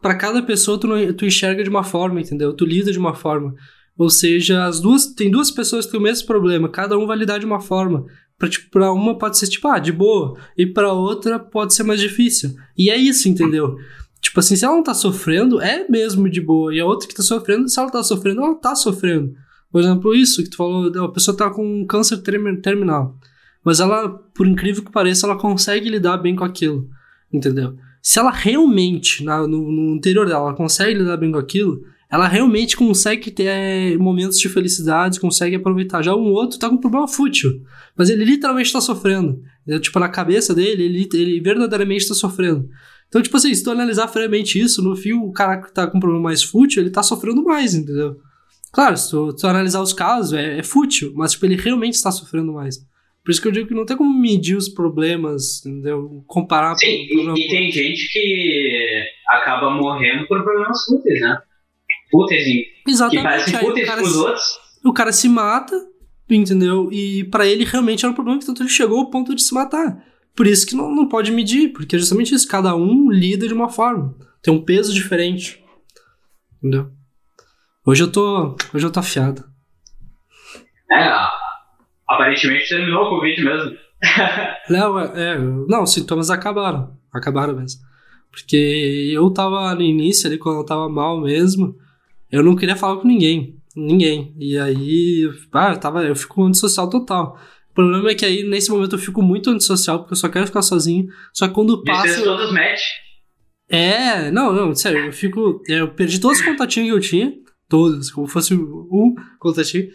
para 0.01 0.15
cada 0.15 0.43
pessoa 0.43 0.79
tu, 0.79 0.87
não, 0.87 1.13
tu 1.13 1.25
enxerga 1.25 1.63
de 1.63 1.69
uma 1.69 1.83
forma, 1.83 2.19
entendeu? 2.19 2.53
Tu 2.53 2.65
lida 2.65 2.91
de 2.91 2.99
uma 2.99 3.15
forma. 3.15 3.55
Ou 3.97 4.09
seja, 4.09 4.65
as 4.65 4.79
duas 4.79 5.07
tem 5.07 5.29
duas 5.29 5.51
pessoas 5.51 5.85
que 5.85 5.91
têm 5.91 5.99
o 5.99 6.03
mesmo 6.03 6.25
problema, 6.25 6.69
cada 6.69 6.97
um 6.97 7.05
vai 7.05 7.17
lidar 7.17 7.37
de 7.37 7.45
uma 7.45 7.59
forma. 7.59 8.05
Pra, 8.37 8.49
tipo, 8.49 8.79
uma 8.79 9.17
pode 9.17 9.37
ser 9.37 9.47
tipo, 9.47 9.67
ah, 9.67 9.77
de 9.77 9.91
boa, 9.91 10.35
e 10.57 10.65
pra 10.65 10.91
outra 10.91 11.37
pode 11.37 11.73
ser 11.75 11.83
mais 11.83 11.99
difícil. 11.99 12.55
E 12.77 12.89
é 12.89 12.97
isso, 12.97 13.29
entendeu? 13.29 13.75
Tipo 14.19 14.39
assim, 14.39 14.55
se 14.55 14.65
ela 14.65 14.75
não 14.75 14.83
tá 14.83 14.93
sofrendo, 14.93 15.61
é 15.61 15.87
mesmo 15.87 16.29
de 16.29 16.41
boa. 16.41 16.73
E 16.73 16.79
a 16.79 16.85
outra 16.85 17.07
que 17.07 17.13
tá 17.13 17.23
sofrendo, 17.23 17.67
se 17.69 17.79
ela 17.79 17.89
tá 17.89 18.03
sofrendo, 18.03 18.41
ela 18.41 18.55
tá 18.55 18.75
sofrendo. 18.75 19.33
Por 19.71 19.81
exemplo, 19.81 20.13
isso 20.13 20.43
que 20.43 20.49
tu 20.49 20.57
falou, 20.57 21.05
a 21.05 21.11
pessoa 21.11 21.35
tá 21.35 21.49
com 21.49 21.85
câncer 21.85 22.17
terminal. 22.17 23.17
Mas 23.63 23.79
ela, 23.79 24.09
por 24.09 24.47
incrível 24.47 24.83
que 24.83 24.91
pareça, 24.91 25.25
ela 25.25 25.37
consegue 25.37 25.89
lidar 25.89 26.17
bem 26.17 26.35
com 26.35 26.43
aquilo. 26.43 26.89
Entendeu? 27.31 27.75
Se 28.01 28.19
ela 28.19 28.31
realmente, 28.31 29.23
na, 29.23 29.47
no, 29.47 29.71
no 29.71 29.95
interior 29.95 30.25
dela, 30.25 30.47
ela 30.47 30.55
consegue 30.55 30.99
lidar 30.99 31.17
bem 31.17 31.31
com 31.31 31.37
aquilo, 31.37 31.83
ela 32.11 32.27
realmente 32.27 32.75
consegue 32.75 33.31
ter 33.31 33.45
é, 33.45 33.97
momentos 33.97 34.37
de 34.37 34.49
felicidade, 34.49 35.19
consegue 35.19 35.55
aproveitar. 35.55 36.01
Já 36.01 36.13
um 36.13 36.33
outro 36.33 36.59
tá 36.59 36.67
com 36.67 36.75
um 36.75 36.79
problema 36.79 37.07
fútil, 37.07 37.61
mas 37.95 38.09
ele 38.09 38.25
literalmente 38.25 38.73
tá 38.73 38.81
sofrendo. 38.81 39.41
Tipo, 39.79 39.97
na 39.97 40.09
cabeça 40.09 40.53
dele, 40.53 40.83
ele, 40.83 41.09
ele 41.13 41.39
verdadeiramente 41.39 42.09
tá 42.09 42.13
sofrendo. 42.13 42.67
Então, 43.07 43.21
tipo 43.21 43.37
assim, 43.37 43.53
se 43.53 43.63
tu 43.63 43.71
analisar 43.71 44.09
friamente 44.09 44.59
isso, 44.59 44.81
no 44.81 44.93
fim, 44.95 45.13
o 45.13 45.31
cara 45.31 45.61
que 45.61 45.73
tá 45.73 45.87
com 45.87 45.97
um 45.97 46.01
problema 46.01 46.23
mais 46.23 46.43
fútil, 46.43 46.81
ele 46.81 46.89
tá 46.89 47.01
sofrendo 47.01 47.43
mais, 47.43 47.73
entendeu? 47.73 48.17
Claro, 48.73 48.97
se 48.97 49.09
tu, 49.09 49.33
tu 49.33 49.47
analisar 49.47 49.81
os 49.81 49.93
casos, 49.93 50.33
é, 50.33 50.59
é, 50.59 50.63
fútil, 50.63 51.13
mas, 51.15 51.31
tipo, 51.31 51.45
ele 51.45 51.55
realmente 51.55 51.93
está 51.93 52.11
sofrendo 52.11 52.51
mais. 52.51 52.77
Por 53.23 53.31
isso 53.31 53.41
que 53.41 53.47
eu 53.47 53.51
digo 53.51 53.67
que 53.67 53.73
não 53.73 53.85
tem 53.85 53.95
como 53.95 54.17
medir 54.17 54.57
os 54.57 54.67
problemas, 54.67 55.65
entendeu? 55.65 56.23
Comparar... 56.27 56.75
Sim, 56.75 56.87
e, 56.87 57.45
e 57.45 57.47
tem 57.49 57.71
gente 57.71 58.11
que 58.11 59.03
acaba 59.29 59.69
morrendo 59.69 60.27
por 60.27 60.43
problemas 60.43 60.83
fúteis, 60.85 61.21
né? 61.21 61.37
Fúteis 62.11 62.67
Exatamente. 62.87 63.17
que 63.17 63.23
parecem 63.23 63.59
fúteis 63.59 63.89
com 63.89 64.01
os 64.01 64.15
outros. 64.17 64.59
O 64.83 64.93
cara 64.93 65.11
se 65.11 65.29
mata, 65.29 65.75
entendeu? 66.29 66.89
E 66.91 67.23
para 67.25 67.47
ele 67.47 67.63
realmente 67.63 68.03
era 68.03 68.11
um 68.11 68.15
problema 68.15 68.39
que 68.39 68.45
tanto 68.45 68.61
ele 68.61 68.69
chegou 68.69 68.99
ao 68.99 69.09
ponto 69.09 69.33
de 69.35 69.43
se 69.43 69.53
matar. 69.53 70.03
Por 70.35 70.47
isso 70.47 70.65
que 70.65 70.75
não, 70.75 70.93
não 70.93 71.07
pode 71.07 71.31
medir, 71.31 71.73
porque 71.73 71.95
é 71.95 71.99
justamente 71.99 72.33
isso, 72.33 72.47
cada 72.47 72.75
um 72.75 73.11
lida 73.11 73.47
de 73.47 73.53
uma 73.53 73.69
forma. 73.69 74.15
Tem 74.41 74.53
um 74.53 74.63
peso 74.63 74.93
diferente. 74.93 75.63
Entendeu? 76.57 76.91
Hoje 77.85 78.03
eu 78.03 78.11
tô. 78.11 78.55
Hoje 78.73 78.85
eu 78.85 78.91
tô 78.91 78.99
afiado. 78.99 79.43
É, 80.91 81.09
aparentemente 82.07 82.69
terminou 82.69 83.05
o 83.05 83.09
Covid 83.09 83.43
mesmo. 83.43 83.77
não, 84.69 84.99
é, 84.99 85.33
é, 85.33 85.37
não, 85.37 85.83
os 85.83 85.93
sintomas 85.93 86.29
acabaram. 86.29 86.97
Acabaram 87.13 87.55
mesmo. 87.55 87.81
Porque 88.31 89.11
eu 89.13 89.29
tava 89.31 89.73
no 89.75 89.81
início 89.81 90.27
ali, 90.27 90.37
quando 90.37 90.59
eu 90.59 90.65
tava 90.65 90.87
mal 90.87 91.19
mesmo, 91.19 91.75
eu 92.31 92.43
não 92.43 92.55
queria 92.55 92.75
falar 92.75 93.01
com 93.01 93.07
ninguém. 93.07 93.57
Ninguém. 93.75 94.35
E 94.37 94.57
aí, 94.57 95.29
ah, 95.53 95.71
eu, 95.71 95.79
tava, 95.79 96.03
eu 96.03 96.15
fico 96.15 96.43
antissocial 96.43 96.89
total. 96.89 97.39
O 97.71 97.73
problema 97.73 98.09
é 98.11 98.15
que 98.15 98.25
aí, 98.25 98.43
nesse 98.43 98.69
momento, 98.69 98.95
eu 98.95 98.99
fico 98.99 99.21
muito 99.21 99.49
antissocial, 99.49 99.99
porque 99.99 100.13
eu 100.13 100.17
só 100.17 100.27
quero 100.27 100.45
ficar 100.45 100.61
sozinho. 100.61 101.07
Só 101.33 101.47
que 101.47 101.53
quando 101.53 101.83
passa. 101.83 102.21
todos 102.23 102.51
match? 102.51 102.81
É, 103.69 104.29
não, 104.31 104.51
não, 104.51 104.75
sério, 104.75 105.05
eu 105.05 105.13
fico. 105.13 105.61
Eu 105.67 105.93
perdi 105.93 106.19
todos 106.19 106.39
os 106.39 106.45
contatinhos 106.45 106.89
que 106.89 106.95
eu 106.95 106.99
tinha. 106.99 107.33
Todos, 107.69 108.11
como 108.11 108.27
fosse 108.27 108.53
um 108.53 109.15
contatinho. 109.39 109.89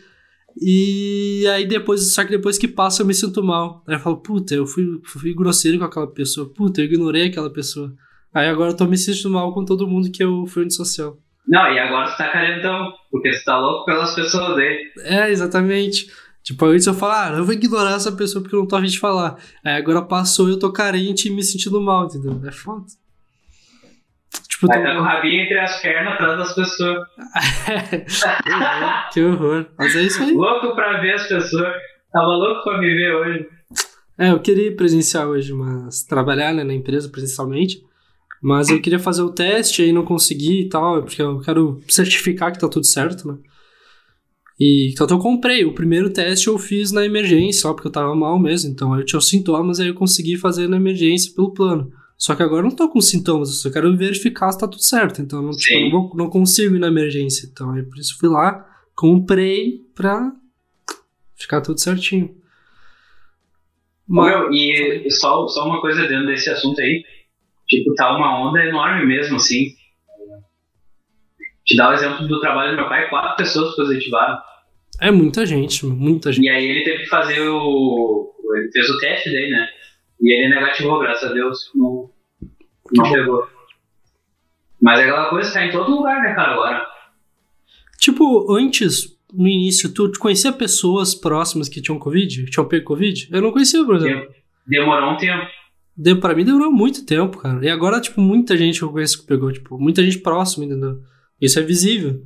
E 0.58 1.46
aí 1.48 1.66
depois, 1.66 2.14
só 2.14 2.24
que 2.24 2.30
depois 2.30 2.56
que 2.56 2.66
passa 2.66 3.02
eu 3.02 3.06
me 3.06 3.12
sinto 3.12 3.42
mal. 3.42 3.84
Aí 3.86 3.96
eu 3.96 4.00
falo, 4.00 4.16
puta, 4.16 4.54
eu 4.54 4.66
fui, 4.66 4.98
fui 5.04 5.34
grosseiro 5.34 5.78
com 5.78 5.84
aquela 5.84 6.06
pessoa. 6.06 6.50
Puta, 6.50 6.80
eu 6.80 6.86
ignorei 6.86 7.26
aquela 7.26 7.50
pessoa. 7.50 7.94
Aí 8.32 8.48
agora 8.48 8.70
eu 8.70 8.76
tô 8.76 8.86
me 8.86 8.96
sentindo 8.96 9.30
mal 9.30 9.52
com 9.52 9.64
todo 9.64 9.86
mundo 9.86 10.10
que 10.10 10.24
eu 10.24 10.46
fui 10.46 10.64
antissocial. 10.64 11.18
Não, 11.46 11.72
e 11.72 11.78
agora 11.78 12.06
você 12.06 12.16
tá 12.16 12.28
carentão, 12.30 12.92
porque 13.10 13.32
você 13.32 13.44
tá 13.44 13.58
louco 13.58 13.84
pelas 13.84 14.14
pessoas 14.14 14.56
dele. 14.56 14.90
É, 15.04 15.30
exatamente. 15.30 16.10
Tipo, 16.42 16.66
antes 16.66 16.86
eu 16.86 16.94
falo, 16.94 17.12
ah, 17.12 17.38
eu 17.38 17.44
vou 17.44 17.54
ignorar 17.54 17.94
essa 17.94 18.12
pessoa 18.12 18.42
porque 18.42 18.54
eu 18.54 18.60
não 18.60 18.68
tô 18.68 18.76
a 18.76 18.80
fim 18.80 18.86
de 18.86 18.98
falar. 18.98 19.36
Aí 19.64 19.74
agora 19.74 20.02
passou 20.02 20.48
e 20.48 20.52
eu 20.52 20.58
tô 20.58 20.72
carente 20.72 21.28
e 21.28 21.30
me 21.30 21.42
sentindo 21.42 21.80
mal, 21.80 22.06
entendeu? 22.06 22.40
É 22.46 22.52
foda. 22.52 22.86
Tipo, 24.48 24.68
Vai 24.68 24.78
tô... 24.78 24.84
tá 24.84 24.94
com 24.94 25.00
o 25.00 25.04
rabinho 25.04 25.42
entre 25.42 25.58
as 25.58 25.80
pernas 25.80 26.14
atrás 26.14 26.38
das 26.38 26.54
pessoas. 26.54 27.06
que 29.12 29.24
horror. 29.24 29.66
Mas 29.76 29.96
é 29.96 30.02
isso 30.02 30.22
aí. 30.22 30.32
Louco 30.32 30.74
pra 30.74 31.00
ver 31.00 31.14
as 31.14 31.26
pessoas. 31.26 31.74
Tava 32.12 32.26
louco 32.26 32.62
pra 32.64 32.78
me 32.78 32.94
ver 32.94 33.14
hoje. 33.14 33.48
É, 34.18 34.30
eu 34.30 34.40
queria 34.40 34.68
ir 34.68 34.76
presencial 34.76 35.28
hoje, 35.28 35.52
mas 35.52 36.02
trabalhar 36.04 36.54
né, 36.54 36.64
na 36.64 36.72
empresa 36.72 37.10
presencialmente. 37.10 37.84
Mas 38.46 38.68
eu 38.68 38.80
queria 38.80 39.00
fazer 39.00 39.22
o 39.22 39.32
teste 39.32 39.82
aí 39.82 39.90
não 39.90 40.04
consegui 40.04 40.60
e 40.60 40.68
tal, 40.68 41.02
porque 41.02 41.20
eu 41.20 41.40
quero 41.40 41.80
certificar 41.88 42.52
que 42.52 42.60
tá 42.60 42.68
tudo 42.68 42.86
certo, 42.86 43.26
né? 43.26 43.38
E 44.56 44.92
então 44.92 45.04
eu 45.10 45.18
comprei. 45.18 45.64
O 45.64 45.74
primeiro 45.74 46.10
teste 46.10 46.46
eu 46.46 46.56
fiz 46.56 46.92
na 46.92 47.04
emergência, 47.04 47.62
só 47.62 47.74
porque 47.74 47.88
eu 47.88 47.92
tava 47.92 48.14
mal 48.14 48.38
mesmo. 48.38 48.70
Então 48.70 48.96
eu 48.96 49.04
tinha 49.04 49.18
os 49.18 49.28
sintomas, 49.28 49.80
aí 49.80 49.88
eu 49.88 49.94
consegui 49.94 50.36
fazer 50.36 50.68
na 50.68 50.76
emergência 50.76 51.34
pelo 51.34 51.52
plano. 51.52 51.90
Só 52.16 52.36
que 52.36 52.42
agora 52.44 52.60
eu 52.60 52.70
não 52.70 52.76
tô 52.76 52.88
com 52.88 53.00
sintomas, 53.00 53.48
eu 53.48 53.54
só 53.56 53.68
quero 53.68 53.96
verificar 53.96 54.52
se 54.52 54.60
tá 54.60 54.68
tudo 54.68 54.84
certo. 54.84 55.20
Então 55.20 55.42
não, 55.42 55.50
tipo, 55.50 55.80
não, 55.80 55.90
vou, 55.90 56.16
não, 56.16 56.30
consigo 56.30 56.76
ir 56.76 56.78
na 56.78 56.86
emergência. 56.86 57.48
Então 57.52 57.72
aí 57.72 57.82
por 57.82 57.98
isso 57.98 58.16
fui 58.16 58.28
lá, 58.28 58.64
comprei 58.94 59.80
pra 59.92 60.32
ficar 61.34 61.62
tudo 61.62 61.80
certinho. 61.80 62.32
Mas, 64.06 64.38
Meu, 64.38 64.52
e 64.52 65.10
só, 65.10 65.48
só 65.48 65.66
uma 65.66 65.80
coisa 65.80 66.06
dentro 66.06 66.26
desse 66.26 66.48
assunto 66.48 66.80
aí. 66.80 67.02
Tipo, 67.68 67.94
tá 67.94 68.16
uma 68.16 68.48
onda 68.48 68.64
enorme 68.64 69.06
mesmo, 69.06 69.36
assim. 69.36 69.74
Te 71.64 71.76
dar 71.76 71.90
o 71.90 71.94
exemplo 71.94 72.28
do 72.28 72.40
trabalho 72.40 72.70
do 72.70 72.76
meu 72.76 72.88
pai, 72.88 73.08
quatro 73.08 73.36
pessoas 73.36 73.74
positivaram. 73.74 74.38
É 75.00 75.10
muita 75.10 75.44
gente, 75.44 75.84
muita 75.84 76.32
gente. 76.32 76.44
E 76.44 76.48
aí 76.48 76.64
ele 76.64 76.84
teve 76.84 77.02
que 77.02 77.08
fazer 77.08 77.40
o. 77.40 78.32
Ele 78.56 78.70
fez 78.72 78.88
o 78.88 78.98
teste 78.98 79.30
dele, 79.30 79.50
né? 79.50 79.68
E 80.20 80.32
ele 80.32 80.54
negativou, 80.54 81.00
graças 81.00 81.30
a 81.30 81.34
Deus. 81.34 81.70
Não, 81.74 82.10
não 82.94 83.12
pegou. 83.12 83.48
Mas 84.80 85.00
é 85.00 85.04
aquela 85.04 85.28
coisa 85.28 85.52
tá 85.52 85.64
em 85.64 85.72
todo 85.72 85.90
lugar, 85.90 86.22
né, 86.22 86.34
cara, 86.34 86.52
agora. 86.52 86.86
Tipo, 87.98 88.52
antes, 88.54 89.18
no 89.32 89.48
início, 89.48 89.92
tu 89.92 90.10
conhecia 90.18 90.52
pessoas 90.52 91.14
próximas 91.14 91.68
que 91.68 91.82
tinham 91.82 91.98
Covid? 91.98 92.44
Que 92.44 92.50
tinham 92.50 92.68
pego 92.68 92.84
Covid? 92.84 93.28
Eu 93.32 93.42
não 93.42 93.52
conhecia, 93.52 93.84
por 93.84 93.96
exemplo. 93.96 94.32
Demorou 94.66 95.12
um 95.12 95.16
tempo. 95.16 95.46
Deu, 95.96 96.20
pra 96.20 96.34
mim 96.34 96.44
demorou 96.44 96.70
muito 96.70 97.04
tempo, 97.06 97.38
cara. 97.38 97.64
E 97.64 97.70
agora, 97.70 98.00
tipo, 98.00 98.20
muita 98.20 98.56
gente 98.56 98.78
que 98.78 98.84
eu 98.84 98.90
conheço 98.90 99.20
que 99.20 99.26
pegou, 99.26 99.50
tipo, 99.50 99.78
muita 99.78 100.02
gente 100.02 100.18
próxima, 100.18 100.64
entendeu? 100.66 101.00
Isso 101.40 101.58
é 101.58 101.62
visível. 101.62 102.22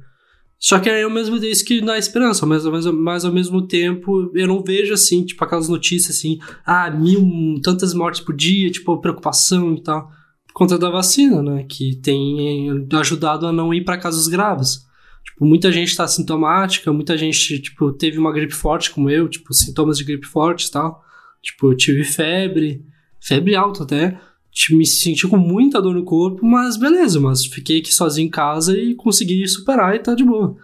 Só 0.59 0.79
que 0.79 0.91
aí 0.91 1.01
eu 1.01 1.09
mesmo 1.09 1.39
disse 1.41 1.65
que 1.65 1.81
dá 1.81 1.97
esperança, 1.97 2.45
mas, 2.45 2.67
mas, 2.67 2.85
mas 2.85 3.25
ao 3.25 3.33
mesmo 3.33 3.67
tempo 3.67 4.31
eu 4.35 4.47
não 4.47 4.63
vejo 4.63 4.93
assim, 4.93 5.25
tipo, 5.25 5.43
aquelas 5.43 5.69
notícias 5.69 6.17
assim, 6.17 6.39
ah, 6.67 6.91
mil, 6.91 7.61
tantas 7.63 7.95
mortes 7.95 8.21
por 8.21 8.37
dia, 8.37 8.71
tipo, 8.71 9.01
preocupação 9.01 9.75
e 9.75 9.83
tal. 9.83 10.11
Por 10.49 10.53
conta 10.53 10.77
da 10.77 10.91
vacina, 10.91 11.43
né? 11.43 11.65
Que 11.67 11.97
tem 11.97 12.87
ajudado 12.93 13.47
a 13.47 13.53
não 13.53 13.73
ir 13.73 13.85
para 13.85 13.97
casos 13.97 14.29
graves. 14.29 14.85
Tipo, 15.25 15.47
muita 15.47 15.73
gente 15.73 15.97
tá 15.97 16.07
sintomática, 16.07 16.93
muita 16.93 17.17
gente, 17.17 17.59
tipo, 17.61 17.93
teve 17.93 18.19
uma 18.19 18.33
gripe 18.33 18.55
forte 18.55 18.91
como 18.91 19.09
eu, 19.09 19.29
tipo, 19.29 19.55
sintomas 19.55 19.97
de 19.97 20.05
gripe 20.05 20.27
forte 20.27 20.67
e 20.67 20.71
tal. 20.71 21.03
Tipo, 21.41 21.73
eu 21.73 21.77
tive 21.77 22.05
febre, 22.05 22.85
febre 23.21 23.55
alta 23.55 23.85
até. 23.85 24.19
Tipo, 24.51 24.79
me 24.79 24.87
senti 24.87 25.29
com 25.29 25.37
muita 25.37 25.81
dor 25.81 25.95
no 25.95 26.05
corpo, 26.05 26.45
mas 26.45 26.77
beleza, 26.77 27.21
mas 27.21 27.45
fiquei 27.45 27.79
aqui 27.79 27.93
sozinho 27.93 28.27
em 28.27 28.31
casa 28.31 28.77
e 28.77 28.95
consegui 28.97 29.47
superar 29.47 29.95
e 29.95 30.01
tá 30.01 30.15
de 30.15 30.25
boa. 30.25 30.57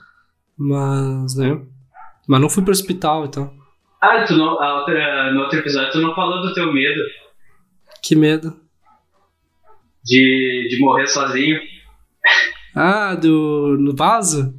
Mas, 0.58 1.36
né? 1.36 1.60
Mas 2.26 2.40
não 2.40 2.48
fui 2.48 2.64
pro 2.64 2.72
hospital 2.72 3.26
e 3.26 3.30
tal. 3.30 3.54
Ah, 4.02 4.24
tu 4.26 4.36
não, 4.36 4.48
outra, 4.48 5.32
no 5.32 5.42
outro 5.42 5.58
episódio 5.60 5.92
tu 5.92 6.00
não 6.00 6.14
falou 6.14 6.42
do 6.42 6.52
teu 6.52 6.72
medo. 6.72 7.00
Que 8.02 8.16
medo? 8.16 8.56
De, 10.04 10.68
de 10.68 10.78
morrer 10.80 11.06
sozinho. 11.06 11.58
Ah, 12.74 13.14
do. 13.14 13.76
no 13.78 13.94
vaso? 13.96 14.54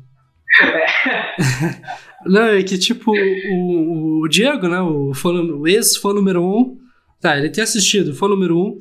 Não, 2.26 2.48
é 2.48 2.64
que 2.64 2.78
tipo, 2.78 3.12
o, 3.12 4.24
o 4.24 4.28
Diego, 4.28 4.68
né? 4.68 4.82
O, 4.82 5.14
fã, 5.14 5.30
o 5.30 5.68
ex-fã 5.68 6.14
número 6.14 6.44
um. 6.44 6.78
Tá, 7.22 7.38
ele 7.38 7.50
tem 7.50 7.64
assistido, 7.64 8.14
fã 8.14 8.28
número 8.28 8.58
um. 8.58 8.80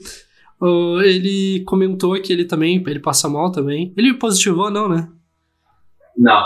Uh, 0.60 1.00
ele 1.02 1.62
comentou 1.66 2.20
que 2.20 2.32
ele 2.32 2.44
também, 2.44 2.82
ele 2.86 3.00
passa 3.00 3.28
mal 3.28 3.50
também. 3.50 3.92
Ele 3.96 4.14
positivou, 4.14 4.70
não, 4.70 4.88
né? 4.88 5.08
Não. 6.16 6.44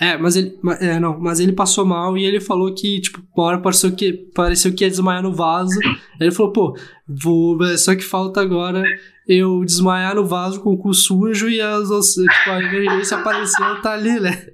É, 0.00 0.16
mas 0.16 0.34
ele. 0.34 0.58
É, 0.80 0.98
não, 0.98 1.20
mas 1.20 1.40
ele 1.40 1.52
passou 1.52 1.84
mal 1.84 2.16
e 2.16 2.24
ele 2.24 2.40
falou 2.40 2.74
que, 2.74 3.00
tipo, 3.00 3.22
uma 3.36 3.46
hora 3.46 3.58
pareceu 3.58 3.92
que, 3.92 4.12
pareceu 4.34 4.74
que 4.74 4.82
ia 4.82 4.90
desmaiar 4.90 5.22
no 5.22 5.32
vaso. 5.32 5.78
ele 6.18 6.30
falou, 6.30 6.52
pô, 6.52 6.76
vou. 7.06 7.58
Só 7.76 7.94
que 7.94 8.02
falta 8.02 8.40
agora 8.40 8.82
eu 9.28 9.62
desmaiar 9.64 10.14
no 10.14 10.24
vaso 10.24 10.62
com 10.62 10.70
o 10.70 10.78
cu 10.78 10.94
sujo 10.94 11.50
e 11.50 11.60
as, 11.60 11.88
tipo, 11.88 12.50
a 12.50 12.62
emergência 12.62 13.18
apareceu, 13.18 13.82
tá 13.82 13.92
ali, 13.92 14.18
né? 14.18 14.30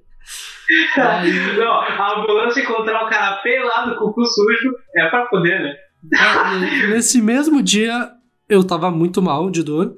Aí... 0.99 1.57
Não, 1.57 1.70
a 1.72 2.18
ambulância 2.18 2.61
encontrar 2.61 3.05
o 3.05 3.09
cara 3.09 3.37
pelado 3.37 3.97
com 3.97 4.07
o 4.07 4.12
cu 4.12 4.24
sujo 4.24 4.74
é 4.97 5.09
pra 5.09 5.26
poder, 5.26 5.61
né? 5.62 5.76
É, 6.12 6.86
nesse 6.88 7.20
mesmo 7.20 7.62
dia 7.62 8.11
eu 8.48 8.62
tava 8.64 8.90
muito 8.90 9.20
mal 9.20 9.50
de 9.50 9.62
dor. 9.62 9.96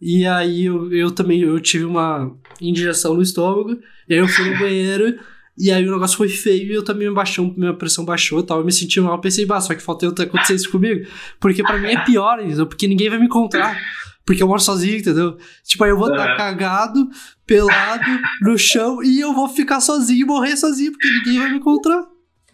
E 0.00 0.26
aí 0.26 0.66
eu, 0.66 0.92
eu 0.92 1.10
também 1.10 1.40
eu 1.40 1.58
tive 1.60 1.84
uma 1.84 2.30
injeção 2.60 3.14
no 3.14 3.22
estômago. 3.22 3.78
E 4.08 4.14
aí 4.14 4.20
eu 4.20 4.28
fui 4.28 4.50
no 4.50 4.58
banheiro. 4.60 5.18
E 5.56 5.70
aí 5.70 5.86
o 5.86 5.92
negócio 5.92 6.16
foi 6.16 6.28
feio 6.28 6.72
e 6.72 6.74
eu 6.74 6.84
também 6.84 7.08
me 7.08 7.14
baixou, 7.14 7.54
minha 7.56 7.72
pressão 7.72 8.04
baixou 8.04 8.40
e 8.40 8.42
tal. 8.42 8.58
Eu 8.58 8.64
me 8.64 8.72
senti 8.72 9.00
mal, 9.00 9.20
pensei, 9.20 9.46
bah, 9.46 9.60
só 9.60 9.72
que 9.72 9.80
falta 9.80 10.06
acontecer 10.06 10.54
isso 10.54 10.70
comigo. 10.70 11.08
Porque 11.38 11.62
para 11.62 11.78
mim 11.78 11.92
é 11.92 12.04
pior, 12.04 12.40
entendeu? 12.40 12.66
Porque 12.66 12.88
ninguém 12.88 13.08
vai 13.08 13.18
me 13.18 13.26
encontrar. 13.26 13.78
Porque 14.26 14.42
eu 14.42 14.48
moro 14.48 14.60
sozinho, 14.60 14.96
entendeu? 14.96 15.36
Tipo, 15.62 15.84
aí 15.84 15.90
eu 15.90 15.98
vou 15.98 16.10
estar 16.10 16.26
tá 16.28 16.36
cagado, 16.36 17.08
pelado, 17.46 18.10
no 18.40 18.58
chão, 18.58 19.02
e 19.02 19.20
eu 19.20 19.34
vou 19.34 19.48
ficar 19.48 19.80
sozinho 19.80 20.22
e 20.22 20.26
morrer 20.26 20.56
sozinho, 20.56 20.92
porque 20.92 21.08
ninguém 21.08 21.38
vai 21.38 21.50
me 21.50 21.58
encontrar. 21.58 22.04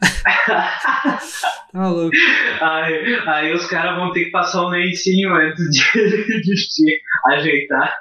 tá 1.73 1.89
louco. 1.89 2.15
Aí, 2.61 3.19
aí 3.27 3.55
os 3.55 3.67
caras 3.67 3.97
vão 3.97 4.13
ter 4.13 4.27
que 4.27 4.31
passar 4.31 4.67
um 4.67 4.69
lencinho 4.69 5.35
antes 5.35 5.65
de, 5.71 5.83
de 6.43 6.69
te 6.69 7.01
ajeitar. 7.27 7.93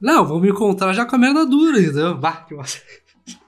Não, 0.00 0.24
vão 0.24 0.40
me 0.40 0.50
encontrar 0.50 0.92
já 0.92 1.06
com 1.06 1.16
a 1.16 1.18
merda 1.18 1.46
dura, 1.46 1.78
entendeu? 1.78 2.16
Bah, 2.16 2.44
que 2.46 2.54
massa. 2.54 2.80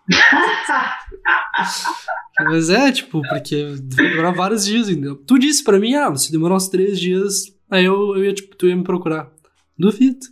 Mas 2.45 2.71
é, 2.71 2.93
tipo, 2.93 3.21
porque 3.29 3.75
vai 3.95 4.09
demorar 4.09 4.31
vários 4.31 4.65
dias, 4.65 4.89
entendeu? 4.89 5.17
Tu 5.17 5.39
disse 5.39 5.65
pra 5.65 5.79
mim, 5.79 5.95
ah, 5.95 6.15
se 6.15 6.31
demorar 6.31 6.55
uns 6.55 6.69
três 6.69 7.01
dias, 7.01 7.47
aí 7.71 7.85
eu, 7.85 8.17
eu 8.17 8.25
ia, 8.25 8.33
tipo, 8.33 8.55
tu 8.57 8.67
ia 8.67 8.77
me 8.77 8.85
procurar. 8.85 9.31
Duvido. 9.79 10.27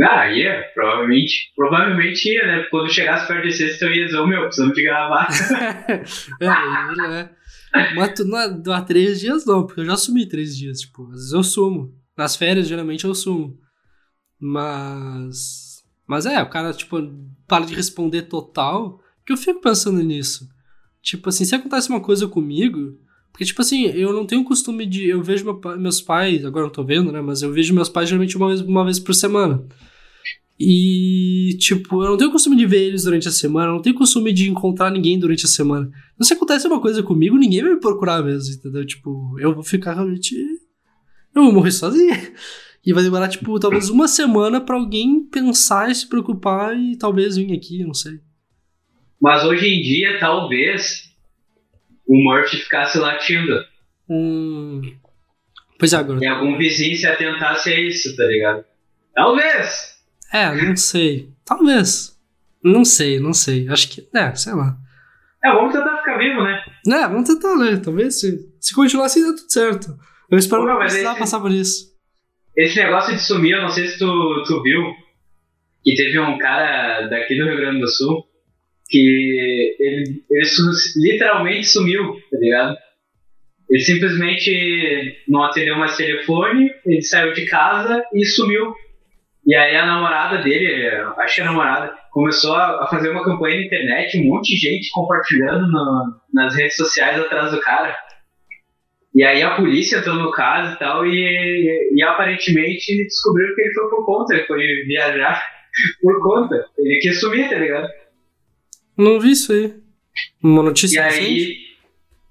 Ah, 0.00 0.30
ia, 0.30 0.70
provavelmente. 0.74 1.52
Provavelmente 1.54 2.32
ia, 2.32 2.46
né? 2.46 2.66
Quando 2.70 2.92
chegasse 2.92 3.26
perto 3.26 3.46
de 3.46 3.52
sexta, 3.52 3.86
eu 3.86 3.92
ia 3.92 4.06
dizer, 4.06 4.26
meu, 4.26 4.42
precisamos 4.42 4.74
de 4.74 4.82
gravar. 4.82 5.28
é, 6.40 7.20
é. 7.20 7.94
Mas 7.94 8.12
tu 8.14 8.24
não 8.24 8.60
dá 8.60 8.82
três 8.82 9.20
dias 9.20 9.44
não, 9.44 9.66
porque 9.66 9.80
eu 9.80 9.86
já 9.86 9.96
sumi 9.96 10.28
três 10.28 10.56
dias, 10.56 10.80
tipo, 10.80 11.04
às 11.06 11.12
vezes 11.12 11.32
eu 11.32 11.42
sumo. 11.42 11.94
Nas 12.16 12.36
férias, 12.36 12.68
geralmente, 12.68 13.04
eu 13.04 13.14
sumo. 13.14 13.58
Mas. 14.38 15.82
Mas 16.06 16.26
é, 16.26 16.42
o 16.42 16.48
cara, 16.48 16.72
tipo, 16.72 16.98
para 17.46 17.64
de 17.64 17.74
responder 17.74 18.22
total. 18.22 19.00
Porque 19.18 19.32
eu 19.32 19.36
fico 19.36 19.60
pensando 19.60 20.02
nisso. 20.02 20.48
Tipo 21.00 21.28
assim, 21.28 21.44
se 21.44 21.54
acontece 21.54 21.88
uma 21.88 22.00
coisa 22.00 22.28
comigo, 22.28 22.98
porque, 23.32 23.46
tipo 23.46 23.62
assim, 23.62 23.86
eu 23.86 24.12
não 24.12 24.26
tenho 24.26 24.44
costume 24.44 24.84
de. 24.84 25.08
Eu 25.08 25.22
vejo 25.22 25.44
meu, 25.44 25.78
meus 25.78 26.02
pais, 26.02 26.44
agora 26.44 26.66
não 26.66 26.72
tô 26.72 26.84
vendo, 26.84 27.10
né? 27.10 27.20
Mas 27.22 27.40
eu 27.40 27.50
vejo 27.50 27.74
meus 27.74 27.88
pais 27.88 28.08
geralmente 28.08 28.36
uma 28.36 28.48
vez, 28.48 28.60
uma 28.60 28.84
vez 28.84 28.98
por 29.00 29.14
semana. 29.14 29.64
E, 30.60 31.56
tipo, 31.58 32.04
eu 32.04 32.10
não 32.10 32.16
tenho 32.18 32.30
costume 32.30 32.54
de 32.54 32.66
ver 32.66 32.82
eles 32.82 33.04
durante 33.04 33.26
a 33.26 33.32
semana, 33.32 33.68
eu 33.68 33.74
não 33.74 33.82
tenho 33.82 33.96
costume 33.96 34.32
de 34.32 34.50
encontrar 34.50 34.90
ninguém 34.90 35.18
durante 35.18 35.46
a 35.46 35.48
semana. 35.48 35.90
Então, 36.14 36.26
se 36.26 36.34
acontece 36.34 36.66
uma 36.66 36.80
coisa 36.80 37.02
comigo, 37.02 37.36
ninguém 37.36 37.62
vai 37.62 37.72
me 37.74 37.80
procurar 37.80 38.22
mesmo, 38.22 38.54
entendeu? 38.54 38.86
Tipo, 38.86 39.34
eu 39.40 39.54
vou 39.54 39.64
ficar 39.64 39.94
realmente. 39.94 40.36
Eu 41.34 41.44
vou 41.44 41.52
morrer 41.52 41.72
sozinho. 41.72 42.14
E 42.84 42.92
vai 42.92 43.02
demorar, 43.02 43.28
tipo, 43.28 43.58
talvez 43.58 43.88
uma 43.88 44.06
semana 44.06 44.60
para 44.60 44.76
alguém 44.76 45.24
pensar 45.24 45.90
e 45.90 45.94
se 45.94 46.08
preocupar 46.08 46.76
e 46.76 46.96
talvez 46.96 47.36
vir 47.36 47.52
aqui, 47.52 47.82
não 47.84 47.94
sei. 47.94 48.20
Mas 49.20 49.44
hoje 49.44 49.66
em 49.66 49.80
dia, 49.80 50.18
talvez 50.18 51.11
o 52.06 52.16
Murphy 52.22 52.58
ficasse 52.58 52.98
latindo. 52.98 53.64
Hum. 54.08 54.80
Pois 55.78 55.92
é, 55.92 55.96
agora. 55.96 56.20
E 56.22 56.26
algum 56.26 56.56
vizinho 56.56 56.96
se 56.96 57.06
atentasse 57.06 57.72
a 57.72 57.80
isso, 57.80 58.14
tá 58.16 58.24
ligado? 58.24 58.64
Talvez! 59.14 59.92
É, 60.32 60.54
não 60.54 60.76
sei. 60.76 61.28
Talvez. 61.44 62.18
Não 62.62 62.84
sei, 62.84 63.18
não 63.18 63.32
sei. 63.32 63.68
Acho 63.68 63.88
que. 63.88 64.08
É, 64.14 64.34
sei 64.34 64.54
lá. 64.54 64.76
É, 65.44 65.52
vamos 65.52 65.72
tentar 65.72 65.98
ficar 65.98 66.18
vivo, 66.18 66.42
né? 66.42 66.62
É, 66.86 67.08
vamos 67.08 67.28
tentar, 67.28 67.56
né? 67.56 67.80
Talvez 67.82 68.20
se, 68.20 68.38
se 68.60 68.74
continuar 68.74 69.06
assim 69.06 69.22
dá 69.22 69.36
tudo 69.36 69.50
certo. 69.50 69.98
Eu 70.30 70.38
espero 70.38 70.62
Pô, 70.62 70.68
não 70.68 70.78
precisar 70.78 71.10
esse, 71.10 71.18
passar 71.18 71.40
por 71.40 71.50
isso. 71.50 71.92
Esse 72.56 72.76
negócio 72.76 73.14
de 73.14 73.20
sumir, 73.20 73.52
eu 73.52 73.62
não 73.62 73.68
sei 73.68 73.88
se 73.88 73.98
tu, 73.98 74.44
tu 74.46 74.62
viu, 74.62 74.80
que 75.82 75.94
teve 75.96 76.18
um 76.20 76.38
cara 76.38 77.08
daqui 77.08 77.36
do 77.36 77.44
Rio 77.44 77.56
Grande 77.56 77.80
do 77.80 77.88
Sul 77.88 78.24
que 78.92 78.98
ele, 78.98 79.76
ele 79.80 80.22
literalmente 80.96 81.66
sumiu, 81.66 82.12
tá 82.30 82.38
ligado? 82.38 82.76
Ele 83.70 83.80
simplesmente 83.80 85.24
não 85.26 85.44
atendeu 85.44 85.76
mais 85.76 85.96
telefone, 85.96 86.70
ele 86.84 87.00
saiu 87.00 87.32
de 87.32 87.46
casa 87.46 88.04
e 88.14 88.22
sumiu. 88.26 88.74
E 89.46 89.54
aí 89.54 89.74
a 89.74 89.86
namorada 89.86 90.42
dele, 90.42 90.86
acho 91.18 91.36
que 91.36 91.40
a 91.40 91.46
namorada, 91.46 91.94
começou 92.10 92.54
a, 92.54 92.86
fazer 92.88 93.08
uma 93.08 93.24
campanha 93.24 93.56
na 93.56 93.64
internet, 93.64 94.18
um 94.18 94.28
monte 94.28 94.54
de 94.54 94.68
gente 94.68 94.90
compartilhando 94.92 95.66
no, 95.68 96.20
nas 96.34 96.54
redes 96.54 96.76
sociais 96.76 97.18
atrás 97.18 97.50
do 97.50 97.60
cara. 97.60 97.96
E 99.14 99.24
aí 99.24 99.42
a 99.42 99.56
polícia 99.56 99.96
entrou 99.96 100.16
no 100.16 100.30
caso 100.30 100.74
e 100.74 100.78
tal, 100.78 101.06
e, 101.06 101.92
e 101.94 102.02
aparentemente 102.02 103.04
descobriram 103.04 103.54
que 103.54 103.62
ele 103.62 103.74
foi 103.74 103.88
por 103.88 104.04
conta, 104.04 104.34
ele 104.34 104.46
foi 104.46 104.62
viajar 104.86 105.42
por 106.02 106.22
conta. 106.22 106.66
Ele 106.78 106.98
quis 107.00 107.18
sumir, 107.18 107.48
tá 107.48 107.56
ligado? 107.56 107.88
Não 108.96 109.18
vi 109.18 109.32
isso 109.32 109.52
aí. 109.52 109.74
Uma 110.42 110.62
notícia 110.62 111.00
e 111.00 111.02
recente? 111.02 111.62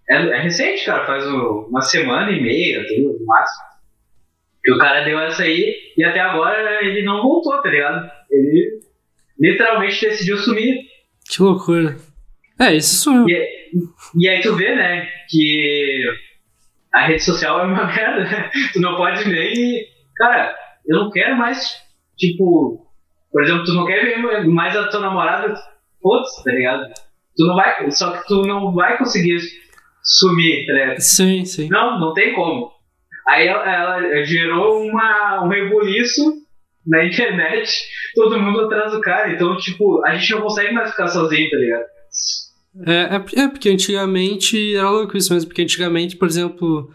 Aí, 0.09 0.17
é, 0.17 0.37
é, 0.37 0.41
recente, 0.41 0.85
cara. 0.85 1.05
Faz 1.05 1.25
uma 1.25 1.81
semana 1.81 2.31
e 2.31 2.41
meia, 2.41 2.83
duas, 2.83 3.19
no 3.19 3.25
máximo. 3.25 3.71
Que 4.63 4.71
o 4.71 4.77
cara 4.77 5.03
deu 5.03 5.19
essa 5.19 5.43
aí 5.43 5.75
e 5.97 6.03
até 6.03 6.19
agora 6.19 6.85
ele 6.85 7.03
não 7.03 7.23
voltou, 7.23 7.59
tá 7.61 7.69
ligado? 7.69 8.11
Ele 8.29 8.79
literalmente 9.39 10.07
decidiu 10.07 10.37
sumir. 10.37 10.85
Que 11.27 11.41
loucura. 11.41 11.97
É, 12.59 12.75
isso 12.75 13.11
eu. 13.11 13.27
E, 13.27 13.71
e 14.19 14.29
aí 14.29 14.41
tu 14.41 14.55
vê, 14.55 14.75
né, 14.75 15.09
que 15.27 16.05
a 16.93 17.07
rede 17.07 17.23
social 17.23 17.61
é 17.61 17.63
uma 17.63 17.85
merda, 17.91 18.23
né? 18.23 18.51
Tu 18.73 18.79
não 18.79 18.95
pode 18.95 19.27
nem. 19.27 19.83
Cara, 20.15 20.55
eu 20.85 20.99
não 20.99 21.09
quero 21.09 21.35
mais, 21.37 21.81
tipo. 22.17 22.85
Por 23.31 23.43
exemplo, 23.43 23.63
tu 23.63 23.73
não 23.73 23.85
quer 23.85 24.03
ver 24.03 24.45
mais 24.45 24.75
a 24.75 24.89
tua 24.89 24.99
namorada 24.99 25.55
putz, 26.01 26.43
tá 26.43 26.51
ligado? 26.51 26.91
Tu 27.35 27.45
não 27.45 27.55
vai, 27.55 27.91
só 27.91 28.11
que 28.11 28.27
tu 28.27 28.41
não 28.41 28.73
vai 28.73 28.97
conseguir 28.97 29.39
sumir, 30.03 30.65
tá 30.65 30.73
ligado? 30.73 30.99
Sim, 30.99 31.45
sim. 31.45 31.69
Não, 31.69 31.99
não 31.99 32.13
tem 32.13 32.33
como. 32.33 32.71
Aí 33.27 33.47
ela, 33.47 33.63
ela 33.63 34.23
gerou 34.23 34.83
uma, 34.83 35.43
um 35.43 35.47
rebuliço 35.47 36.41
na 36.85 37.05
internet, 37.05 37.71
todo 38.15 38.39
mundo 38.39 38.61
atrás 38.61 38.91
do 38.91 39.01
cara. 39.01 39.33
Então, 39.33 39.55
tipo, 39.57 40.03
a 40.05 40.15
gente 40.15 40.31
não 40.31 40.41
consegue 40.41 40.73
mais 40.73 40.91
ficar 40.91 41.07
sozinho, 41.07 41.49
tá 41.49 41.57
ligado? 41.57 41.85
É, 42.87 43.41
é, 43.41 43.43
é 43.43 43.47
porque 43.47 43.69
antigamente 43.69 44.75
era 44.75 44.89
louco 44.89 45.17
isso 45.17 45.33
mesmo, 45.33 45.49
porque 45.49 45.61
antigamente, 45.61 46.15
por 46.15 46.27
exemplo, 46.27 46.93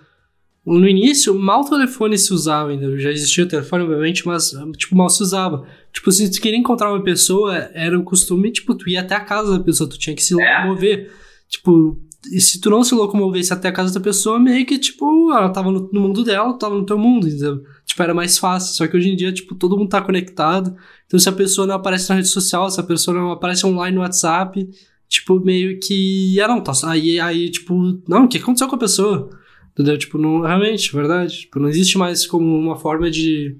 no 0.66 0.88
início, 0.88 1.32
mal 1.32 1.64
telefone 1.64 2.18
se 2.18 2.34
usava 2.34 2.70
ainda. 2.70 2.98
Já 2.98 3.10
existia 3.10 3.44
o 3.44 3.48
telefone, 3.48 3.84
obviamente, 3.84 4.26
mas, 4.26 4.50
tipo, 4.76 4.96
mal 4.96 5.08
se 5.08 5.22
usava. 5.22 5.64
Tipo, 5.92 6.10
se 6.10 6.28
tu 6.28 6.40
queria 6.40 6.58
encontrar 6.58 6.92
uma 6.92 7.02
pessoa, 7.02 7.56
era 7.72 7.96
o 7.96 8.02
costume, 8.02 8.50
tipo, 8.50 8.74
tu 8.74 8.88
ia 8.88 9.00
até 9.00 9.14
a 9.14 9.20
casa 9.20 9.56
da 9.56 9.64
pessoa, 9.64 9.88
tu 9.88 9.96
tinha 9.96 10.16
que 10.16 10.24
se 10.24 10.40
é. 10.40 10.58
locomover. 10.58 11.12
Tipo, 11.48 12.00
e 12.32 12.40
se 12.40 12.60
tu 12.60 12.68
não 12.68 12.82
se 12.82 12.94
locomovesse 12.94 13.52
até 13.52 13.68
a 13.68 13.72
casa 13.72 13.94
da 13.94 14.00
pessoa, 14.00 14.40
meio 14.40 14.66
que, 14.66 14.76
tipo, 14.76 15.32
ela 15.32 15.48
tava 15.50 15.70
no, 15.70 15.88
no 15.92 16.00
mundo 16.00 16.24
dela, 16.24 16.52
tu 16.52 16.58
tava 16.58 16.74
no 16.74 16.84
teu 16.84 16.98
mundo, 16.98 17.28
entendeu? 17.28 17.62
Tipo, 17.84 18.02
era 18.02 18.12
mais 18.12 18.36
fácil. 18.36 18.74
Só 18.74 18.88
que 18.88 18.96
hoje 18.96 19.10
em 19.10 19.16
dia, 19.16 19.32
tipo, 19.32 19.54
todo 19.54 19.76
mundo 19.76 19.88
tá 19.88 20.02
conectado. 20.02 20.76
Então, 21.06 21.20
se 21.20 21.28
a 21.28 21.32
pessoa 21.32 21.66
não 21.66 21.76
aparece 21.76 22.08
na 22.08 22.16
rede 22.16 22.28
social, 22.28 22.68
se 22.70 22.80
a 22.80 22.82
pessoa 22.82 23.16
não 23.16 23.30
aparece 23.30 23.64
online 23.64 23.94
no 23.94 24.02
WhatsApp, 24.02 24.68
tipo, 25.08 25.38
meio 25.38 25.78
que. 25.78 26.40
Ah, 26.40 26.48
não, 26.48 26.60
tá. 26.60 26.72
Aí, 26.84 27.20
aí 27.20 27.50
tipo, 27.50 28.02
não, 28.08 28.24
o 28.24 28.28
que 28.28 28.38
aconteceu 28.38 28.66
com 28.66 28.74
a 28.74 28.80
pessoa? 28.80 29.30
Entendeu? 29.76 29.98
Tipo, 29.98 30.16
não, 30.16 30.40
realmente, 30.40 30.90
verdade. 30.90 31.40
Tipo, 31.40 31.60
não 31.60 31.68
existe 31.68 31.98
mais 31.98 32.26
como 32.26 32.58
uma 32.58 32.76
forma 32.76 33.10
de, 33.10 33.58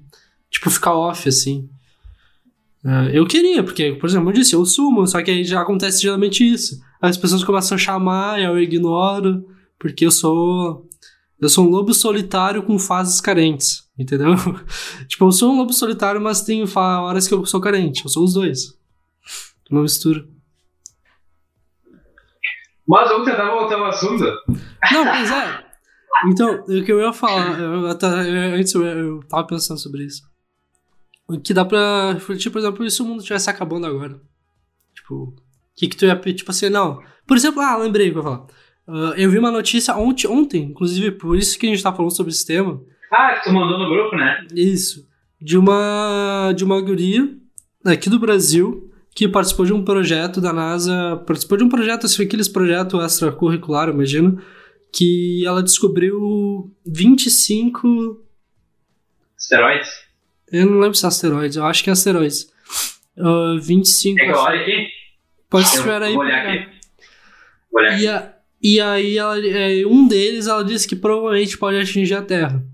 tipo, 0.49 0.67
ficar 0.71 0.95
off, 0.95 1.29
assim. 1.29 1.69
Uh, 2.83 3.09
eu 3.13 3.27
queria, 3.27 3.63
porque, 3.63 3.91
por 3.91 4.09
exemplo, 4.09 4.29
eu 4.29 4.33
disse, 4.33 4.55
eu 4.55 4.65
sumo, 4.65 5.05
só 5.05 5.21
que 5.21 5.29
aí 5.29 5.43
já 5.43 5.61
acontece 5.61 6.01
geralmente 6.01 6.43
isso. 6.43 6.81
As 6.99 7.15
pessoas 7.15 7.43
começam 7.43 7.75
a 7.75 7.77
chamar, 7.77 8.41
eu 8.41 8.59
ignoro, 8.59 9.45
porque 9.77 10.07
eu 10.07 10.11
sou. 10.11 10.87
Eu 11.39 11.49
sou 11.49 11.67
um 11.67 11.69
lobo 11.69 11.93
solitário 11.93 12.63
com 12.63 12.79
fases 12.79 13.21
carentes, 13.21 13.87
entendeu? 13.95 14.33
tipo, 15.07 15.23
eu 15.23 15.31
sou 15.31 15.53
um 15.53 15.57
lobo 15.57 15.71
solitário, 15.71 16.19
mas 16.19 16.41
tem 16.41 16.63
horas 16.75 17.27
que 17.27 17.33
eu 17.35 17.45
sou 17.45 17.61
carente. 17.61 18.03
Eu 18.03 18.09
sou 18.09 18.23
os 18.23 18.33
dois. 18.33 18.75
Uma 19.69 19.83
mistura. 19.83 20.25
Mas 22.87 23.09
vamos 23.09 23.29
tentar 23.29 23.51
voltar 23.51 23.75
ao 23.75 23.85
assunto. 23.85 24.23
Não, 24.91 25.05
mas 25.05 25.29
é. 25.29 25.66
Então, 26.27 26.63
o 26.63 26.83
que 26.83 26.91
eu 26.91 26.99
ia 26.99 27.13
falar, 27.13 27.59
eu, 27.59 27.85
eu, 27.85 28.55
antes 28.55 28.73
eu, 28.73 28.83
eu 28.83 29.19
tava 29.27 29.45
pensando 29.45 29.79
sobre 29.79 30.03
isso. 30.03 30.23
O 31.27 31.39
que 31.39 31.53
dá 31.53 31.65
pra 31.65 32.13
refletir, 32.13 32.49
por 32.49 32.59
exemplo, 32.59 32.89
se 32.89 33.01
o 33.01 33.05
mundo 33.05 33.19
estivesse 33.19 33.49
acabando 33.49 33.85
agora. 33.85 34.19
Tipo, 34.95 35.15
o 35.15 35.35
que 35.75 35.87
que 35.87 35.97
tu 35.97 36.05
ia, 36.05 36.15
tipo 36.15 36.51
assim, 36.51 36.69
não. 36.69 37.01
Por 37.27 37.37
exemplo, 37.37 37.61
ah, 37.61 37.77
lembrei 37.77 38.09
o 38.09 38.13
que 38.13 38.17
eu 38.17 38.23
ia 38.23 38.29
falar. 38.29 38.47
Uh, 38.87 39.13
eu 39.17 39.29
vi 39.29 39.37
uma 39.37 39.51
notícia 39.51 39.95
ontem, 39.95 40.27
ontem, 40.27 40.63
inclusive, 40.63 41.11
por 41.11 41.37
isso 41.37 41.59
que 41.59 41.67
a 41.67 41.69
gente 41.69 41.83
tá 41.83 41.93
falando 41.93 42.15
sobre 42.15 42.31
esse 42.31 42.45
tema. 42.45 42.81
Ah, 43.11 43.33
que 43.33 43.43
tu 43.43 43.53
mandou 43.53 43.77
no 43.77 43.89
grupo, 43.89 44.15
né? 44.15 44.47
Isso. 44.53 45.05
De 45.39 45.57
uma, 45.57 46.53
de 46.55 46.63
uma 46.63 46.81
guria 46.81 47.37
aqui 47.85 48.09
do 48.09 48.19
Brasil 48.19 48.89
que 49.13 49.27
participou 49.27 49.65
de 49.65 49.73
um 49.73 49.83
projeto 49.83 50.39
da 50.39 50.53
NASA, 50.53 51.21
participou 51.25 51.57
de 51.57 51.63
um 51.63 51.69
projeto, 51.69 52.05
assim, 52.05 52.23
aqueles 52.23 52.47
projetos 52.47 53.03
extracurricular, 53.03 53.89
imagino, 53.89 54.39
que 54.97 55.45
ela 55.45 55.61
descobriu 55.61 56.75
25... 56.83 58.25
Asteroides? 59.37 59.89
Eu 60.51 60.65
não 60.65 60.79
lembro 60.79 60.97
se 60.97 61.05
é 61.05 61.07
asteroides, 61.07 61.55
eu 61.55 61.65
acho 61.65 61.83
que 61.83 61.89
é 61.91 61.93
asteroides. 61.93 62.51
Uh, 63.15 63.59
25... 63.61 64.15
Quer 64.15 64.25
que 64.25 64.31
eu 64.31 64.37
olhe 64.37 64.61
aqui? 64.61 64.87
Pode 65.49 65.67
esperar 65.67 66.01
aí. 66.01 66.13
Vou 66.13 66.23
olhar 66.23 66.47
aqui. 66.47 66.65
Vou 67.71 67.81
olhar 67.81 67.93
aqui. 67.93 68.03
E, 68.03 68.07
a, 68.07 68.33
e 68.59 68.81
aí, 68.81 69.17
ela, 69.17 69.47
é, 69.47 69.85
um 69.85 70.07
deles, 70.07 70.47
ela 70.47 70.63
disse 70.63 70.87
que 70.87 70.95
provavelmente 70.95 71.57
pode 71.59 71.77
atingir 71.77 72.15
a 72.15 72.23
Terra. 72.23 72.65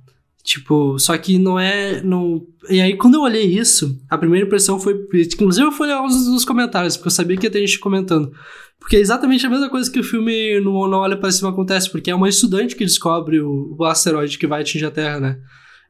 Tipo, 0.44 1.00
só 1.00 1.18
que 1.18 1.39
não 1.39 1.58
é. 1.58 2.02
Não... 2.02 2.46
E 2.70 2.82
aí, 2.82 2.98
quando 2.98 3.16
eu 3.16 3.22
olhei 3.22 3.46
isso, 3.46 3.98
a 4.10 4.18
primeira 4.18 4.46
impressão 4.46 4.78
foi. 4.78 4.94
Inclusive, 5.14 5.68
eu 5.68 5.72
fui 5.72 5.88
olhar 5.88 6.02
nos 6.04 6.44
comentários, 6.44 6.98
porque 6.98 7.08
eu 7.08 7.12
sabia 7.12 7.38
que 7.38 7.46
ia 7.46 7.52
ter 7.52 7.66
gente 7.66 7.80
comentando. 7.80 8.32
Porque 8.78 8.98
é 8.98 9.00
exatamente 9.00 9.46
a 9.46 9.50
mesma 9.50 9.70
coisa 9.70 9.89
que 9.89 10.00
o 10.00 10.04
filme 10.04 10.60
no 10.60 10.86
Não 10.89 11.00
Olha 11.00 11.16
Para 11.16 11.32
Cima 11.32 11.52
acontece, 11.52 11.89
porque 11.89 12.12
é 12.12 12.16
uma 12.16 12.28
estudante 12.28 12.76
que 12.76 12.84
descobre 12.84 13.39
o, 13.39 13.74
o 13.80 13.86
asteroide 13.86 14.38
que 14.38 14.46
vai 14.46 14.62
atingir 14.62 14.86
a 14.86 14.91
Terra, 14.91 15.22
né? 15.22 15.38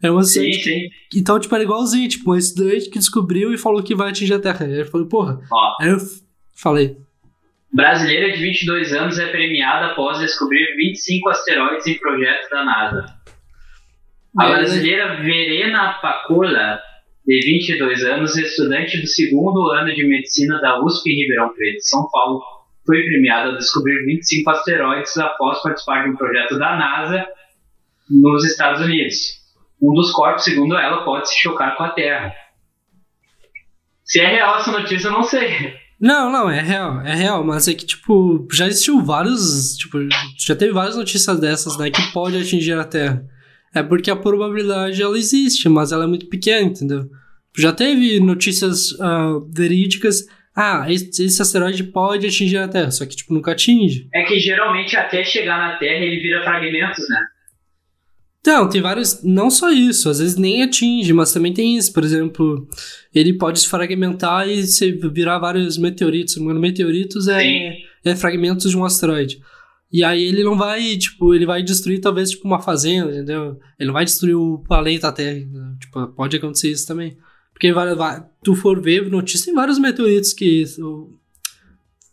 É 0.04 0.12
uma 0.12 0.22
sim, 0.22 0.54
sim. 0.54 0.89
Então, 1.16 1.39
tipo, 1.39 1.56
era 1.56 1.64
igualzinho, 1.64 2.08
tipo, 2.08 2.30
uma 2.30 2.38
estudante 2.38 2.89
que 2.91 2.99
descobriu 2.99 3.51
e 3.51 3.58
falou 3.58 3.82
que 3.82 3.95
vai 3.95 4.10
atingir 4.10 4.36
a 4.36 4.39
Terra. 4.39 4.68
Aí 4.68 4.80
eu 4.82 4.86
falei, 4.86 5.08
porra. 5.08 5.39
Ó, 5.51 5.76
aí 5.82 5.89
eu 5.89 5.97
falei. 6.56 6.95
Brasileira 7.74 8.32
de 8.32 8.43
22 8.43 8.93
anos 8.93 9.18
é 9.18 9.26
premiada 9.32 9.88
após 9.88 10.20
descobrir 10.20 10.76
25 10.76 11.30
asteroides 11.30 11.88
em 11.88 11.97
projeto 11.97 12.49
da 12.51 12.64
NASA. 12.64 13.22
A 14.38 14.47
brasileira 14.47 15.21
Verena 15.21 15.93
Pacula, 16.01 16.79
de 17.25 17.39
22 17.45 18.03
anos, 18.03 18.36
estudante 18.36 18.99
do 18.99 19.05
segundo 19.05 19.69
ano 19.71 19.93
de 19.93 20.07
medicina 20.07 20.59
da 20.59 20.84
USP 20.84 21.11
em 21.11 21.21
Ribeirão 21.21 21.53
Preto, 21.53 21.81
São 21.81 22.09
Paulo, 22.09 22.41
foi 22.86 23.03
premiada 23.03 23.51
ao 23.51 23.57
descobrir 23.57 24.03
25 24.05 24.49
asteroides 24.49 25.15
após 25.17 25.61
participar 25.61 26.03
de 26.03 26.09
um 26.09 26.15
projeto 26.15 26.57
da 26.57 26.75
NASA 26.75 27.25
nos 28.09 28.43
Estados 28.43 28.81
Unidos. 28.81 29.15
Um 29.79 29.93
dos 29.93 30.11
corpos, 30.11 30.43
segundo 30.43 30.75
ela, 30.75 31.05
pode 31.05 31.29
se 31.29 31.39
chocar 31.39 31.77
com 31.77 31.84
a 31.84 31.89
Terra. 31.89 32.34
Se 34.03 34.19
é 34.19 34.27
real 34.27 34.57
essa 34.57 34.71
notícia, 34.71 35.09
eu 35.09 35.13
não 35.13 35.23
sei. 35.23 35.75
Não, 35.99 36.31
não, 36.31 36.49
é 36.49 36.59
real, 36.59 37.01
é 37.01 37.13
real, 37.13 37.43
mas 37.43 37.67
é 37.67 37.73
que, 37.73 37.86
tipo, 37.86 38.47
já 38.51 38.67
existiu 38.67 39.01
vários, 39.01 39.77
tipo, 39.77 39.99
já 40.38 40.55
teve 40.55 40.73
várias 40.73 40.97
notícias 40.97 41.39
dessas, 41.39 41.77
né, 41.77 41.91
que 41.91 42.11
pode 42.11 42.36
atingir 42.36 42.73
a 42.73 42.84
Terra. 42.84 43.23
É 43.74 43.82
porque 43.82 44.11
a 44.11 44.15
probabilidade, 44.15 45.01
ela 45.01 45.17
existe, 45.17 45.67
mas 45.67 45.91
ela 45.91 46.03
é 46.03 46.07
muito 46.07 46.28
pequena, 46.28 46.67
entendeu? 46.67 47.09
Já 47.57 47.71
teve 47.71 48.19
notícias 48.19 48.91
uh, 48.93 49.47
verídicas, 49.51 50.26
ah, 50.55 50.86
esse, 50.88 51.26
esse, 51.26 51.41
asteroide 51.41 51.84
pode 51.84 52.28
atingir 52.28 52.57
a 52.57 52.67
Terra, 52.67 52.91
só 52.91 53.05
que, 53.05 53.15
tipo, 53.15 53.34
nunca 53.34 53.51
atinge. 53.51 54.07
É 54.13 54.24
que, 54.24 54.39
geralmente, 54.39 54.95
até 54.95 55.24
chegar 55.24 55.57
na 55.57 55.78
Terra, 55.78 56.05
ele 56.05 56.19
vira 56.19 56.43
fragmentos, 56.43 57.07
né? 57.09 57.19
Então, 58.39 58.67
tem 58.67 58.82
vários. 58.82 59.24
Não 59.24 59.49
só 59.49 59.71
isso, 59.71 60.09
às 60.09 60.19
vezes 60.19 60.36
nem 60.36 60.61
atinge, 60.61 61.13
mas 61.13 61.32
também 61.32 61.53
tem 61.53 61.78
isso. 61.78 61.93
Por 61.93 62.03
exemplo, 62.03 62.67
ele 63.15 63.34
pode 63.38 63.61
se 63.61 63.69
fragmentar 63.69 64.47
e 64.47 64.63
se 64.63 64.91
virar 64.91 65.39
vários 65.39 65.78
meteoritos. 65.78 66.36
Meteoritos 66.38 67.30
é, 67.30 67.74
é 68.03 68.15
fragmentos 68.15 68.69
de 68.69 68.78
um 68.78 68.84
asteroide. 68.84 69.39
E 69.93 70.03
aí 70.03 70.23
ele 70.23 70.43
não 70.43 70.57
vai, 70.57 70.97
tipo, 70.97 71.35
ele 71.35 71.45
vai 71.45 71.61
destruir 71.61 72.01
talvez 72.01 72.31
tipo 72.31 72.47
uma 72.47 72.59
fazenda, 72.59 73.11
entendeu? 73.11 73.59
Ele 73.79 73.87
não 73.87 73.93
vai 73.93 74.03
destruir 74.03 74.33
o 74.33 74.57
planeta 74.67 75.11
Terra. 75.11 75.45
Né? 75.45 75.75
Tipo, 75.79 76.07
pode 76.07 76.35
acontecer 76.35 76.71
isso 76.71 76.87
também. 76.87 77.15
Porque 77.53 77.71
vai, 77.71 77.93
vai, 77.93 78.25
tu 78.43 78.55
for 78.55 78.81
ver 78.81 79.07
notícia, 79.07 79.45
tem 79.45 79.53
vários 79.53 79.77
meteoritos 79.77 80.33
que. 80.33 80.63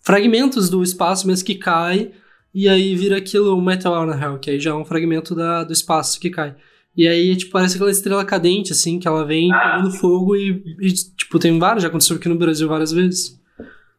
Fragmentos 0.02 0.68
do 0.68 0.82
espaço 0.82 1.26
mesmo 1.26 1.46
que 1.46 1.54
caem 1.54 2.12
e 2.52 2.68
aí 2.68 2.94
vira 2.94 3.16
aquilo, 3.16 3.56
um 3.56 3.60
meteor, 3.62 4.06
na 4.06 4.14
real, 4.14 4.38
que 4.38 4.50
aí 4.50 4.60
já 4.60 4.70
é 4.70 4.74
um 4.74 4.84
fragmento 4.84 5.34
da, 5.34 5.64
do 5.64 5.72
espaço 5.72 6.20
que 6.20 6.28
cai. 6.28 6.54
E 6.94 7.08
aí, 7.08 7.34
tipo, 7.36 7.52
parece 7.52 7.76
aquela 7.76 7.90
estrela 7.90 8.24
cadente, 8.24 8.72
assim, 8.72 8.98
que 8.98 9.08
ela 9.08 9.24
vem 9.24 9.50
ah. 9.52 9.76
pegando 9.76 9.92
fogo 9.92 10.36
e, 10.36 10.76
e, 10.80 10.92
tipo, 10.92 11.38
tem 11.38 11.58
vários, 11.58 11.82
já 11.82 11.88
aconteceu 11.88 12.16
aqui 12.16 12.28
no 12.28 12.36
Brasil 12.36 12.68
várias 12.68 12.92
vezes. 12.92 13.40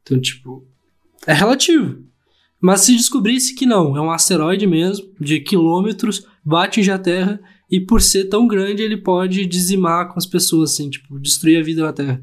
Então, 0.03 0.19
tipo, 0.19 0.67
é 1.25 1.33
relativo. 1.33 2.10
Mas 2.61 2.81
se 2.81 2.95
descobrisse 2.95 3.55
que 3.55 3.65
não, 3.65 3.97
é 3.97 4.01
um 4.01 4.11
asteroide 4.11 4.67
mesmo, 4.67 5.11
de 5.19 5.39
quilômetros, 5.39 6.27
bate 6.45 6.89
a 6.91 6.99
Terra, 6.99 7.39
e 7.69 7.79
por 7.79 8.01
ser 8.01 8.25
tão 8.25 8.47
grande, 8.47 8.83
ele 8.83 8.97
pode 8.97 9.45
dizimar 9.45 10.09
com 10.09 10.19
as 10.19 10.25
pessoas, 10.25 10.73
assim, 10.73 10.89
tipo, 10.89 11.19
destruir 11.19 11.59
a 11.59 11.63
vida 11.63 11.81
na 11.83 11.93
Terra. 11.93 12.21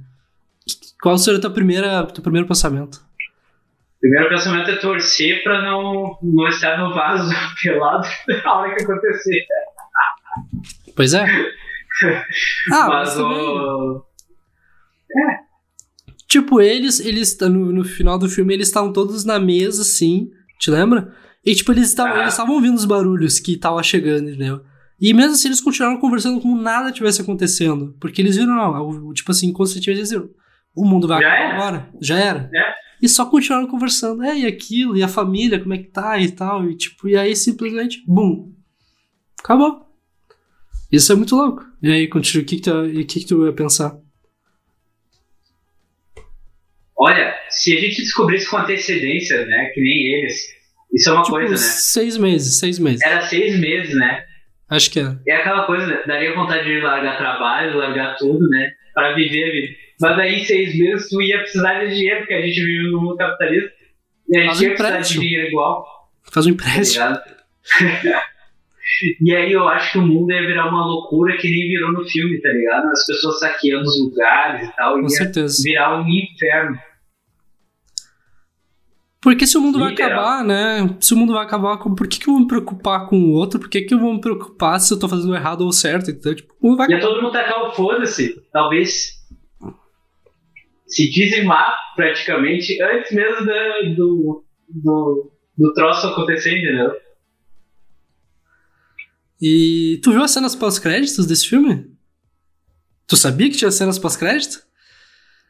Qual 1.02 1.16
seria 1.18 1.38
o 1.38 1.40
teu, 1.40 1.50
primeira, 1.50 2.04
teu 2.06 2.22
primeiro 2.22 2.46
pensamento? 2.46 3.00
primeiro 4.00 4.28
pensamento 4.28 4.70
é 4.70 4.76
torcer 4.76 5.42
para 5.42 5.62
não, 5.62 6.18
não 6.22 6.48
estar 6.48 6.78
no 6.78 6.94
vaso 6.94 7.34
pelado 7.62 8.06
na 8.28 8.54
hora 8.54 8.74
que 8.74 8.84
acontecer. 8.84 9.44
Pois 10.94 11.14
é. 11.14 11.24
ah, 12.72 12.88
mas, 12.88 13.16
mas 13.16 13.18
o... 13.18 14.04
É. 15.10 15.47
Tipo, 16.28 16.60
eles, 16.60 17.00
eles 17.00 17.36
no, 17.40 17.72
no 17.72 17.84
final 17.84 18.18
do 18.18 18.28
filme, 18.28 18.52
eles 18.52 18.68
estavam 18.68 18.92
todos 18.92 19.24
na 19.24 19.40
mesa, 19.40 19.80
assim, 19.80 20.30
te 20.58 20.70
lembra? 20.70 21.14
E, 21.44 21.54
tipo, 21.54 21.72
eles 21.72 21.88
estavam 21.88 22.14
ah. 22.20 22.50
ouvindo 22.50 22.76
os 22.76 22.84
barulhos 22.84 23.40
que 23.40 23.54
estavam 23.54 23.82
chegando, 23.82 24.28
entendeu? 24.28 24.60
E 25.00 25.14
mesmo 25.14 25.32
assim, 25.32 25.48
eles 25.48 25.60
continuaram 25.60 25.98
conversando 25.98 26.40
como 26.40 26.60
nada 26.60 26.92
tivesse 26.92 27.22
acontecendo. 27.22 27.96
Porque 27.98 28.20
eles 28.20 28.36
viram, 28.36 28.54
não, 28.54 29.14
tipo 29.14 29.30
assim, 29.30 29.50
conscientemente, 29.52 30.00
eles 30.00 30.10
viram, 30.10 30.28
o 30.74 30.84
mundo 30.84 31.08
vai 31.08 31.24
acabar 31.24 31.54
agora. 31.54 31.88
Já 32.00 32.18
era. 32.18 32.50
É. 32.54 32.74
E 33.00 33.08
só 33.08 33.24
continuaram 33.24 33.68
conversando, 33.68 34.24
é, 34.24 34.40
e 34.40 34.44
aquilo, 34.44 34.96
e 34.96 35.02
a 35.02 35.08
família, 35.08 35.60
como 35.60 35.72
é 35.72 35.78
que 35.78 35.88
tá 35.90 36.18
e 36.18 36.30
tal. 36.32 36.68
E 36.68 36.76
tipo, 36.76 37.08
e 37.08 37.16
aí 37.16 37.34
simplesmente, 37.34 38.02
bum. 38.06 38.52
Acabou. 39.42 39.86
Isso 40.90 41.12
é 41.12 41.14
muito 41.14 41.36
louco. 41.36 41.64
E 41.82 41.90
aí, 41.90 42.08
continua, 42.08 42.42
o 42.42 42.46
que, 42.46 42.56
que, 42.56 42.62
tu, 42.62 42.82
o 42.82 43.06
que, 43.06 43.20
que 43.20 43.26
tu 43.26 43.46
ia 43.46 43.52
pensar? 43.52 43.96
Olha, 46.98 47.34
se 47.48 47.76
a 47.76 47.80
gente 47.80 48.02
descobrisse 48.02 48.50
com 48.50 48.56
antecedência, 48.56 49.46
né, 49.46 49.70
que 49.72 49.80
nem 49.80 50.14
eles, 50.14 50.48
isso 50.92 51.10
é 51.10 51.12
uma 51.12 51.22
tipo, 51.22 51.36
coisa, 51.36 51.52
né? 51.52 51.56
Seis 51.56 52.16
meses, 52.16 52.58
seis 52.58 52.78
meses. 52.78 53.02
Era 53.02 53.20
seis 53.22 53.58
meses, 53.58 53.94
né? 53.94 54.24
Acho 54.70 54.90
que 54.90 55.00
é. 55.00 55.16
É 55.26 55.36
aquela 55.36 55.64
coisa, 55.64 55.86
né? 55.86 56.02
daria 56.06 56.34
vontade 56.34 56.64
de 56.64 56.80
largar 56.80 57.16
trabalho, 57.16 57.78
largar 57.78 58.16
tudo, 58.16 58.46
né? 58.48 58.70
Pra 58.92 59.14
viver 59.14 59.44
a 59.44 59.52
vida. 59.52 59.74
Mas 60.00 60.16
daí, 60.16 60.34
em 60.36 60.44
seis 60.44 60.78
meses, 60.78 61.08
tu 61.08 61.20
ia 61.22 61.38
precisar 61.38 61.84
de 61.84 61.94
dinheiro, 61.94 62.20
porque 62.20 62.34
a 62.34 62.42
gente 62.42 62.62
vive 62.62 62.90
no 62.90 63.00
mundo 63.00 63.16
capitalista. 63.16 63.72
E 64.28 64.38
a 64.38 64.42
gente 64.42 64.62
ia 64.62 64.74
precisar 64.74 65.00
de 65.00 65.20
dinheiro 65.20 65.48
igual. 65.48 65.84
Faz 66.30 66.46
um 66.46 66.50
empréstimo. 66.50 67.04
Tá 67.04 67.24
e 69.20 69.34
aí 69.34 69.52
eu 69.52 69.66
acho 69.68 69.92
que 69.92 69.98
o 69.98 70.06
mundo 70.06 70.32
ia 70.32 70.46
virar 70.46 70.68
uma 70.68 70.86
loucura 70.86 71.36
que 71.36 71.50
nem 71.50 71.68
virou 71.68 71.92
no 71.92 72.04
filme, 72.08 72.40
tá 72.40 72.50
ligado? 72.50 72.86
As 72.88 73.06
pessoas 73.06 73.40
saqueando 73.40 73.84
os 73.84 74.00
lugares 74.00 74.68
e 74.68 74.76
tal. 74.76 74.94
Com 74.94 75.02
ia 75.02 75.08
certeza. 75.08 75.62
virar 75.64 76.00
um 76.00 76.08
inferno. 76.08 76.78
Porque 79.20 79.46
se 79.46 79.58
o 79.58 79.60
mundo 79.60 79.84
Literal. 79.84 79.96
vai 79.96 80.16
acabar, 80.16 80.44
né? 80.44 80.96
Se 81.00 81.12
o 81.12 81.16
mundo 81.16 81.32
vai 81.32 81.44
acabar, 81.44 81.76
por 81.78 82.06
que, 82.06 82.20
que 82.20 82.28
eu 82.28 82.34
vou 82.34 82.42
me 82.42 82.46
preocupar 82.46 83.08
com 83.08 83.18
o 83.18 83.32
outro? 83.32 83.58
Por 83.58 83.68
que, 83.68 83.82
que 83.82 83.92
eu 83.92 83.98
vou 83.98 84.14
me 84.14 84.20
preocupar 84.20 84.80
se 84.80 84.94
eu 84.94 84.98
tô 84.98 85.08
fazendo 85.08 85.34
errado 85.34 85.62
ou 85.62 85.72
certo? 85.72 86.10
Então, 86.10 86.34
tipo, 86.34 86.54
o 86.60 86.66
mundo 86.68 86.76
vai 86.76 86.86
acabar. 86.86 87.02
E 87.02 87.06
todo 87.06 87.22
mundo 87.22 87.32
tacar 87.32 87.62
o 87.64 87.72
foda-se. 87.72 88.40
Talvez 88.52 89.18
se 90.86 91.10
dizimar 91.10 91.76
praticamente 91.96 92.80
antes 92.80 93.12
mesmo 93.12 93.44
da, 93.44 93.80
do, 93.96 94.44
do, 94.68 95.32
do 95.56 95.72
troço 95.74 96.06
acontecer, 96.06 96.56
entendeu? 96.56 96.92
E 99.40 100.00
tu 100.02 100.12
viu 100.12 100.22
as 100.22 100.30
cenas 100.30 100.54
pós-créditos 100.54 101.26
desse 101.26 101.48
filme? 101.48 101.86
Tu 103.06 103.16
sabia 103.16 103.50
que 103.50 103.56
tinha 103.56 103.70
cenas 103.70 103.98
pós-crédito? 103.98 104.58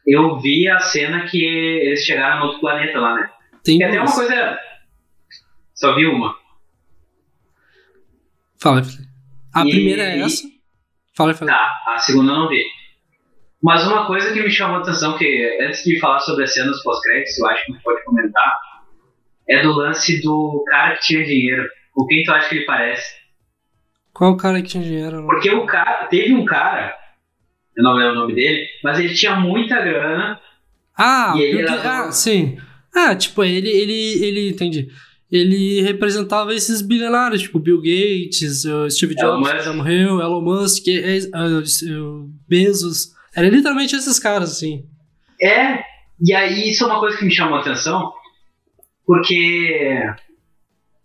Eu 0.06 0.38
vi 0.40 0.68
a 0.68 0.80
cena 0.80 1.26
que 1.26 1.42
eles 1.42 2.04
chegaram 2.04 2.40
no 2.40 2.46
outro 2.46 2.60
planeta 2.60 2.98
lá, 2.98 3.14
né? 3.14 3.30
Tem 3.64 3.82
até 3.82 4.00
uma 4.00 4.12
coisa. 4.12 4.58
Só 5.74 5.94
vi 5.94 6.06
uma. 6.06 6.36
Fala, 8.60 8.82
A 9.54 9.66
e... 9.66 9.70
primeira 9.70 10.02
é 10.02 10.20
essa? 10.20 10.48
Fala, 11.14 11.34
fala. 11.34 11.50
Tá, 11.50 11.84
a 11.88 11.98
segunda 11.98 12.32
eu 12.32 12.36
não 12.36 12.48
vi. 12.48 12.64
Mas 13.62 13.86
uma 13.86 14.06
coisa 14.06 14.32
que 14.32 14.40
me 14.40 14.50
chamou 14.50 14.78
a 14.78 14.80
atenção, 14.80 15.18
que 15.18 15.58
antes 15.60 15.82
de 15.82 15.98
falar 15.98 16.20
sobre 16.20 16.44
as 16.44 16.54
cenas 16.54 16.82
pós-créditos, 16.82 17.38
eu 17.38 17.46
acho 17.48 17.64
que 17.64 17.72
a 17.72 17.74
gente 17.74 17.84
pode 17.84 18.04
comentar, 18.04 18.58
é 19.48 19.62
do 19.62 19.72
lance 19.72 20.22
do 20.22 20.64
cara 20.68 20.96
que 20.96 21.02
tinha 21.02 21.24
dinheiro. 21.24 21.68
Com 21.92 22.06
quem 22.06 22.22
tu 22.22 22.32
acha 22.32 22.48
que 22.48 22.56
ele 22.56 22.66
parece? 22.66 23.16
Qual 24.12 24.32
o 24.32 24.36
cara 24.36 24.62
que 24.62 24.68
tinha 24.68 24.84
dinheiro? 24.84 25.26
Porque 25.26 25.50
o 25.50 25.66
cara, 25.66 26.06
teve 26.06 26.32
um 26.32 26.44
cara, 26.44 26.96
eu 27.76 27.82
não 27.82 27.94
lembro 27.94 28.12
o 28.12 28.16
nome 28.16 28.34
dele, 28.34 28.66
mas 28.82 28.98
ele 28.98 29.14
tinha 29.14 29.36
muita 29.36 29.80
grana. 29.80 30.40
Ah, 30.96 31.34
ele 31.36 31.62
era... 31.62 32.06
ah 32.06 32.12
sim. 32.12 32.58
Ah, 32.98 33.14
tipo, 33.14 33.44
ele, 33.44 33.68
ele, 33.68 34.24
ele, 34.24 34.48
entendi. 34.50 34.88
Ele 35.30 35.82
representava 35.82 36.54
esses 36.54 36.82
bilionários, 36.82 37.42
tipo 37.42 37.60
Bill 37.60 37.78
Gates, 37.78 38.64
Steve 38.90 39.14
Jobs, 39.14 39.50
que 39.50 39.62
já 39.62 39.72
morreu, 39.72 40.20
Elon 40.20 40.40
Musk, 40.40 40.84
uh, 40.88 42.30
Bezos. 42.48 43.12
Era 43.36 43.48
literalmente 43.48 43.94
esses 43.94 44.18
caras, 44.18 44.50
assim. 44.50 44.84
É, 45.40 45.84
e 46.20 46.34
aí 46.34 46.70
isso 46.70 46.82
é 46.82 46.86
uma 46.88 46.98
coisa 46.98 47.16
que 47.16 47.24
me 47.24 47.30
chamou 47.30 47.58
a 47.58 47.60
atenção, 47.60 48.12
porque 49.06 50.02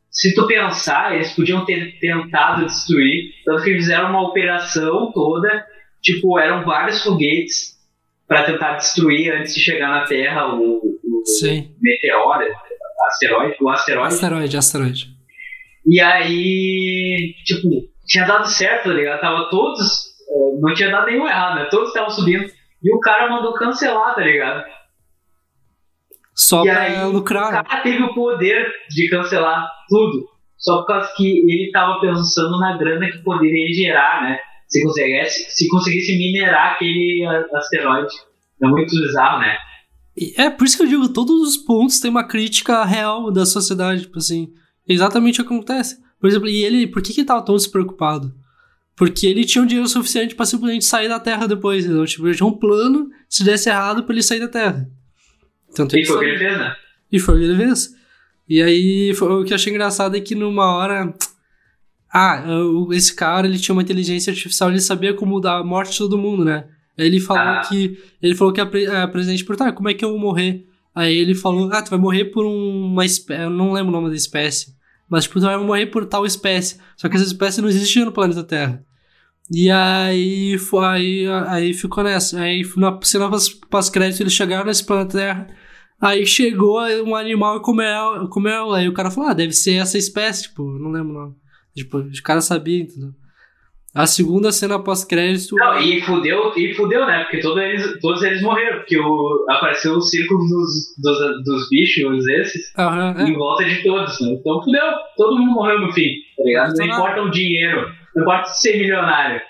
se 0.09 0.33
tu 0.33 0.47
pensar, 0.47 1.15
eles 1.15 1.33
podiam 1.33 1.65
ter 1.65 1.99
tentado 1.99 2.65
destruir, 2.65 3.33
tanto 3.45 3.63
que 3.63 3.75
fizeram 3.75 4.09
uma 4.09 4.27
operação 4.27 5.11
toda, 5.11 5.65
tipo, 6.01 6.39
eram 6.39 6.63
vários 6.63 7.03
foguetes 7.03 7.73
para 8.27 8.45
tentar 8.45 8.77
destruir 8.77 9.31
antes 9.33 9.53
de 9.53 9.61
chegar 9.61 9.89
na 9.89 10.05
Terra 10.05 10.55
o, 10.55 10.99
o 11.23 11.75
meteoro, 11.81 12.45
asteroide, 13.07 13.57
o 13.61 13.69
asteroide. 13.69 14.13
Asteroide, 14.13 14.57
asteroide. 14.57 15.07
E 15.85 15.99
aí, 15.99 17.35
tipo, 17.45 17.67
tinha 18.05 18.25
dado 18.25 18.47
certo, 18.47 18.85
tá 18.85 18.93
ligado? 18.93 19.21
Tava 19.21 19.49
todos, 19.49 20.07
eh, 20.29 20.59
não 20.59 20.73
tinha 20.73 20.89
dado 20.89 21.07
nenhum 21.07 21.27
errado, 21.27 21.55
né? 21.55 21.67
Todos 21.69 21.89
estavam 21.89 22.09
subindo. 22.09 22.45
E 22.83 22.93
o 22.93 22.99
cara 22.99 23.29
mandou 23.29 23.53
cancelar, 23.53 24.15
tá 24.15 24.21
ligado? 24.21 24.63
Só 26.35 26.63
e 26.65 26.69
pra 26.69 26.81
aí, 26.81 27.05
lucrar. 27.05 27.61
O 27.61 27.65
cara 27.65 27.83
teve 27.83 28.03
o 28.03 28.13
poder 28.13 28.71
de 28.89 29.09
cancelar 29.09 29.69
tudo. 29.87 30.25
Só 30.57 30.79
por 30.79 30.87
causa 30.87 31.13
que 31.15 31.39
ele 31.39 31.71
tava 31.71 31.99
pensando 31.99 32.57
na 32.59 32.77
grana 32.77 33.09
que 33.11 33.19
poderia 33.19 33.73
gerar, 33.73 34.23
né? 34.23 34.39
Se 34.67 34.81
conseguisse, 34.81 35.51
se 35.51 35.67
conseguisse 35.69 36.17
minerar 36.17 36.73
aquele 36.73 37.25
asteroide. 37.53 38.13
É 38.61 38.67
muito 38.67 38.89
bizarro, 38.89 39.39
né? 39.39 39.57
É, 40.37 40.49
por 40.49 40.65
isso 40.65 40.77
que 40.77 40.83
eu 40.83 40.87
digo, 40.87 41.09
todos 41.09 41.47
os 41.47 41.57
pontos 41.57 41.99
têm 41.99 42.11
uma 42.11 42.27
crítica 42.27 42.83
real 42.85 43.31
da 43.31 43.45
sociedade, 43.45 44.03
tipo 44.03 44.19
assim. 44.19 44.53
Exatamente 44.87 45.41
o 45.41 45.45
que 45.45 45.53
acontece. 45.53 45.97
Por 46.19 46.27
exemplo, 46.29 46.47
e 46.47 46.63
ele, 46.63 46.87
por 46.87 47.01
que, 47.01 47.13
que 47.13 47.21
ele 47.21 47.27
tava 47.27 47.43
tão 47.43 47.55
despreocupado? 47.55 48.33
Porque 48.95 49.25
ele 49.25 49.43
tinha 49.43 49.63
um 49.63 49.65
dinheiro 49.65 49.89
suficiente 49.89 50.35
para 50.35 50.45
simplesmente 50.45 50.85
sair 50.85 51.09
da 51.09 51.19
Terra 51.19 51.47
depois, 51.47 51.83
entendeu? 51.83 52.05
Tipo, 52.05 52.27
ele 52.27 52.35
tinha 52.35 52.47
um 52.47 52.57
plano, 52.57 53.09
se 53.27 53.43
desse 53.43 53.69
errado, 53.69 54.03
para 54.03 54.13
ele 54.13 54.21
sair 54.21 54.39
da 54.39 54.47
Terra. 54.47 54.87
Tanto 55.73 55.97
e 55.97 56.05
foi 56.05 56.15
o 56.15 56.19
que 56.19 56.25
ele 56.25 56.37
fez, 56.37 56.57
né? 56.57 56.75
E 57.11 57.19
foi 57.19 57.35
o 57.35 57.37
que 57.39 57.43
ele 57.45 57.57
fez. 57.57 57.89
E 58.47 58.61
aí, 58.61 59.13
foi, 59.15 59.27
o 59.29 59.43
que 59.43 59.51
eu 59.51 59.55
achei 59.55 59.73
engraçado 59.73 60.15
é 60.15 60.21
que 60.21 60.35
numa 60.35 60.75
hora. 60.75 61.13
Ah, 62.13 62.45
esse 62.91 63.15
cara, 63.15 63.47
ele 63.47 63.57
tinha 63.57 63.73
uma 63.73 63.81
inteligência 63.81 64.29
artificial, 64.29 64.69
ele 64.69 64.79
sabia 64.79 65.15
como 65.15 65.39
dar 65.39 65.57
a 65.57 65.63
morte 65.63 65.93
de 65.93 65.97
todo 65.97 66.15
mundo, 66.15 66.45
né? 66.45 66.67
Aí 66.97 67.05
ele 67.07 67.19
falou 67.19 67.41
ah. 67.41 67.61
que. 67.61 67.97
Ele 68.21 68.35
falou 68.35 68.53
que 68.53 68.61
a, 68.61 69.03
a 69.03 69.07
presidente 69.07 69.43
perguntou, 69.43 69.67
ah, 69.67 69.71
como 69.71 69.89
é 69.89 69.93
que 69.93 70.05
eu 70.05 70.09
vou 70.09 70.19
morrer? 70.19 70.67
Aí 70.95 71.15
ele 71.15 71.33
falou, 71.33 71.69
ah, 71.71 71.81
tu 71.81 71.89
vai 71.89 71.99
morrer 71.99 72.25
por 72.25 72.45
uma 72.45 73.05
espécie. 73.05 73.43
Eu 73.43 73.49
não 73.49 73.71
lembro 73.71 73.89
o 73.89 73.95
nome 73.95 74.09
da 74.09 74.15
espécie. 74.15 74.75
Mas, 75.09 75.23
tipo, 75.23 75.39
tu 75.39 75.45
vai 75.45 75.57
morrer 75.57 75.87
por 75.87 76.05
tal 76.05 76.25
espécie. 76.25 76.79
Só 76.95 77.09
que 77.09 77.15
essa 77.15 77.25
espécie 77.25 77.61
não 77.61 77.69
existia 77.69 78.05
no 78.05 78.11
planeta 78.11 78.43
Terra. 78.43 78.85
E 79.51 79.69
aí, 79.69 80.55
aí, 80.81 81.27
aí 81.47 81.73
ficou 81.73 82.03
nessa. 82.03 82.39
Aí, 82.39 82.61
na 82.77 82.99
cena 83.01 83.29
pós-crédito, 83.69 84.21
eles 84.21 84.33
chegaram 84.33 84.65
nesse 84.65 84.85
planeta 84.85 85.17
Terra. 85.17 85.47
Aí 85.99 86.25
chegou 86.25 86.81
um 87.05 87.15
animal 87.15 87.57
e 87.57 87.61
comeu, 87.61 88.27
comeu. 88.29 88.73
Aí 88.73 88.87
o 88.87 88.93
cara 88.93 89.09
falou, 89.09 89.29
ah, 89.29 89.33
deve 89.33 89.53
ser 89.53 89.75
essa 89.75 89.97
espécie. 89.97 90.43
Tipo, 90.43 90.63
não 90.77 90.91
lembro 90.91 91.11
o 91.11 91.13
nome. 91.13 91.35
Tipo, 91.75 91.99
o 91.99 92.23
cara 92.23 92.41
sabia, 92.41 92.81
entendeu? 92.81 93.13
A 93.93 94.07
segunda 94.07 94.51
cena 94.51 94.79
pós-crédito. 94.79 95.55
Não, 95.55 95.79
e 95.79 96.01
fudeu, 96.01 96.51
e 96.57 96.73
fudeu, 96.73 97.05
né? 97.05 97.23
Porque 97.23 97.39
todos 97.39 97.61
eles, 97.61 97.99
todos 98.01 98.23
eles 98.23 98.41
morreram. 98.41 98.79
Porque 98.79 98.97
o, 98.97 99.45
apareceu 99.49 99.93
o 99.93 100.01
círculo 100.01 100.39
dos, 100.39 100.95
dos, 100.97 101.43
dos 101.43 101.69
bichos, 101.69 102.27
esses, 102.27 102.73
uhum, 102.75 103.19
é. 103.19 103.29
em 103.29 103.33
volta 103.37 103.63
de 103.63 103.83
todos, 103.83 104.19
né? 104.19 104.31
Então 104.31 104.63
fudeu. 104.63 104.81
Todo 105.15 105.37
mundo 105.37 105.51
morreu 105.51 105.79
no 105.81 105.93
fim, 105.93 106.09
tá 106.35 106.43
ligado? 106.43 106.73
Não, 106.75 106.87
não 106.87 106.95
importa 106.95 107.21
o 107.21 107.29
dinheiro, 107.29 107.91
não 108.15 108.23
importa 108.23 108.45
ser 108.49 108.79
milionário. 108.79 109.41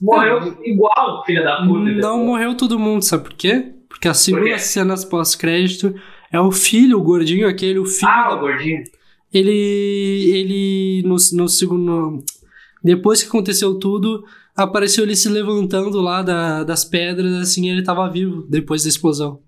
Morreu 0.00 0.38
é. 0.38 0.70
igual, 0.70 1.22
filha 1.26 1.42
da 1.42 1.56
puta. 1.58 1.90
Não 1.90 2.24
morreu 2.24 2.56
todo 2.56 2.78
mundo, 2.78 3.02
sabe 3.02 3.24
por 3.24 3.34
quê? 3.34 3.72
Porque 3.88 4.08
a 4.08 4.14
segunda 4.14 4.50
por 4.50 4.58
cena 4.58 4.94
pós-crédito 5.10 5.94
é 6.32 6.40
o 6.40 6.50
filho, 6.50 6.98
o 6.98 7.02
gordinho 7.02 7.46
aquele, 7.46 7.78
o 7.78 7.84
filho. 7.84 8.10
Ah, 8.10 8.34
o 8.34 8.40
gordinho. 8.40 8.82
Ele. 9.32 9.50
Ele. 10.32 11.02
No, 11.04 11.16
no 11.32 11.48
segundo. 11.48 12.24
Depois 12.86 13.20
que 13.20 13.28
aconteceu 13.28 13.80
tudo, 13.80 14.24
apareceu 14.54 15.02
ele 15.02 15.16
se 15.16 15.28
levantando 15.28 16.00
lá 16.00 16.22
da, 16.22 16.62
das 16.62 16.84
pedras, 16.84 17.34
assim, 17.34 17.68
ele 17.68 17.82
tava 17.82 18.08
vivo 18.08 18.46
depois 18.48 18.84
da 18.84 18.88
explosão. 18.88 19.40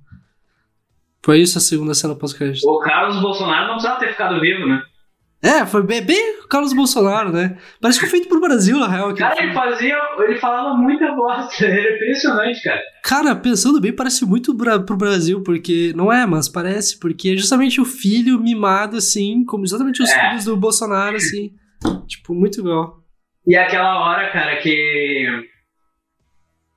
Foi 1.24 1.38
isso 1.38 1.56
a 1.56 1.60
segunda 1.60 1.94
cena 1.94 2.16
pós-crédito. 2.16 2.68
O 2.68 2.80
Carlos 2.80 3.20
Bolsonaro 3.20 3.66
não 3.68 3.74
precisava 3.74 4.00
ter 4.00 4.08
ficado 4.08 4.40
vivo, 4.40 4.66
né? 4.66 4.82
É, 5.40 5.64
foi 5.64 5.84
bem, 5.84 6.02
bem 6.02 6.40
o 6.40 6.48
Carlos 6.48 6.72
Bolsonaro, 6.72 7.30
né? 7.30 7.56
Parece 7.80 8.00
que 8.00 8.06
foi 8.06 8.18
feito 8.18 8.28
pro 8.28 8.40
Brasil, 8.40 8.76
na 8.76 8.88
real. 8.88 9.14
Cara, 9.14 9.40
ele 9.40 9.54
fazia. 9.54 9.96
Ele 10.18 10.34
falava 10.34 10.76
muita 10.76 11.12
bosta. 11.12 11.62
Ele 11.64 11.78
é 11.78 11.94
impressionante, 11.94 12.60
cara. 12.60 12.80
Cara, 13.04 13.36
pensando 13.36 13.80
bem, 13.80 13.92
parece 13.92 14.26
muito 14.26 14.52
pro 14.84 14.96
Brasil, 14.96 15.44
porque. 15.44 15.92
Não 15.94 16.12
é, 16.12 16.26
mas 16.26 16.48
parece, 16.48 16.98
porque 16.98 17.30
é 17.30 17.36
justamente 17.36 17.80
o 17.80 17.84
filho 17.84 18.40
mimado, 18.40 18.96
assim, 18.96 19.44
como 19.44 19.62
exatamente 19.62 20.02
os 20.02 20.10
é. 20.10 20.28
filhos 20.28 20.44
do 20.44 20.56
Bolsonaro, 20.56 21.14
assim. 21.14 21.52
Tipo, 22.08 22.34
muito 22.34 22.58
igual. 22.58 22.98
E 23.48 23.56
aquela 23.56 23.98
hora, 23.98 24.30
cara, 24.30 24.56
que. 24.56 25.26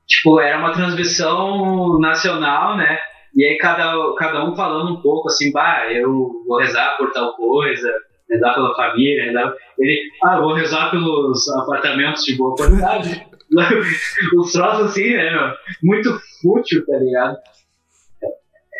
Tipo, 0.07 0.39
era 0.39 0.57
uma 0.57 0.71
transmissão 0.71 1.99
nacional, 1.99 2.77
né? 2.77 2.97
E 3.35 3.43
aí 3.43 3.57
cada, 3.57 3.93
cada 4.17 4.49
um 4.49 4.55
falando 4.55 4.93
um 4.93 5.01
pouco 5.01 5.27
assim, 5.27 5.51
bah, 5.51 5.91
eu 5.91 6.31
vou 6.47 6.59
rezar 6.59 6.95
por 6.97 7.11
tal 7.11 7.35
coisa, 7.35 7.93
rezar 8.29 8.53
pela 8.53 8.75
família, 8.75 9.25
rezar... 9.25 9.53
ele, 9.77 10.01
ah, 10.23 10.35
eu 10.35 10.43
vou 10.43 10.53
rezar 10.53 10.91
pelos 10.91 11.47
apartamentos 11.49 12.23
de 12.23 12.35
boa 12.35 12.55
qualidade. 12.55 13.25
Os 14.37 14.53
troços 14.53 14.91
assim, 14.91 15.13
né, 15.13 15.29
meu? 15.29 15.53
Muito 15.83 16.17
fútil, 16.41 16.85
tá 16.85 16.97
ligado? 16.97 17.37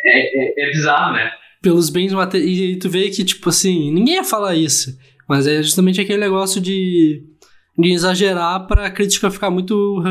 É, 0.04 0.64
é, 0.64 0.66
é 0.66 0.70
bizarro, 0.70 1.12
né? 1.12 1.30
Pelos 1.62 1.90
bens 1.90 2.12
materiais. 2.12 2.58
E 2.58 2.76
tu 2.76 2.88
vê 2.88 3.10
que, 3.10 3.22
tipo 3.22 3.50
assim, 3.50 3.92
ninguém 3.92 4.14
ia 4.14 4.24
falar 4.24 4.54
isso. 4.54 4.98
Mas 5.28 5.46
é 5.46 5.62
justamente 5.62 6.00
aquele 6.00 6.18
negócio 6.18 6.60
de 6.60 7.31
de 7.78 7.92
exagerar 7.92 8.66
para 8.66 8.86
a 8.86 8.90
crítica 8.90 9.30
ficar 9.30 9.50
muito 9.50 10.02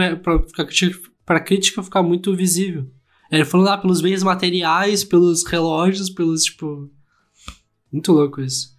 para 1.25 1.37
a 1.37 1.41
crítica 1.41 1.83
ficar 1.83 2.03
muito 2.03 2.35
visível. 2.35 2.89
Ele 3.31 3.45
falou 3.45 3.65
lá 3.65 3.75
ah, 3.75 3.77
pelos 3.77 4.01
bens 4.01 4.23
materiais, 4.23 5.03
pelos 5.03 5.45
relógios, 5.45 6.09
pelos 6.09 6.43
tipo 6.43 6.91
muito 7.91 8.11
louco 8.11 8.41
isso. 8.41 8.71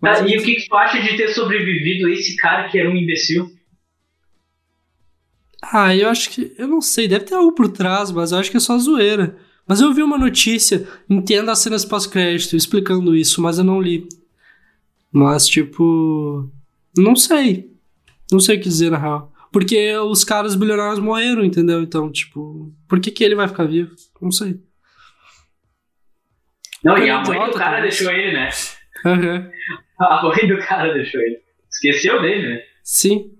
Mas, 0.00 0.20
ah, 0.20 0.26
e 0.28 0.36
o 0.36 0.42
que, 0.42 0.54
que 0.54 0.68
tu 0.68 0.74
acha 0.76 1.00
de 1.00 1.16
ter 1.16 1.28
sobrevivido 1.28 2.08
esse 2.08 2.36
cara 2.36 2.68
que 2.68 2.78
era 2.78 2.90
um 2.90 2.96
imbecil? 2.96 3.50
Ah, 5.62 5.94
eu 5.94 6.08
acho 6.08 6.30
que. 6.30 6.54
Eu 6.56 6.68
não 6.68 6.80
sei, 6.80 7.08
deve 7.08 7.24
ter 7.24 7.34
algo 7.34 7.52
por 7.52 7.68
trás, 7.70 8.10
mas 8.12 8.32
eu 8.32 8.38
acho 8.38 8.50
que 8.50 8.56
é 8.56 8.60
só 8.60 8.78
zoeira. 8.78 9.36
Mas 9.66 9.80
eu 9.80 9.92
vi 9.92 10.02
uma 10.02 10.16
notícia, 10.16 10.88
entenda 11.10 11.52
as 11.52 11.58
cenas 11.58 11.84
pós-crédito, 11.84 12.56
explicando 12.56 13.14
isso, 13.14 13.42
mas 13.42 13.58
eu 13.58 13.64
não 13.64 13.80
li. 13.80 14.08
Mas, 15.12 15.46
tipo. 15.46 16.50
Não 16.96 17.14
sei. 17.16 17.70
Não 18.30 18.40
sei 18.40 18.56
o 18.56 18.60
que 18.60 18.68
dizer 18.68 18.90
na 18.90 18.98
real. 18.98 19.32
Porque 19.50 19.96
os 19.96 20.24
caras 20.24 20.54
bilionários 20.54 20.98
morreram, 20.98 21.44
entendeu? 21.44 21.80
Então, 21.80 22.12
tipo, 22.12 22.72
por 22.86 23.00
que, 23.00 23.10
que 23.10 23.24
ele 23.24 23.34
vai 23.34 23.48
ficar 23.48 23.64
vivo? 23.64 23.94
Não 24.20 24.30
sei. 24.30 24.60
Não, 26.84 26.96
e 26.98 27.08
a 27.10 27.22
mãe 27.22 27.46
do 27.46 27.52
cara 27.52 27.76
também. 27.76 27.82
deixou 27.82 28.10
ele, 28.10 28.32
né? 28.32 28.48
Uhum. 29.04 29.50
A 29.98 30.22
mãe 30.22 30.46
do 30.46 30.58
cara 30.58 30.94
deixou 30.94 31.20
ele. 31.20 31.38
Esqueceu 31.68 32.22
dele, 32.22 32.54
né? 32.54 32.62
Sim. 32.84 33.32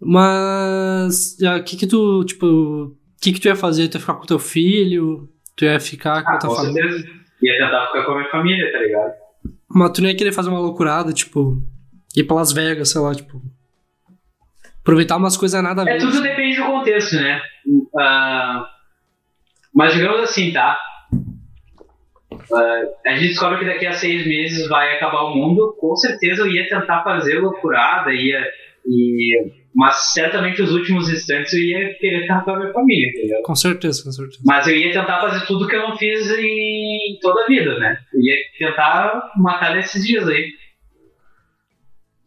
Mas 0.00 1.36
o 1.40 1.48
ah, 1.48 1.60
que 1.60 1.76
que 1.76 1.86
tu, 1.86 2.24
tipo, 2.24 2.46
o 2.46 2.96
que 3.20 3.32
que 3.32 3.40
tu 3.40 3.48
ia 3.48 3.56
fazer? 3.56 3.88
Tu 3.88 3.96
ia 3.96 4.00
ficar 4.00 4.14
com 4.14 4.26
teu 4.26 4.38
filho? 4.38 5.28
Tu 5.56 5.64
ia 5.64 5.80
ficar 5.80 6.22
com 6.22 6.30
ah, 6.30 6.34
a 6.34 6.38
tua 6.38 6.50
com 6.50 6.56
família? 6.56 6.90
Certeza. 6.90 7.22
Ia 7.42 7.58
tentar 7.58 7.86
ficar 7.88 8.04
com 8.04 8.12
a 8.12 8.18
minha 8.18 8.30
família, 8.30 8.72
tá 8.72 8.78
ligado? 8.78 9.12
Mas 9.68 9.92
tu 9.92 10.02
não 10.02 10.08
ia 10.08 10.16
querer 10.16 10.32
fazer 10.32 10.48
uma 10.48 10.60
loucurada, 10.60 11.12
tipo, 11.12 11.62
ir 12.16 12.24
pra 12.24 12.36
Las 12.36 12.52
Vegas, 12.52 12.90
sei 12.90 13.00
lá, 13.00 13.14
tipo. 13.14 13.42
Aproveitar 14.82 15.16
umas 15.16 15.36
coisas 15.36 15.62
nada 15.62 15.82
a 15.82 15.84
ver. 15.84 15.92
É, 15.92 15.98
tudo 15.98 16.20
depende 16.20 16.56
do 16.56 16.64
contexto, 16.64 17.14
né? 17.14 17.40
Uh, 17.66 18.66
mas 19.72 19.94
digamos 19.94 20.20
assim, 20.20 20.52
tá? 20.52 20.76
Uh, 22.32 22.90
a 23.06 23.14
gente 23.14 23.28
descobre 23.28 23.60
que 23.60 23.64
daqui 23.64 23.86
a 23.86 23.92
seis 23.92 24.26
meses 24.26 24.68
vai 24.68 24.96
acabar 24.96 25.22
o 25.22 25.36
mundo. 25.36 25.76
Com 25.78 25.94
certeza 25.96 26.42
eu 26.42 26.48
ia 26.48 26.68
tentar 26.68 27.04
fazer 27.04 27.38
loucurada, 27.38 28.12
ia. 28.12 28.44
E, 28.84 29.52
mas 29.72 30.12
certamente 30.12 30.60
os 30.60 30.72
últimos 30.72 31.08
instantes 31.08 31.54
eu 31.54 31.60
ia 31.60 31.94
querer 31.94 32.22
estar 32.22 32.44
com 32.44 32.50
a 32.50 32.58
minha 32.58 32.72
família, 32.72 33.08
entendeu? 33.10 33.42
Com 33.42 33.54
certeza, 33.54 34.02
com 34.02 34.10
certeza. 34.10 34.40
Mas 34.44 34.66
eu 34.66 34.76
ia 34.76 34.92
tentar 34.92 35.20
fazer 35.20 35.46
tudo 35.46 35.68
que 35.68 35.76
eu 35.76 35.88
não 35.88 35.96
fiz 35.96 36.28
em 36.28 37.18
toda 37.22 37.44
a 37.44 37.46
vida, 37.46 37.78
né? 37.78 37.98
Eu 38.12 38.20
ia 38.20 38.36
tentar 38.58 39.30
matar 39.36 39.76
nesses 39.76 40.04
dias 40.04 40.26
aí. 40.28 40.44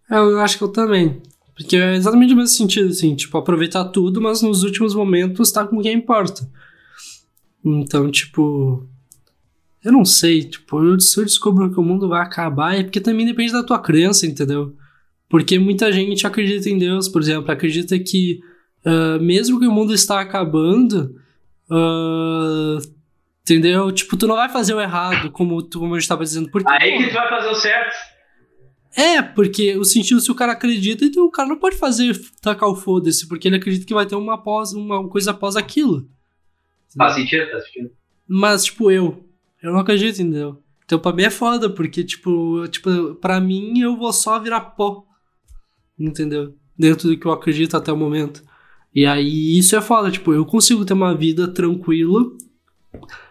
É, 0.09 0.15
eu 0.15 0.39
acho 0.39 0.57
que 0.57 0.63
eu 0.63 0.71
também. 0.71 1.21
Porque 1.55 1.77
é 1.77 1.95
exatamente 1.95 2.33
o 2.33 2.35
mesmo 2.35 2.55
sentido, 2.55 2.89
assim, 2.89 3.15
tipo, 3.15 3.37
aproveitar 3.37 3.85
tudo, 3.85 4.21
mas 4.21 4.41
nos 4.41 4.63
últimos 4.63 4.93
momentos 4.93 5.51
tá 5.51 5.65
com 5.65 5.81
quem 5.81 5.93
importa. 5.93 6.47
Então, 7.63 8.11
tipo. 8.11 8.87
Eu 9.83 9.91
não 9.91 10.03
sei, 10.03 10.43
tipo, 10.43 10.99
se 10.99 11.19
eu 11.19 11.23
descubro 11.23 11.71
que 11.71 11.79
o 11.79 11.83
mundo 11.83 12.09
vai 12.09 12.21
acabar, 12.21 12.75
é 12.75 12.83
porque 12.83 12.99
também 12.99 13.25
depende 13.25 13.53
da 13.53 13.63
tua 13.63 13.77
crença, 13.77 14.25
entendeu? 14.25 14.75
Porque 15.29 15.59
muita 15.59 15.91
gente 15.91 16.25
acredita 16.25 16.69
em 16.69 16.77
Deus, 16.77 17.07
por 17.07 17.21
exemplo, 17.21 17.51
acredita 17.51 17.97
que 17.99 18.39
uh, 18.83 19.21
mesmo 19.21 19.59
que 19.59 19.67
o 19.67 19.71
mundo 19.71 19.93
está 19.93 20.21
acabando, 20.21 21.15
uh, 21.69 22.81
entendeu? 23.43 23.91
Tipo, 23.91 24.17
tu 24.17 24.27
não 24.27 24.35
vai 24.35 24.49
fazer 24.49 24.73
o 24.73 24.81
errado, 24.81 25.29
como, 25.31 25.61
tu, 25.61 25.79
como 25.79 25.93
eu 25.93 25.99
estava 25.99 26.23
dizendo. 26.23 26.49
Porque, 26.49 26.71
Aí 26.71 26.97
que 26.97 27.09
tu 27.09 27.13
vai 27.13 27.29
fazer 27.29 27.49
o 27.49 27.55
certo. 27.55 27.95
É, 28.95 29.21
porque 29.21 29.77
o 29.77 29.83
sentido, 29.83 30.21
se 30.21 30.31
o 30.31 30.35
cara 30.35 30.53
acredita, 30.53 31.03
então 31.03 31.25
o 31.25 31.31
cara 31.31 31.49
não 31.49 31.59
pode 31.59 31.75
fazer 31.75 32.17
tacar 32.41 32.69
o 32.69 32.75
foda-se, 32.75 33.27
porque 33.27 33.47
ele 33.47 33.57
acredita 33.57 33.85
que 33.85 33.93
vai 33.93 34.05
ter 34.05 34.15
uma, 34.15 34.35
após, 34.35 34.71
uma 34.71 35.07
coisa 35.09 35.31
após 35.31 35.57
aquilo. 35.57 36.07
Faz 36.97 37.15
sentido, 37.15 37.51
faz 37.51 37.65
sentido. 37.65 37.91
Mas, 38.27 38.65
tipo, 38.65 38.89
eu. 38.89 39.23
Eu 39.61 39.73
não 39.73 39.79
acredito, 39.79 40.21
entendeu? 40.21 40.61
Então 40.85 40.99
pra 40.99 41.11
mim 41.11 41.23
é 41.23 41.29
foda, 41.29 41.69
porque, 41.69 42.03
tipo, 42.03 42.67
tipo, 42.67 43.15
pra 43.15 43.41
mim 43.41 43.79
eu 43.79 43.97
vou 43.97 44.13
só 44.13 44.39
virar 44.39 44.61
pó. 44.61 45.03
Entendeu? 45.99 46.55
Dentro 46.77 47.09
do 47.09 47.17
que 47.17 47.25
eu 47.25 47.31
acredito 47.31 47.75
até 47.75 47.91
o 47.91 47.97
momento. 47.97 48.43
E 48.93 49.05
aí 49.05 49.57
isso 49.57 49.75
é 49.75 49.81
foda, 49.81 50.09
tipo, 50.09 50.33
eu 50.33 50.45
consigo 50.45 50.85
ter 50.85 50.93
uma 50.93 51.13
vida 51.13 51.47
tranquila, 51.49 52.23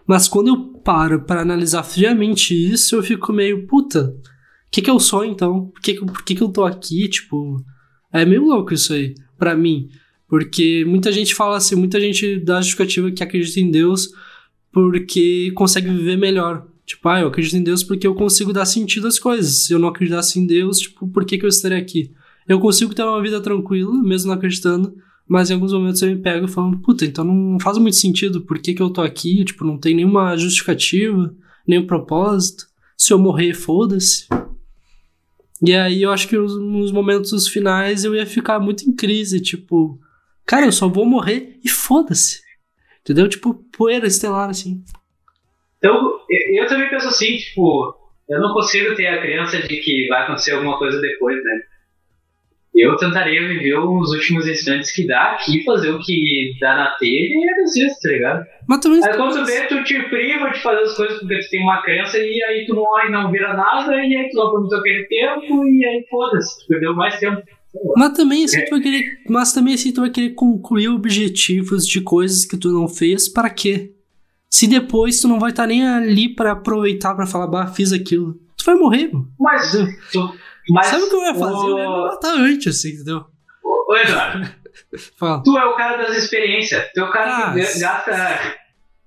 mas 0.05 0.27
quando 0.27 0.49
eu 0.49 0.57
paro 0.83 1.21
para 1.23 1.41
analisar 1.41 1.81
friamente 1.81 2.53
isso, 2.53 2.95
eu 2.95 3.01
fico 3.01 3.33
meio, 3.33 3.65
puta, 3.65 4.15
que 4.75 4.81
que 4.81 4.91
eu 4.91 4.99
sou 4.99 5.23
então? 5.23 5.67
Por 5.67 5.81
que, 5.81 5.93
por 5.93 6.21
que, 6.21 6.35
que 6.35 6.43
eu 6.43 6.49
tô 6.49 6.65
aqui? 6.65 7.07
Tipo, 7.07 7.63
é 8.11 8.25
meio 8.25 8.43
louco 8.43 8.73
isso 8.73 8.91
aí, 8.91 9.15
para 9.37 9.55
mim. 9.55 9.87
Porque 10.27 10.83
muita 10.85 11.13
gente 11.13 11.33
fala 11.33 11.55
assim, 11.55 11.75
muita 11.75 11.97
gente 11.97 12.39
dá 12.39 12.57
justificativa 12.57 13.09
que 13.09 13.23
acredita 13.23 13.61
em 13.61 13.71
Deus 13.71 14.09
porque 14.73 15.49
consegue 15.55 15.89
viver 15.89 16.17
melhor. 16.17 16.67
Tipo, 16.85 17.07
ah, 17.07 17.21
eu 17.21 17.27
acredito 17.29 17.55
em 17.55 17.63
Deus 17.63 17.85
porque 17.85 18.05
eu 18.05 18.13
consigo 18.15 18.51
dar 18.51 18.65
sentido 18.65 19.07
às 19.07 19.17
coisas. 19.17 19.63
Se 19.63 19.71
eu 19.71 19.79
não 19.79 19.87
acreditasse 19.87 20.37
em 20.37 20.45
Deus, 20.45 20.79
tipo, 20.79 21.07
por 21.07 21.23
que, 21.23 21.37
que 21.37 21.45
eu 21.45 21.49
estaria 21.49 21.77
aqui? 21.77 22.11
Eu 22.45 22.59
consigo 22.59 22.93
ter 22.93 23.03
uma 23.03 23.21
vida 23.21 23.39
tranquila, 23.39 23.93
mesmo 24.03 24.27
não 24.27 24.35
acreditando, 24.35 24.93
mas 25.25 25.49
em 25.49 25.53
alguns 25.53 25.71
momentos 25.71 26.01
eu 26.01 26.09
me 26.09 26.21
pego 26.21 26.49
falando, 26.49 26.79
puta, 26.79 27.05
então 27.05 27.23
não 27.23 27.57
faz 27.61 27.77
muito 27.77 27.95
sentido, 27.95 28.41
por 28.41 28.59
que, 28.59 28.73
que 28.73 28.81
eu 28.81 28.89
tô 28.89 29.01
aqui? 29.01 29.45
Tipo, 29.45 29.63
não 29.63 29.77
tem 29.77 29.95
nenhuma 29.95 30.35
justificativa, 30.35 31.33
nenhum 31.65 31.87
propósito. 31.87 32.65
Se 32.97 33.13
eu 33.13 33.17
morrer, 33.17 33.53
foda-se. 33.53 34.27
E 35.61 35.73
aí 35.73 36.01
eu 36.03 36.11
acho 36.11 36.27
que 36.27 36.37
nos 36.37 36.91
momentos 36.91 37.47
finais 37.47 38.03
eu 38.03 38.15
ia 38.15 38.25
ficar 38.25 38.59
muito 38.59 38.87
em 38.87 38.95
crise, 38.95 39.41
tipo, 39.41 39.99
cara, 40.45 40.65
eu 40.65 40.71
só 40.71 40.87
vou 40.87 41.05
morrer 41.05 41.59
e 41.63 41.69
foda-se. 41.69 42.41
Entendeu? 43.01 43.29
Tipo, 43.29 43.53
poeira 43.53 44.07
estelar, 44.07 44.49
assim. 44.49 44.83
Então, 45.77 46.19
eu, 46.29 46.65
também 46.67 46.89
penso 46.89 47.07
assim, 47.07 47.37
tipo, 47.37 47.95
eu 48.27 48.39
não 48.41 48.53
consigo 48.53 48.95
ter 48.95 49.07
a 49.07 49.21
crença 49.21 49.59
de 49.59 49.77
que 49.77 50.07
vai 50.07 50.23
acontecer 50.23 50.51
alguma 50.51 50.77
coisa 50.79 50.99
depois, 50.99 51.35
né? 51.43 51.61
Eu 52.75 52.97
tentaria 52.97 53.47
viver 53.47 53.79
os 53.79 54.11
últimos 54.11 54.45
instantes 54.47 54.91
que 54.91 55.07
dá 55.07 55.31
aqui, 55.31 55.63
fazer 55.63 55.91
o 55.91 55.99
que 55.99 56.53
dá 56.59 56.75
na 56.75 56.91
telha 56.99 57.11
e 57.11 57.49
é 57.49 57.63
desisto, 57.63 58.01
tá 58.01 58.09
ligado? 58.09 58.45
Mas 58.67 58.79
também. 58.79 59.03
Aí 59.03 59.15
quando 59.15 59.33
tu 59.33 59.45
vê, 59.45 59.61
tu 59.67 59.83
te 59.83 60.03
priva 60.09 60.49
de 60.49 60.59
fazer 60.59 60.81
as 60.81 60.95
coisas 60.95 61.19
porque 61.19 61.39
tu 61.39 61.49
tem 61.49 61.63
uma 61.63 61.81
crença 61.81 62.17
e 62.17 62.43
aí 62.43 62.65
tu 62.65 62.75
não, 62.75 62.85
não 63.11 63.31
vira 63.31 63.53
nada 63.53 63.95
e 63.95 64.15
aí 64.15 64.29
tu 64.29 64.37
não 64.37 64.47
aproveitou 64.47 64.79
aquele 64.79 65.05
tempo 65.05 65.65
e 65.65 65.85
aí 65.85 66.05
foda-se, 66.09 66.59
tu 66.59 66.67
perdeu 66.67 66.93
mais 66.93 67.17
tempo. 67.17 67.41
Mas 67.95 68.13
também 68.13 68.43
assim 68.43 68.63
tu 68.65 68.71
vai 68.71 68.81
querer. 68.81 69.05
Mas 69.29 69.53
também 69.53 69.73
assim 69.73 69.93
tu 69.93 70.01
vai 70.01 70.09
querer 70.09 70.31
concluir 70.31 70.89
objetivos 70.89 71.87
de 71.87 72.01
coisas 72.01 72.45
que 72.45 72.57
tu 72.57 72.71
não 72.71 72.87
fez, 72.87 73.29
para 73.29 73.49
quê? 73.49 73.93
Se 74.49 74.67
depois 74.67 75.19
tu 75.19 75.27
não 75.27 75.39
vai 75.39 75.51
estar 75.51 75.63
tá 75.63 75.67
nem 75.67 75.87
ali 75.87 76.33
para 76.33 76.53
aproveitar 76.53 77.15
para 77.15 77.25
falar, 77.25 77.47
bah, 77.47 77.67
fiz 77.67 77.91
aquilo. 77.91 78.39
Tu 78.57 78.65
vai 78.65 78.75
morrer, 78.75 79.09
mano. 79.11 79.27
Mas 79.39 79.71
tu, 80.11 80.33
mas 80.69 80.87
Sabe 80.87 81.03
o 81.03 81.09
que 81.09 81.15
eu 81.15 81.23
ia 81.23 81.35
fazer? 81.35 81.65
O... 81.65 81.69
Eu 81.69 81.77
ia 81.77 81.89
matar 81.89 82.33
antes, 82.33 82.77
assim, 82.77 82.93
entendeu? 82.93 83.25
Ô, 83.63 83.95
Eduardo. 83.95 84.49
Fala. 85.17 85.43
Tu 85.43 85.57
é 85.57 85.65
o 85.65 85.75
cara 85.75 85.97
das 85.97 86.17
experiências. 86.17 86.91
Tu 86.93 86.99
é 86.99 87.03
o 87.03 87.11
cara 87.11 87.49
ah, 87.49 87.53
que 87.53 87.79
gasta 87.79 88.55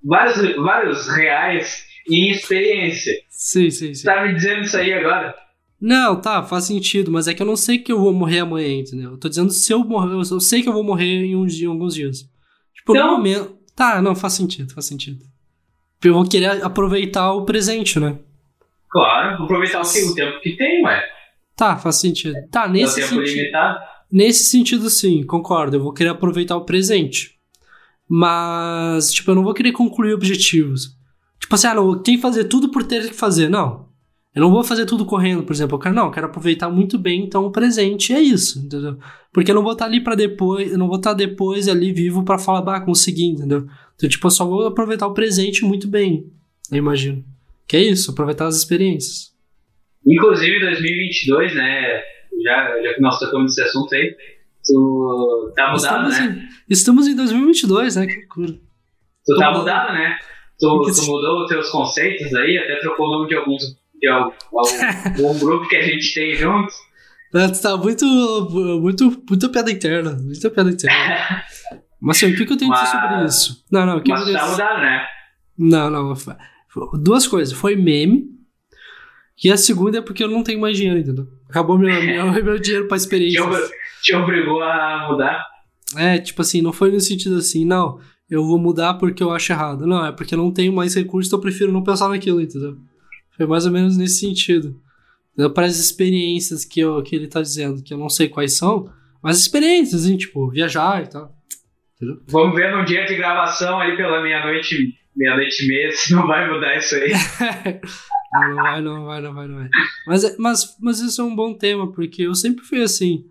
vários, 0.03 0.55
vários 0.55 1.07
reais 1.07 1.85
em 2.09 2.31
experiência. 2.31 3.13
Sim, 3.29 3.69
sim, 3.69 3.93
sim. 3.93 4.03
Tá 4.03 4.25
me 4.25 4.33
dizendo 4.33 4.61
isso 4.61 4.77
aí 4.77 4.93
agora? 4.93 5.35
Não, 5.79 6.19
tá, 6.19 6.43
faz 6.43 6.65
sentido, 6.65 7.09
mas 7.09 7.27
é 7.27 7.33
que 7.33 7.41
eu 7.41 7.47
não 7.47 7.55
sei 7.55 7.77
que 7.77 7.91
eu 7.91 7.99
vou 7.99 8.13
morrer 8.13 8.39
amanhã, 8.39 8.79
entendeu? 8.81 9.11
Eu 9.11 9.17
tô 9.17 9.29
dizendo 9.29 9.49
se 9.51 9.71
eu 9.71 9.79
morrer, 9.79 10.13
eu 10.13 10.39
sei 10.39 10.61
que 10.61 10.67
eu 10.67 10.73
vou 10.73 10.83
morrer 10.83 11.25
em, 11.25 11.35
um 11.35 11.45
dia, 11.45 11.67
em 11.67 11.71
alguns 11.71 11.93
dias. 11.93 12.19
Tipo, 12.75 12.91
então... 12.95 13.11
no 13.11 13.17
momento. 13.17 13.57
Tá, 13.75 14.01
não, 14.01 14.13
faz 14.13 14.33
sentido, 14.33 14.73
faz 14.73 14.87
sentido. 14.87 15.23
Eu 16.03 16.13
vou 16.13 16.27
querer 16.27 16.61
aproveitar 16.63 17.31
o 17.31 17.45
presente, 17.45 17.97
né? 17.97 18.17
Claro, 18.89 19.43
aproveitar 19.43 19.81
o, 19.81 20.13
tempo 20.13 20.41
que 20.41 20.57
tem, 20.57 20.83
ué. 20.83 21.01
Tá, 21.59 21.75
faz 21.75 21.97
sentido. 21.97 22.35
Tá, 22.49 22.69
nesse 22.69 23.01
sentido. 23.01 23.21
Limitado? 23.21 23.79
Nesse 24.09 24.43
sentido, 24.45 24.89
sim, 24.89 25.23
concordo. 25.23 25.75
Eu 25.75 25.83
vou 25.83 25.91
querer 25.91 26.11
aproveitar 26.11 26.55
o 26.55 26.63
presente. 26.63 27.31
Mas, 28.07 29.11
tipo, 29.11 29.29
eu 29.29 29.35
não 29.35 29.43
vou 29.43 29.53
querer 29.53 29.73
concluir 29.73 30.13
objetivos. 30.13 30.97
Tipo 31.37 31.55
assim, 31.55 31.67
ah, 31.67 31.73
não, 31.73 32.01
tem 32.01 32.15
que 32.15 32.21
fazer 32.21 32.45
tudo 32.45 32.71
por 32.71 32.85
ter 32.85 33.09
que 33.09 33.13
fazer. 33.13 33.49
Não. 33.49 33.89
Eu 34.33 34.43
não 34.43 34.51
vou 34.51 34.63
fazer 34.63 34.85
tudo 34.85 35.05
correndo, 35.05 35.43
por 35.43 35.51
exemplo. 35.51 35.75
Eu 35.75 35.79
quero, 35.79 35.93
não, 35.93 36.05
eu 36.05 36.11
quero 36.11 36.27
aproveitar 36.27 36.69
muito 36.69 36.97
bem, 36.97 37.25
então, 37.25 37.43
o 37.43 37.51
presente 37.51 38.13
é 38.13 38.21
isso, 38.21 38.59
entendeu? 38.59 38.97
Porque 39.33 39.51
eu 39.51 39.55
não 39.55 39.63
vou 39.63 39.73
estar 39.73 39.83
ali 39.83 40.01
para 40.01 40.15
depois, 40.15 40.71
eu 40.71 40.77
não 40.77 40.87
vou 40.87 40.95
estar 40.95 41.13
depois 41.13 41.67
ali 41.67 41.91
vivo 41.91 42.23
para 42.23 42.37
falar, 42.37 42.61
bah, 42.61 42.79
consegui, 42.79 43.25
entendeu? 43.25 43.67
Então, 43.95 44.07
tipo, 44.07 44.25
eu 44.25 44.31
só 44.31 44.45
vou 44.45 44.65
aproveitar 44.65 45.07
o 45.07 45.13
presente 45.13 45.65
muito 45.65 45.89
bem, 45.89 46.31
eu 46.71 46.77
imagino. 46.77 47.21
Que 47.67 47.75
é 47.75 47.83
isso, 47.83 48.11
aproveitar 48.11 48.47
as 48.47 48.55
experiências. 48.55 49.28
Inclusive 50.09 50.59
2022, 50.59 51.55
né? 51.55 52.01
Já, 52.43 52.81
já 52.81 52.93
que 52.95 53.01
nós 53.01 53.19
tocamos 53.19 53.55
nesse 53.55 53.61
assunto 53.61 53.93
aí, 53.93 54.15
tu 54.65 55.53
tá 55.55 55.71
mudado, 55.71 56.09
estamos 56.09 56.19
né? 56.19 56.49
Em, 56.67 56.73
estamos 56.73 57.07
em 57.07 57.15
2022, 57.15 57.95
né? 57.95 58.07
Que 58.07 58.15
loucura. 58.15 58.59
Tu 59.25 59.35
tá 59.37 59.51
mudado, 59.51 59.93
né? 59.93 60.17
Tu, 60.59 60.67
tu 60.67 61.05
mudou 61.05 61.43
os 61.43 61.47
teus 61.47 61.69
conceitos 61.69 62.33
aí, 62.33 62.57
até 62.57 62.79
trocou 62.79 63.07
o 63.07 63.11
nome 63.11 63.29
de 63.29 63.35
alguns 63.35 63.61
de 64.01 64.07
algum, 64.09 65.37
grupo 65.39 65.67
que 65.67 65.75
a 65.75 65.81
gente 65.81 66.13
tem 66.13 66.33
juntos. 66.33 66.73
Tu 67.31 67.61
tá 67.61 67.77
muito, 67.77 68.05
muito, 68.81 69.23
muito 69.29 69.49
piada 69.49 69.71
interna, 69.71 70.13
muita 70.13 70.49
piada 70.49 70.71
interna. 70.71 71.43
Mas 72.01 72.17
assim, 72.17 72.33
o 72.33 72.35
que, 72.35 72.45
que 72.45 72.53
eu 72.53 72.57
tenho 72.57 72.71
Mas... 72.71 72.79
a 72.79 72.83
dizer 72.83 72.97
sobre 72.97 73.25
isso? 73.25 73.65
Não, 73.69 73.85
não, 73.85 73.97
o 73.97 74.01
que 74.01 74.09
Mas 74.09 74.25
eu 74.25 74.33
tá 74.33 74.47
mudado, 74.47 74.81
né? 74.81 75.05
Não, 75.57 75.89
não. 75.89 76.13
Duas 77.03 77.27
coisas. 77.27 77.53
Foi 77.53 77.75
meme 77.75 78.38
e 79.43 79.51
a 79.51 79.57
segunda 79.57 79.99
é 79.99 80.01
porque 80.01 80.23
eu 80.23 80.27
não 80.27 80.43
tenho 80.43 80.59
mais 80.59 80.75
dinheiro, 80.75 80.99
entendeu? 80.99 81.27
Acabou 81.49 81.77
meu, 81.77 82.03
meu, 82.03 82.43
meu 82.43 82.59
dinheiro 82.59 82.87
pra 82.87 82.97
experiência. 82.97 83.41
Te 84.01 84.13
obrigou 84.15 84.61
a 84.61 85.07
mudar? 85.09 85.45
É, 85.95 86.17
tipo 86.17 86.41
assim, 86.41 86.61
não 86.61 86.71
foi 86.71 86.91
no 86.91 86.99
sentido 86.99 87.37
assim, 87.37 87.65
não, 87.65 87.99
eu 88.29 88.45
vou 88.45 88.59
mudar 88.59 88.95
porque 88.95 89.23
eu 89.23 89.31
acho 89.31 89.51
errado. 89.51 89.87
Não, 89.87 90.05
é 90.05 90.11
porque 90.11 90.35
eu 90.35 90.37
não 90.37 90.51
tenho 90.51 90.71
mais 90.71 90.93
recursos, 90.93 91.27
então 91.27 91.39
eu 91.39 91.41
prefiro 91.41 91.71
não 91.71 91.83
pensar 91.83 92.09
naquilo, 92.09 92.41
entendeu? 92.41 92.77
Foi 93.35 93.47
mais 93.47 93.65
ou 93.65 93.71
menos 93.71 93.97
nesse 93.97 94.19
sentido. 94.19 94.79
Para 95.53 95.65
as 95.65 95.79
experiências 95.79 96.65
que, 96.65 96.81
eu, 96.81 97.01
que 97.01 97.15
ele 97.15 97.27
tá 97.27 97.41
dizendo, 97.41 97.81
que 97.81 97.93
eu 97.93 97.97
não 97.97 98.09
sei 98.09 98.27
quais 98.27 98.57
são, 98.57 98.91
mas 99.23 99.39
experiências, 99.39 100.03
assim, 100.03 100.17
tipo, 100.17 100.49
viajar 100.49 101.03
e 101.03 101.07
tal. 101.07 101.33
Entendeu? 101.95 102.21
Vamos 102.27 102.55
ver 102.55 102.75
num 102.75 102.83
dia 102.83 103.05
de 103.05 103.15
gravação 103.15 103.79
aí 103.79 103.95
pela 103.95 104.21
meia-noite 104.21 104.99
meia-noite 105.15 105.65
e 105.65 105.67
meia, 105.67 105.91
se 105.95 106.13
não 106.13 106.27
vai 106.27 106.49
mudar 106.49 106.77
isso 106.77 106.95
aí. 106.95 107.11
não, 108.33 108.49
não 108.49 108.55
vai, 108.55 108.81
não 108.81 109.05
vai, 109.05 109.21
não 109.21 109.33
vai, 109.33 109.47
não 109.47 109.55
vai. 109.55 109.69
Mas, 110.05 110.37
mas, 110.37 110.77
mas 110.79 110.99
isso 110.99 111.21
é 111.21 111.23
um 111.23 111.35
bom 111.35 111.53
tema, 111.53 111.91
porque 111.91 112.23
eu 112.23 112.35
sempre 112.35 112.63
fui 112.63 112.81
assim. 112.81 113.25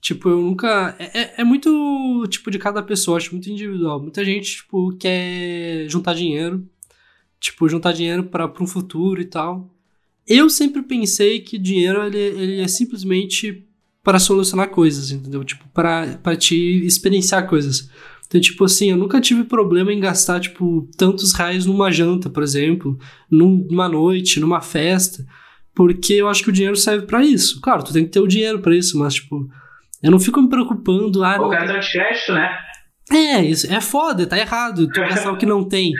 Tipo, 0.00 0.30
eu 0.30 0.40
nunca. 0.40 0.96
É, 0.98 1.20
é, 1.20 1.34
é 1.38 1.44
muito, 1.44 2.26
tipo, 2.28 2.50
de 2.50 2.58
cada 2.58 2.82
pessoa, 2.82 3.18
acho 3.18 3.32
muito 3.32 3.50
individual. 3.50 4.00
Muita 4.00 4.24
gente, 4.24 4.56
tipo, 4.56 4.96
quer 4.96 5.86
juntar 5.88 6.14
dinheiro. 6.14 6.66
Tipo, 7.38 7.68
juntar 7.68 7.92
dinheiro 7.92 8.24
para 8.24 8.50
um 8.60 8.66
futuro 8.66 9.20
e 9.20 9.24
tal. 9.24 9.70
Eu 10.26 10.48
sempre 10.48 10.82
pensei 10.82 11.40
que 11.40 11.58
dinheiro, 11.58 12.04
ele, 12.04 12.18
ele 12.18 12.60
é 12.60 12.68
simplesmente 12.68 13.66
para 14.02 14.18
solucionar 14.18 14.70
coisas, 14.70 15.10
entendeu? 15.10 15.44
Tipo, 15.44 15.68
para 15.68 16.36
te 16.36 16.56
experienciar 16.84 17.48
coisas. 17.48 17.90
Então, 18.30 18.40
tipo 18.40 18.64
assim, 18.64 18.92
eu 18.92 18.96
nunca 18.96 19.20
tive 19.20 19.42
problema 19.42 19.92
em 19.92 19.98
gastar, 19.98 20.38
tipo, 20.38 20.88
tantos 20.96 21.32
reais 21.32 21.66
numa 21.66 21.90
janta, 21.90 22.30
por 22.30 22.44
exemplo, 22.44 22.96
numa 23.28 23.88
noite, 23.88 24.38
numa 24.38 24.60
festa, 24.60 25.26
porque 25.74 26.12
eu 26.14 26.28
acho 26.28 26.44
que 26.44 26.48
o 26.48 26.52
dinheiro 26.52 26.76
serve 26.76 27.06
para 27.06 27.24
isso. 27.24 27.60
Claro, 27.60 27.82
tu 27.82 27.92
tem 27.92 28.04
que 28.04 28.10
ter 28.12 28.20
o 28.20 28.28
dinheiro 28.28 28.60
para 28.60 28.76
isso, 28.76 28.96
mas, 28.96 29.14
tipo, 29.14 29.50
eu 30.00 30.12
não 30.12 30.20
fico 30.20 30.40
me 30.40 30.48
preocupando. 30.48 31.24
Ah, 31.24 31.38
o 31.38 31.42
não, 31.42 31.50
cartão 31.50 31.80
de 31.80 31.90
crédito, 31.90 32.32
né? 32.32 32.56
É, 33.10 33.44
isso 33.44 33.66
é 33.66 33.80
foda, 33.80 34.24
tá 34.24 34.38
errado, 34.38 34.86
tu 34.86 35.00
gastar 35.00 35.32
o 35.32 35.36
que 35.36 35.44
não 35.44 35.68
tem. 35.68 35.90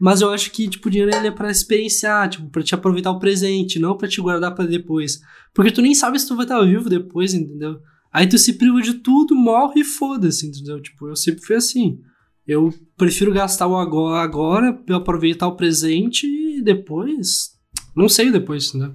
Mas 0.00 0.20
eu 0.20 0.30
acho 0.30 0.50
que, 0.50 0.68
tipo, 0.68 0.88
o 0.88 0.90
dinheiro 0.90 1.14
ele 1.14 1.28
é 1.28 1.30
pra 1.30 1.52
experienciar, 1.52 2.28
tipo, 2.28 2.50
pra 2.50 2.64
te 2.64 2.74
aproveitar 2.74 3.12
o 3.12 3.20
presente, 3.20 3.78
não 3.78 3.96
pra 3.96 4.08
te 4.08 4.20
guardar 4.20 4.52
para 4.56 4.66
depois. 4.66 5.20
Porque 5.54 5.70
tu 5.70 5.80
nem 5.80 5.94
sabe 5.94 6.18
se 6.18 6.26
tu 6.26 6.34
vai 6.34 6.46
estar 6.46 6.60
vivo 6.64 6.90
depois, 6.90 7.32
entendeu? 7.32 7.78
Aí 8.16 8.26
tu 8.26 8.38
se 8.38 8.54
priva 8.54 8.80
de 8.80 8.94
tudo, 8.94 9.34
morre 9.34 9.82
e 9.82 9.84
foda-se, 9.84 10.46
entendeu? 10.46 10.80
Tipo, 10.80 11.06
eu 11.06 11.14
sempre 11.14 11.44
fui 11.44 11.54
assim. 11.54 12.00
Eu 12.48 12.72
prefiro 12.96 13.30
gastar 13.30 13.66
o 13.66 13.76
agora, 13.76 14.24
agora 14.24 14.82
aproveitar 14.94 15.46
o 15.46 15.54
presente 15.54 16.26
e 16.26 16.62
depois. 16.62 17.50
Não 17.94 18.08
sei 18.08 18.30
depois, 18.30 18.68
entendeu? 18.68 18.94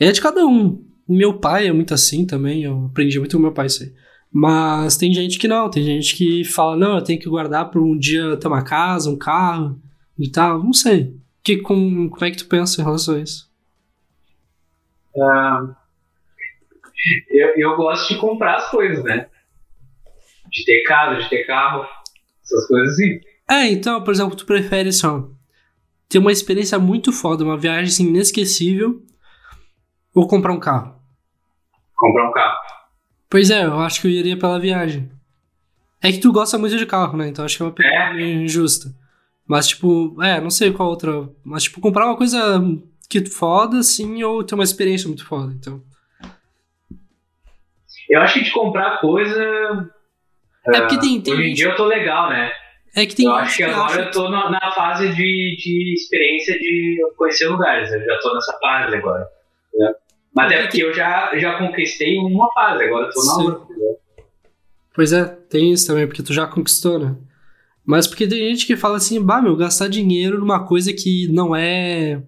É 0.00 0.10
de 0.10 0.20
cada 0.20 0.44
um. 0.44 0.84
Meu 1.08 1.38
pai 1.38 1.68
é 1.68 1.72
muito 1.72 1.94
assim 1.94 2.26
também, 2.26 2.64
eu 2.64 2.86
aprendi 2.86 3.20
muito 3.20 3.36
com 3.36 3.42
meu 3.42 3.52
pai 3.52 3.66
isso 3.66 3.84
aí. 3.84 3.94
Mas 4.32 4.96
tem 4.96 5.14
gente 5.14 5.38
que 5.38 5.46
não, 5.46 5.70
tem 5.70 5.84
gente 5.84 6.16
que 6.16 6.42
fala, 6.42 6.76
não, 6.76 6.96
eu 6.96 7.04
tenho 7.04 7.20
que 7.20 7.28
guardar 7.28 7.70
para 7.70 7.80
um 7.80 7.96
dia 7.96 8.36
ter 8.36 8.48
uma 8.48 8.64
casa, 8.64 9.08
um 9.08 9.16
carro 9.16 9.80
e 10.18 10.28
tal. 10.28 10.60
Não 10.64 10.72
sei. 10.72 11.16
Que, 11.40 11.58
com, 11.58 12.08
como 12.08 12.24
é 12.24 12.32
que 12.32 12.38
tu 12.38 12.48
pensa 12.48 12.80
em 12.80 12.84
relação 12.84 13.14
a 13.14 13.20
isso? 13.20 13.48
Uh, 15.14 15.72
eu, 17.30 17.54
eu 17.56 17.76
gosto 17.76 18.12
de 18.12 18.20
comprar 18.20 18.56
as 18.56 18.70
coisas, 18.70 19.02
né? 19.04 19.26
De 20.50 20.64
ter 20.64 20.82
casa, 20.84 21.22
de 21.22 21.28
ter 21.28 21.44
carro, 21.44 21.86
essas 22.42 22.66
coisas 22.66 22.94
assim. 22.94 23.20
É, 23.50 23.66
então, 23.66 24.02
por 24.02 24.12
exemplo, 24.12 24.36
tu 24.36 24.44
prefere 24.44 24.92
só 24.92 25.28
ter 26.08 26.18
uma 26.18 26.32
experiência 26.32 26.78
muito 26.78 27.12
foda, 27.12 27.44
uma 27.44 27.56
viagem 27.56 27.84
assim, 27.84 28.06
inesquecível, 28.06 29.02
ou 30.14 30.26
comprar 30.26 30.52
um 30.52 30.60
carro? 30.60 30.98
Comprar 31.94 32.28
um 32.28 32.32
carro. 32.32 32.56
Pois 33.28 33.50
é, 33.50 33.64
eu 33.64 33.78
acho 33.80 34.00
que 34.00 34.06
eu 34.06 34.10
iria 34.10 34.38
pela 34.38 34.58
viagem. 34.58 35.10
É 36.00 36.10
que 36.10 36.18
tu 36.18 36.32
gosta 36.32 36.56
muito 36.56 36.76
de 36.76 36.86
carro, 36.86 37.16
né? 37.16 37.28
Então 37.28 37.44
acho 37.44 37.56
que 37.56 37.62
é 37.62 37.66
uma 37.66 37.72
pergunta 37.72 38.20
é. 38.20 38.32
injusta. 38.32 38.94
Mas, 39.46 39.68
tipo, 39.68 40.22
é, 40.22 40.40
não 40.40 40.50
sei 40.50 40.72
qual 40.72 40.88
outra. 40.88 41.28
Mas, 41.44 41.64
tipo, 41.64 41.80
comprar 41.80 42.06
uma 42.06 42.16
coisa 42.16 42.60
que 43.08 43.24
foda, 43.26 43.78
assim, 43.78 44.22
ou 44.22 44.44
ter 44.44 44.54
uma 44.54 44.64
experiência 44.64 45.08
muito 45.08 45.24
foda, 45.26 45.52
então. 45.52 45.82
Eu 48.08 48.20
acho 48.20 48.34
que 48.34 48.44
de 48.44 48.50
comprar 48.50 49.00
coisa. 49.00 49.90
É 50.66 50.80
porque 50.80 50.98
tem. 50.98 51.20
tem 51.20 51.34
hoje 51.34 51.50
em 51.50 51.54
dia 51.54 51.68
eu 51.68 51.76
tô 51.76 51.84
legal, 51.84 52.30
né? 52.30 52.50
É 52.94 53.06
que 53.06 53.14
tem. 53.14 53.26
Eu 53.26 53.34
acho 53.34 53.56
que 53.56 53.62
agora 53.62 54.02
eu 54.02 54.10
tô 54.10 54.28
na, 54.28 54.50
na 54.50 54.72
fase 54.72 55.08
de, 55.08 55.56
de 55.56 55.94
experiência 55.94 56.58
de 56.58 56.98
conhecer 57.16 57.48
lugares. 57.48 57.92
Eu 57.92 58.04
já 58.04 58.18
tô 58.18 58.34
nessa 58.34 58.58
fase 58.58 58.96
agora. 58.96 59.26
Né? 59.74 59.92
Mas 60.34 60.52
é 60.52 60.62
porque 60.62 60.82
eu 60.82 60.92
já, 60.92 61.36
já 61.38 61.58
conquistei 61.58 62.18
uma 62.18 62.52
fase, 62.52 62.84
agora 62.84 63.06
eu 63.06 63.10
tô 63.10 63.24
na 63.24 63.36
outra. 63.36 63.76
Pois 64.94 65.12
é, 65.12 65.24
tem 65.24 65.72
isso 65.72 65.86
também, 65.86 66.06
porque 66.06 66.22
tu 66.22 66.32
já 66.32 66.46
conquistou, 66.46 66.98
né? 66.98 67.16
Mas 67.86 68.06
porque 68.06 68.26
tem 68.26 68.50
gente 68.50 68.66
que 68.66 68.76
fala 68.76 68.98
assim, 68.98 69.24
bah, 69.24 69.40
meu, 69.40 69.56
gastar 69.56 69.88
dinheiro 69.88 70.38
numa 70.38 70.66
coisa 70.66 70.92
que 70.92 71.26
não 71.28 71.56
é. 71.56 72.22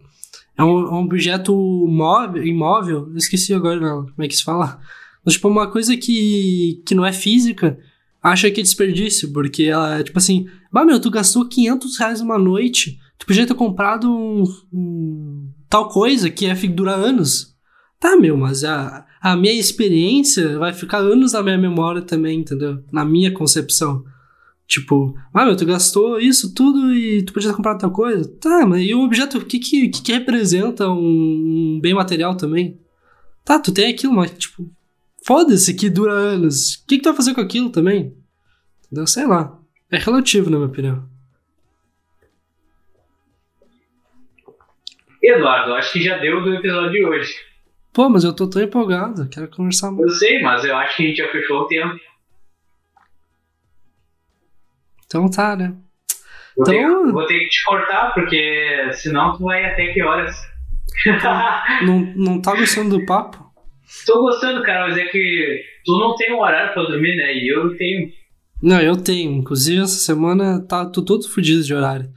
É 0.56 0.64
um, 0.64 0.94
um 0.94 1.04
objeto 1.04 1.54
móvel, 1.54 2.44
imóvel, 2.44 3.08
eu 3.10 3.16
esqueci 3.16 3.52
agora 3.52 3.80
não, 3.80 4.06
como 4.06 4.22
é 4.22 4.28
que 4.28 4.36
se 4.36 4.44
fala. 4.44 4.80
Mas, 5.24 5.34
tipo, 5.34 5.48
uma 5.48 5.70
coisa 5.70 5.96
que, 5.96 6.82
que 6.86 6.94
não 6.94 7.04
é 7.04 7.12
física, 7.12 7.78
acha 8.22 8.50
que 8.50 8.60
é 8.60 8.62
desperdício, 8.62 9.32
porque 9.32 9.64
ela, 9.64 10.02
tipo 10.02 10.18
assim, 10.18 10.46
bah, 10.72 10.84
meu, 10.84 11.00
tu 11.00 11.10
gastou 11.10 11.48
500 11.48 11.98
reais 11.98 12.20
uma 12.20 12.38
noite, 12.38 12.98
tu 13.18 13.26
podia 13.26 13.46
ter 13.46 13.54
comprado 13.54 14.10
um, 14.10 14.44
um 14.72 15.48
tal 15.68 15.88
coisa 15.88 16.30
que 16.30 16.46
é, 16.46 16.54
dura 16.54 16.94
anos. 16.94 17.54
Tá, 17.98 18.16
meu, 18.16 18.36
mas 18.36 18.64
a, 18.64 19.06
a 19.20 19.36
minha 19.36 19.52
experiência 19.52 20.58
vai 20.58 20.72
ficar 20.72 20.98
anos 20.98 21.32
na 21.32 21.42
minha 21.42 21.58
memória 21.58 22.00
também, 22.00 22.40
entendeu? 22.40 22.82
Na 22.90 23.04
minha 23.04 23.32
concepção. 23.32 24.04
Tipo, 24.66 25.14
ah, 25.34 25.44
meu, 25.44 25.56
tu 25.56 25.66
gastou 25.66 26.20
isso 26.20 26.54
tudo 26.54 26.94
e 26.94 27.24
tu 27.24 27.32
podia 27.32 27.50
ter 27.50 27.56
comprado 27.56 27.80
tal 27.80 27.90
coisa? 27.90 28.26
Tá, 28.40 28.64
mas 28.64 28.82
e 28.82 28.94
o 28.94 29.02
objeto, 29.02 29.38
o 29.38 29.44
que 29.44 29.58
que, 29.58 29.88
que, 29.88 30.00
que 30.00 30.12
representa 30.12 30.88
um, 30.88 31.74
um, 31.76 31.80
bem 31.82 31.92
material 31.92 32.36
também? 32.36 32.78
Tá, 33.44 33.58
tu 33.58 33.72
tem 33.72 33.92
aquilo, 33.92 34.14
mas, 34.14 34.30
tipo, 34.30 34.70
foda-se 35.30 35.72
que 35.74 35.88
dura 35.88 36.12
anos. 36.12 36.74
O 36.74 36.86
que, 36.88 36.96
que 36.96 37.02
tu 37.02 37.08
vai 37.10 37.16
fazer 37.16 37.34
com 37.36 37.40
aquilo 37.40 37.70
também? 37.70 38.16
Entendeu? 38.84 39.06
Sei 39.06 39.24
lá. 39.24 39.56
É 39.88 39.96
relativo, 39.96 40.50
na 40.50 40.56
minha 40.56 40.68
opinião. 40.68 41.08
Eduardo, 45.22 45.74
acho 45.74 45.92
que 45.92 46.02
já 46.02 46.18
deu 46.18 46.42
do 46.42 46.52
episódio 46.52 46.90
de 46.90 47.04
hoje. 47.04 47.32
Pô, 47.92 48.08
mas 48.08 48.24
eu 48.24 48.34
tô 48.34 48.50
tão 48.50 48.60
empolgado, 48.60 49.28
quero 49.28 49.48
conversar 49.48 49.92
mais. 49.92 50.00
Eu 50.00 50.18
sei, 50.18 50.42
mas 50.42 50.64
eu 50.64 50.76
acho 50.76 50.96
que 50.96 51.04
a 51.04 51.06
gente 51.06 51.18
já 51.18 51.28
fechou 51.30 51.58
o 51.58 51.66
tempo. 51.68 52.00
Então 55.06 55.30
tá, 55.30 55.54
né? 55.54 55.76
Vou, 56.56 56.74
então... 56.74 57.04
ter, 57.04 57.12
vou 57.12 57.26
ter 57.26 57.38
que 57.38 57.48
te 57.50 57.64
cortar, 57.64 58.14
porque 58.14 58.90
senão 58.94 59.36
tu 59.36 59.44
vai 59.44 59.64
até 59.64 59.92
que 59.92 60.02
horas? 60.02 60.34
não, 61.86 62.00
não 62.16 62.42
tá 62.42 62.56
gostando 62.56 62.98
do 62.98 63.06
papo? 63.06 63.49
Tô 64.06 64.20
gostando, 64.20 64.62
cara, 64.62 64.88
mas 64.88 64.98
é 64.98 65.04
que 65.06 65.62
tu 65.84 65.98
não 65.98 66.14
tem 66.14 66.32
um 66.32 66.40
horário 66.40 66.72
pra 66.72 66.84
dormir, 66.84 67.16
né? 67.16 67.34
E 67.34 67.52
eu 67.52 67.76
tenho. 67.76 68.08
Não, 68.62 68.80
eu 68.80 68.96
tenho. 68.96 69.32
Inclusive, 69.32 69.82
essa 69.82 69.98
semana 70.00 70.64
tá, 70.66 70.84
tô 70.86 71.02
todo 71.02 71.28
fodido 71.28 71.62
de 71.62 71.74
horário. 71.74 72.10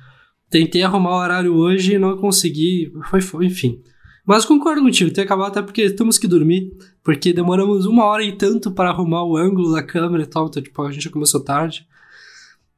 Tentei 0.49 0.83
arrumar 0.83 1.11
o 1.11 1.21
horário 1.21 1.55
hoje 1.55 1.95
e 1.95 1.99
não 1.99 2.17
consegui. 2.17 2.91
Foi, 3.09 3.21
foi 3.21 3.45
enfim. 3.47 3.81
Mas 4.25 4.45
concordo 4.45 4.81
contigo, 4.81 5.11
tem 5.11 5.25
que 5.25 5.27
acabar 5.27 5.47
até 5.47 5.61
porque 5.61 5.89
temos 5.89 6.17
que 6.17 6.29
dormir, 6.29 6.71
porque 7.03 7.33
demoramos 7.33 7.85
uma 7.85 8.05
hora 8.05 8.23
e 8.23 8.31
tanto 8.37 8.71
para 8.71 8.89
arrumar 8.89 9.25
o 9.25 9.35
ângulo 9.35 9.73
da 9.73 9.83
câmera 9.83 10.23
e 10.23 10.27
tal, 10.27 10.47
então 10.47 10.63
tipo, 10.63 10.81
a 10.81 10.91
gente 10.91 11.03
já 11.03 11.09
começou 11.09 11.43
tarde. 11.43 11.85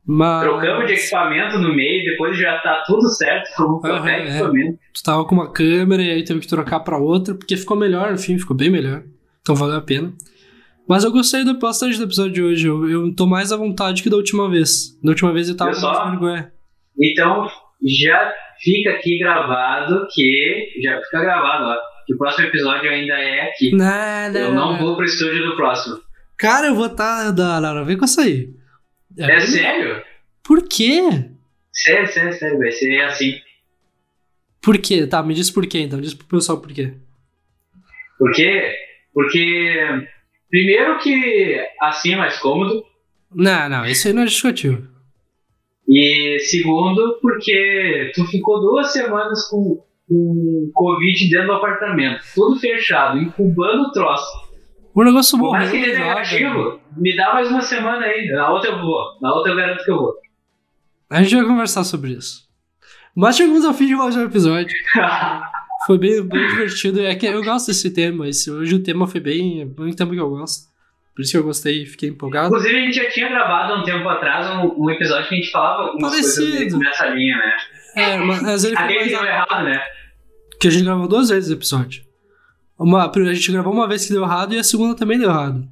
Mas... 0.08 0.44
Trocamos 0.44 0.86
de 0.86 0.94
equipamento 0.94 1.58
no 1.58 1.76
meio, 1.76 2.04
depois 2.04 2.38
já 2.38 2.60
tá 2.60 2.84
tudo 2.86 3.10
certo, 3.10 3.50
como 3.56 3.82
uhum, 3.84 4.08
é. 4.08 4.30
equipamento. 4.30 4.80
Tu 4.94 5.04
tava 5.04 5.26
com 5.26 5.34
uma 5.34 5.52
câmera 5.52 6.02
e 6.04 6.12
aí 6.12 6.24
teve 6.24 6.42
que 6.42 6.48
trocar 6.48 6.82
para 6.82 6.98
outra, 6.98 7.34
porque 7.34 7.58
ficou 7.58 7.76
melhor, 7.76 8.14
enfim, 8.14 8.38
ficou 8.38 8.56
bem 8.56 8.70
melhor. 8.70 9.04
Então 9.42 9.56
valeu 9.56 9.78
a 9.78 9.82
pena. 9.82 10.14
Mas 10.88 11.04
eu 11.04 11.12
gostei 11.12 11.44
do, 11.44 11.58
bastante 11.58 11.98
do 11.98 12.04
episódio 12.04 12.32
de 12.32 12.44
hoje. 12.44 12.68
Eu, 12.68 12.90
eu 12.90 13.16
tô 13.16 13.26
mais 13.26 13.52
à 13.52 13.58
vontade 13.58 14.04
que 14.04 14.10
da 14.10 14.18
última 14.18 14.50
vez. 14.50 14.98
Da 15.04 15.10
última 15.10 15.34
vez 15.34 15.50
eu 15.50 15.58
tava 15.58 15.72
com 15.72 16.10
vergonha. 16.12 16.52
Então, 17.00 17.48
já 17.84 18.34
fica 18.60 18.92
aqui 18.92 19.18
gravado 19.18 20.08
que. 20.14 20.70
Já 20.84 21.02
fica 21.02 21.22
gravado, 21.22 21.66
ó. 21.66 21.76
Que 22.06 22.14
o 22.14 22.18
próximo 22.18 22.48
episódio 22.48 22.90
ainda 22.90 23.16
é 23.16 23.50
aqui. 23.50 23.72
Não, 23.72 24.32
não, 24.32 24.40
eu 24.40 24.54
não, 24.54 24.72
não. 24.74 24.78
vou 24.78 24.96
pro 24.96 25.06
estúdio 25.06 25.44
do 25.44 25.56
próximo. 25.56 25.98
Cara, 26.38 26.68
eu 26.68 26.76
vou 26.76 26.86
estar. 26.86 27.34
Tá, 27.34 27.62
não, 27.62 27.74
não, 27.74 27.86
vem 27.86 27.98
com 27.98 28.06
isso 28.06 28.22
aí. 28.22 28.50
É, 29.18 29.36
é 29.36 29.40
sério? 29.40 30.04
Por 30.44 30.68
quê? 30.68 31.02
Sério, 31.72 32.08
sério, 32.08 32.34
sério, 32.34 32.58
vai 32.58 32.72
ser 32.72 33.02
assim. 33.02 33.40
Por 34.62 34.78
quê? 34.78 35.06
Tá, 35.06 35.22
me 35.22 35.34
diz 35.34 35.52
por 35.52 35.66
quê 35.68 35.80
então, 35.80 36.02
diz 36.02 36.14
pro 36.14 36.28
pessoal 36.28 36.60
por 36.60 36.72
quê. 36.72 36.94
Por 38.18 38.32
quê? 38.32 38.74
Porque. 39.14 39.76
Primeiro 40.50 41.00
que 41.00 41.60
assim 41.82 42.14
é 42.14 42.18
mais 42.18 42.38
cômodo. 42.40 42.86
Não, 43.34 43.68
não, 43.68 43.86
isso 43.86 44.08
aí 44.08 44.14
não 44.14 44.24
é 44.24 44.28
justificativo. 44.28 44.88
E 45.88 46.40
segundo, 46.40 47.20
porque 47.22 48.12
tu 48.16 48.26
ficou 48.26 48.60
duas 48.60 48.92
semanas 48.92 49.48
com, 49.50 49.84
com 50.08 50.72
Covid 50.74 51.30
dentro 51.30 51.48
do 51.48 51.54
apartamento, 51.54 52.24
tudo 52.34 52.60
fechado, 52.60 53.20
incubando 53.20 53.84
o 53.84 53.92
troço. 53.92 54.45
O 54.96 55.04
negócio 55.04 55.38
morreu. 55.38 55.60
Mas 55.60 55.72
que 55.72 55.78
ele 55.78 55.92
é 55.92 56.00
negativo, 56.00 56.80
me 56.96 57.16
dá 57.18 57.34
mais 57.34 57.50
uma 57.50 57.62
semana 57.62 58.06
ainda. 58.06 58.36
Na 58.38 58.50
outra 58.50 58.72
eu 58.72 58.80
vou. 58.80 59.20
Na 59.22 59.34
outra 59.34 59.52
eu 59.52 59.56
garanto 59.58 59.84
que 59.84 59.92
eu 59.92 59.98
vou. 59.98 60.16
A 61.10 61.22
gente 61.22 61.36
vai 61.36 61.46
conversar 61.46 61.84
sobre 61.84 62.12
isso. 62.12 62.46
Mas 63.14 63.36
chegamos 63.36 63.66
ao 63.66 63.74
fim 63.74 63.88
de 63.88 63.96
mais 63.96 64.16
um 64.16 64.24
episódio. 64.24 64.76
foi 65.86 65.98
bem, 65.98 66.22
bem 66.24 66.48
divertido. 66.48 67.02
É 67.02 67.14
que 67.14 67.26
eu 67.26 67.44
gosto 67.44 67.68
desse 67.68 67.94
tema. 67.94 68.28
Esse, 68.28 68.50
hoje 68.50 68.76
o 68.76 68.84
tema 68.84 69.06
foi 69.06 69.20
bem. 69.20 69.62
É 69.62 69.66
muito 69.66 69.98
tempo 69.98 70.14
que 70.14 70.20
eu 70.20 70.30
gosto. 70.30 70.74
Por 71.14 71.22
isso 71.22 71.32
que 71.32 71.38
eu 71.38 71.44
gostei 71.44 71.84
e 71.84 71.86
fiquei 71.86 72.10
empolgado. 72.10 72.48
Inclusive, 72.48 72.76
a 72.76 72.80
gente 72.80 72.96
já 72.96 73.10
tinha 73.10 73.30
gravado 73.30 73.74
um 73.74 73.84
tempo 73.84 74.08
atrás 74.08 74.50
um, 74.50 74.84
um 74.84 74.90
episódio 74.90 75.28
que 75.28 75.36
a 75.36 75.38
gente 75.38 75.52
falava 75.52 75.84
algumas 75.84 76.12
Parecido. 76.12 76.58
coisas 76.58 76.80
nessa 76.80 77.08
linha, 77.08 77.38
né? 77.38 77.58
É, 77.96 78.18
mas 78.18 78.64
ele 78.64 78.76
foi 78.76 78.86
Aquele 78.86 79.00
mais 79.00 79.12
que 79.12 79.18
deu 79.18 79.26
errado, 79.26 79.64
né? 79.66 79.82
que 80.60 80.68
a 80.68 80.72
gente 80.72 80.84
gravou 80.84 81.08
duas 81.08 81.30
vezes 81.30 81.50
o 81.50 81.54
episódio. 81.54 82.05
Uma, 82.78 83.10
a 83.10 83.34
gente 83.34 83.52
gravou 83.52 83.74
uma 83.74 83.88
vez 83.88 84.06
que 84.06 84.14
deu 84.14 84.24
errado 84.24 84.54
e 84.54 84.60
a 84.60 84.64
segunda 84.64 84.96
também 84.96 85.18
deu 85.18 85.30
errado. 85.30 85.68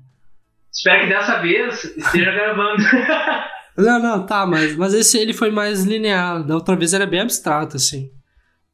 Espero 0.71 1.01
que 1.03 1.13
dessa 1.13 1.39
vez 1.41 1.83
esteja 1.97 2.31
gravando. 2.31 2.81
Não, 3.75 3.99
não, 3.99 4.23
tá, 4.23 4.45
mas, 4.45 4.75
mas 4.75 4.93
esse 4.93 5.17
ele 5.17 5.33
foi 5.33 5.49
mais 5.49 5.83
linear. 5.83 6.45
Da 6.45 6.53
outra 6.53 6.75
vez 6.75 6.93
era 6.93 7.07
bem 7.07 7.21
abstrato, 7.21 7.75
assim. 7.77 8.11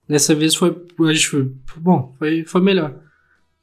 Dessa 0.06 0.36
vez 0.36 0.54
foi. 0.56 0.76
A 1.08 1.14
gente 1.14 1.30
foi. 1.30 1.54
Bom, 1.78 2.14
foi, 2.20 2.44
foi 2.44 2.60
melhor. 2.60 2.96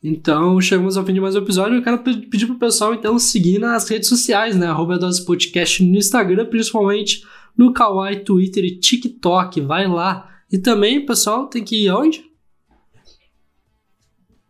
Então, 0.02 0.58
chegamos 0.62 0.96
ao 0.96 1.04
fim 1.04 1.12
de 1.12 1.20
mais 1.20 1.36
um 1.36 1.40
episódio. 1.40 1.76
Eu 1.76 1.82
quero 1.82 1.98
pe- 1.98 2.26
pedir 2.28 2.46
pro 2.46 2.54
pessoal, 2.58 2.94
então, 2.94 3.18
seguir 3.18 3.58
nas 3.58 3.86
redes 3.86 4.08
sociais, 4.08 4.56
né? 4.56 4.66
Arroba 4.66 4.98
Dose 4.98 5.26
Podcast 5.26 5.82
no 5.84 5.98
Instagram, 5.98 6.46
principalmente 6.46 7.22
no 7.54 7.74
Kawaii, 7.74 8.20
Twitter 8.20 8.64
e 8.64 8.78
TikTok. 8.78 9.60
Vai 9.60 9.86
lá. 9.86 10.30
E 10.50 10.56
também, 10.56 11.04
pessoal, 11.04 11.48
tem 11.48 11.62
que 11.62 11.84
ir 11.84 11.88
aonde? 11.90 12.24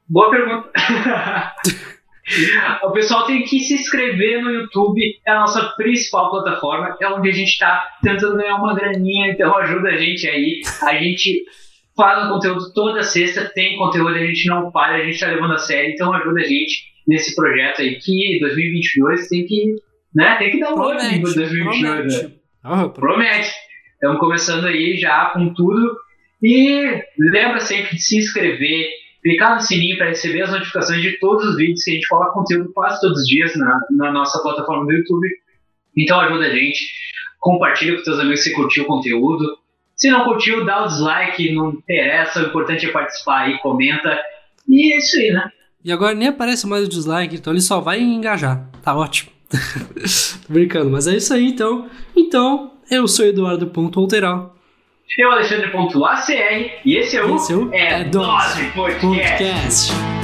Boa 0.08 0.30
pergunta. 0.30 0.70
o 2.84 2.90
pessoal 2.90 3.26
tem 3.26 3.42
que 3.44 3.60
se 3.60 3.74
inscrever 3.74 4.42
no 4.42 4.50
YouTube, 4.50 5.00
é 5.26 5.30
a 5.30 5.40
nossa 5.40 5.62
principal 5.76 6.30
plataforma, 6.30 6.96
é 7.00 7.08
onde 7.08 7.28
a 7.28 7.32
gente 7.32 7.50
está 7.50 7.84
tentando 8.02 8.36
ganhar 8.36 8.56
uma 8.56 8.74
graninha, 8.74 9.28
então 9.32 9.56
ajuda 9.58 9.90
a 9.90 9.96
gente 9.96 10.26
aí. 10.28 10.60
A 10.82 10.94
gente 10.96 11.44
faz 11.96 12.26
o 12.26 12.32
conteúdo 12.32 12.72
toda 12.74 13.02
sexta, 13.02 13.50
tem 13.54 13.76
conteúdo, 13.78 14.14
a 14.14 14.26
gente 14.26 14.46
não 14.48 14.70
para, 14.70 14.96
a 14.96 15.04
gente 15.04 15.14
está 15.14 15.28
levando 15.28 15.54
a 15.54 15.58
sério, 15.58 15.92
então 15.92 16.12
ajuda 16.12 16.40
a 16.40 16.44
gente 16.44 16.84
nesse 17.06 17.34
projeto 17.36 17.80
aí 17.82 17.96
que 18.00 18.38
2022 18.40 19.28
tem 19.28 19.46
que, 19.46 19.74
né, 20.14 20.36
tem 20.36 20.50
que 20.50 20.58
dar 20.60 20.74
um 20.74 20.82
up 20.82 21.04
em 21.04 21.20
2022, 21.22 21.82
né? 21.82 21.90
promete. 22.20 22.40
Ah, 22.64 22.88
pro- 22.88 23.00
Promete. 23.00 23.52
Estamos 23.94 24.18
começando 24.20 24.66
aí 24.66 24.96
já 24.98 25.26
com 25.32 25.54
tudo. 25.54 25.96
E 26.42 27.00
lembra 27.18 27.60
sempre 27.60 27.96
de 27.96 28.02
se 28.02 28.18
inscrever, 28.18 28.88
clicar 29.26 29.56
no 29.56 29.60
sininho 29.60 29.96
para 29.96 30.06
receber 30.06 30.42
as 30.42 30.52
notificações 30.52 31.02
de 31.02 31.18
todos 31.18 31.44
os 31.44 31.56
vídeos 31.56 31.82
que 31.82 31.90
a 31.90 31.94
gente 31.94 32.06
coloca 32.06 32.32
conteúdo 32.32 32.72
quase 32.72 33.00
todos 33.00 33.22
os 33.22 33.26
dias 33.26 33.56
na, 33.56 33.80
na 33.90 34.12
nossa 34.12 34.40
plataforma 34.40 34.86
do 34.86 34.92
YouTube. 34.92 35.28
Então 35.96 36.20
ajuda 36.20 36.46
a 36.46 36.50
gente. 36.50 36.86
Compartilha 37.40 37.96
com 37.96 38.04
teus 38.04 38.20
amigos 38.20 38.44
se 38.44 38.54
curtiu 38.54 38.84
o 38.84 38.86
conteúdo. 38.86 39.58
Se 39.96 40.10
não 40.10 40.24
curtiu, 40.24 40.64
dá 40.64 40.84
o 40.84 40.86
dislike, 40.86 41.52
não 41.52 41.70
interessa. 41.70 42.40
O 42.40 42.46
importante 42.46 42.86
é 42.86 42.92
participar 42.92 43.46
aí, 43.46 43.58
comenta. 43.58 44.16
E 44.68 44.92
é 44.92 44.98
isso 44.98 45.18
aí, 45.18 45.32
né? 45.32 45.50
E 45.84 45.90
agora 45.90 46.14
nem 46.14 46.28
aparece 46.28 46.66
mais 46.66 46.84
o 46.84 46.88
dislike, 46.88 47.36
então 47.36 47.52
ele 47.52 47.60
só 47.60 47.80
vai 47.80 48.00
engajar. 48.00 48.68
Tá 48.82 48.94
ótimo. 48.96 49.30
Tô 50.46 50.52
brincando, 50.52 50.90
mas 50.90 51.06
é 51.06 51.16
isso 51.16 51.34
aí 51.34 51.46
então. 51.46 51.88
Então, 52.14 52.72
eu 52.90 53.08
sou 53.08 53.24
Eduardo.Alteral. 53.24 54.55
Eu, 55.18 55.30
Alexandre.acr, 55.30 56.80
e 56.84 56.96
esse 56.96 57.16
é 57.16 57.24
o 57.24 57.36
Esse 57.36 57.52
é 57.52 57.56
o 57.56 57.72
É 57.72 58.00
É 58.00 58.04
Dose 58.04 58.64
Podcast. 58.74 59.00
Podcast. 59.00 60.15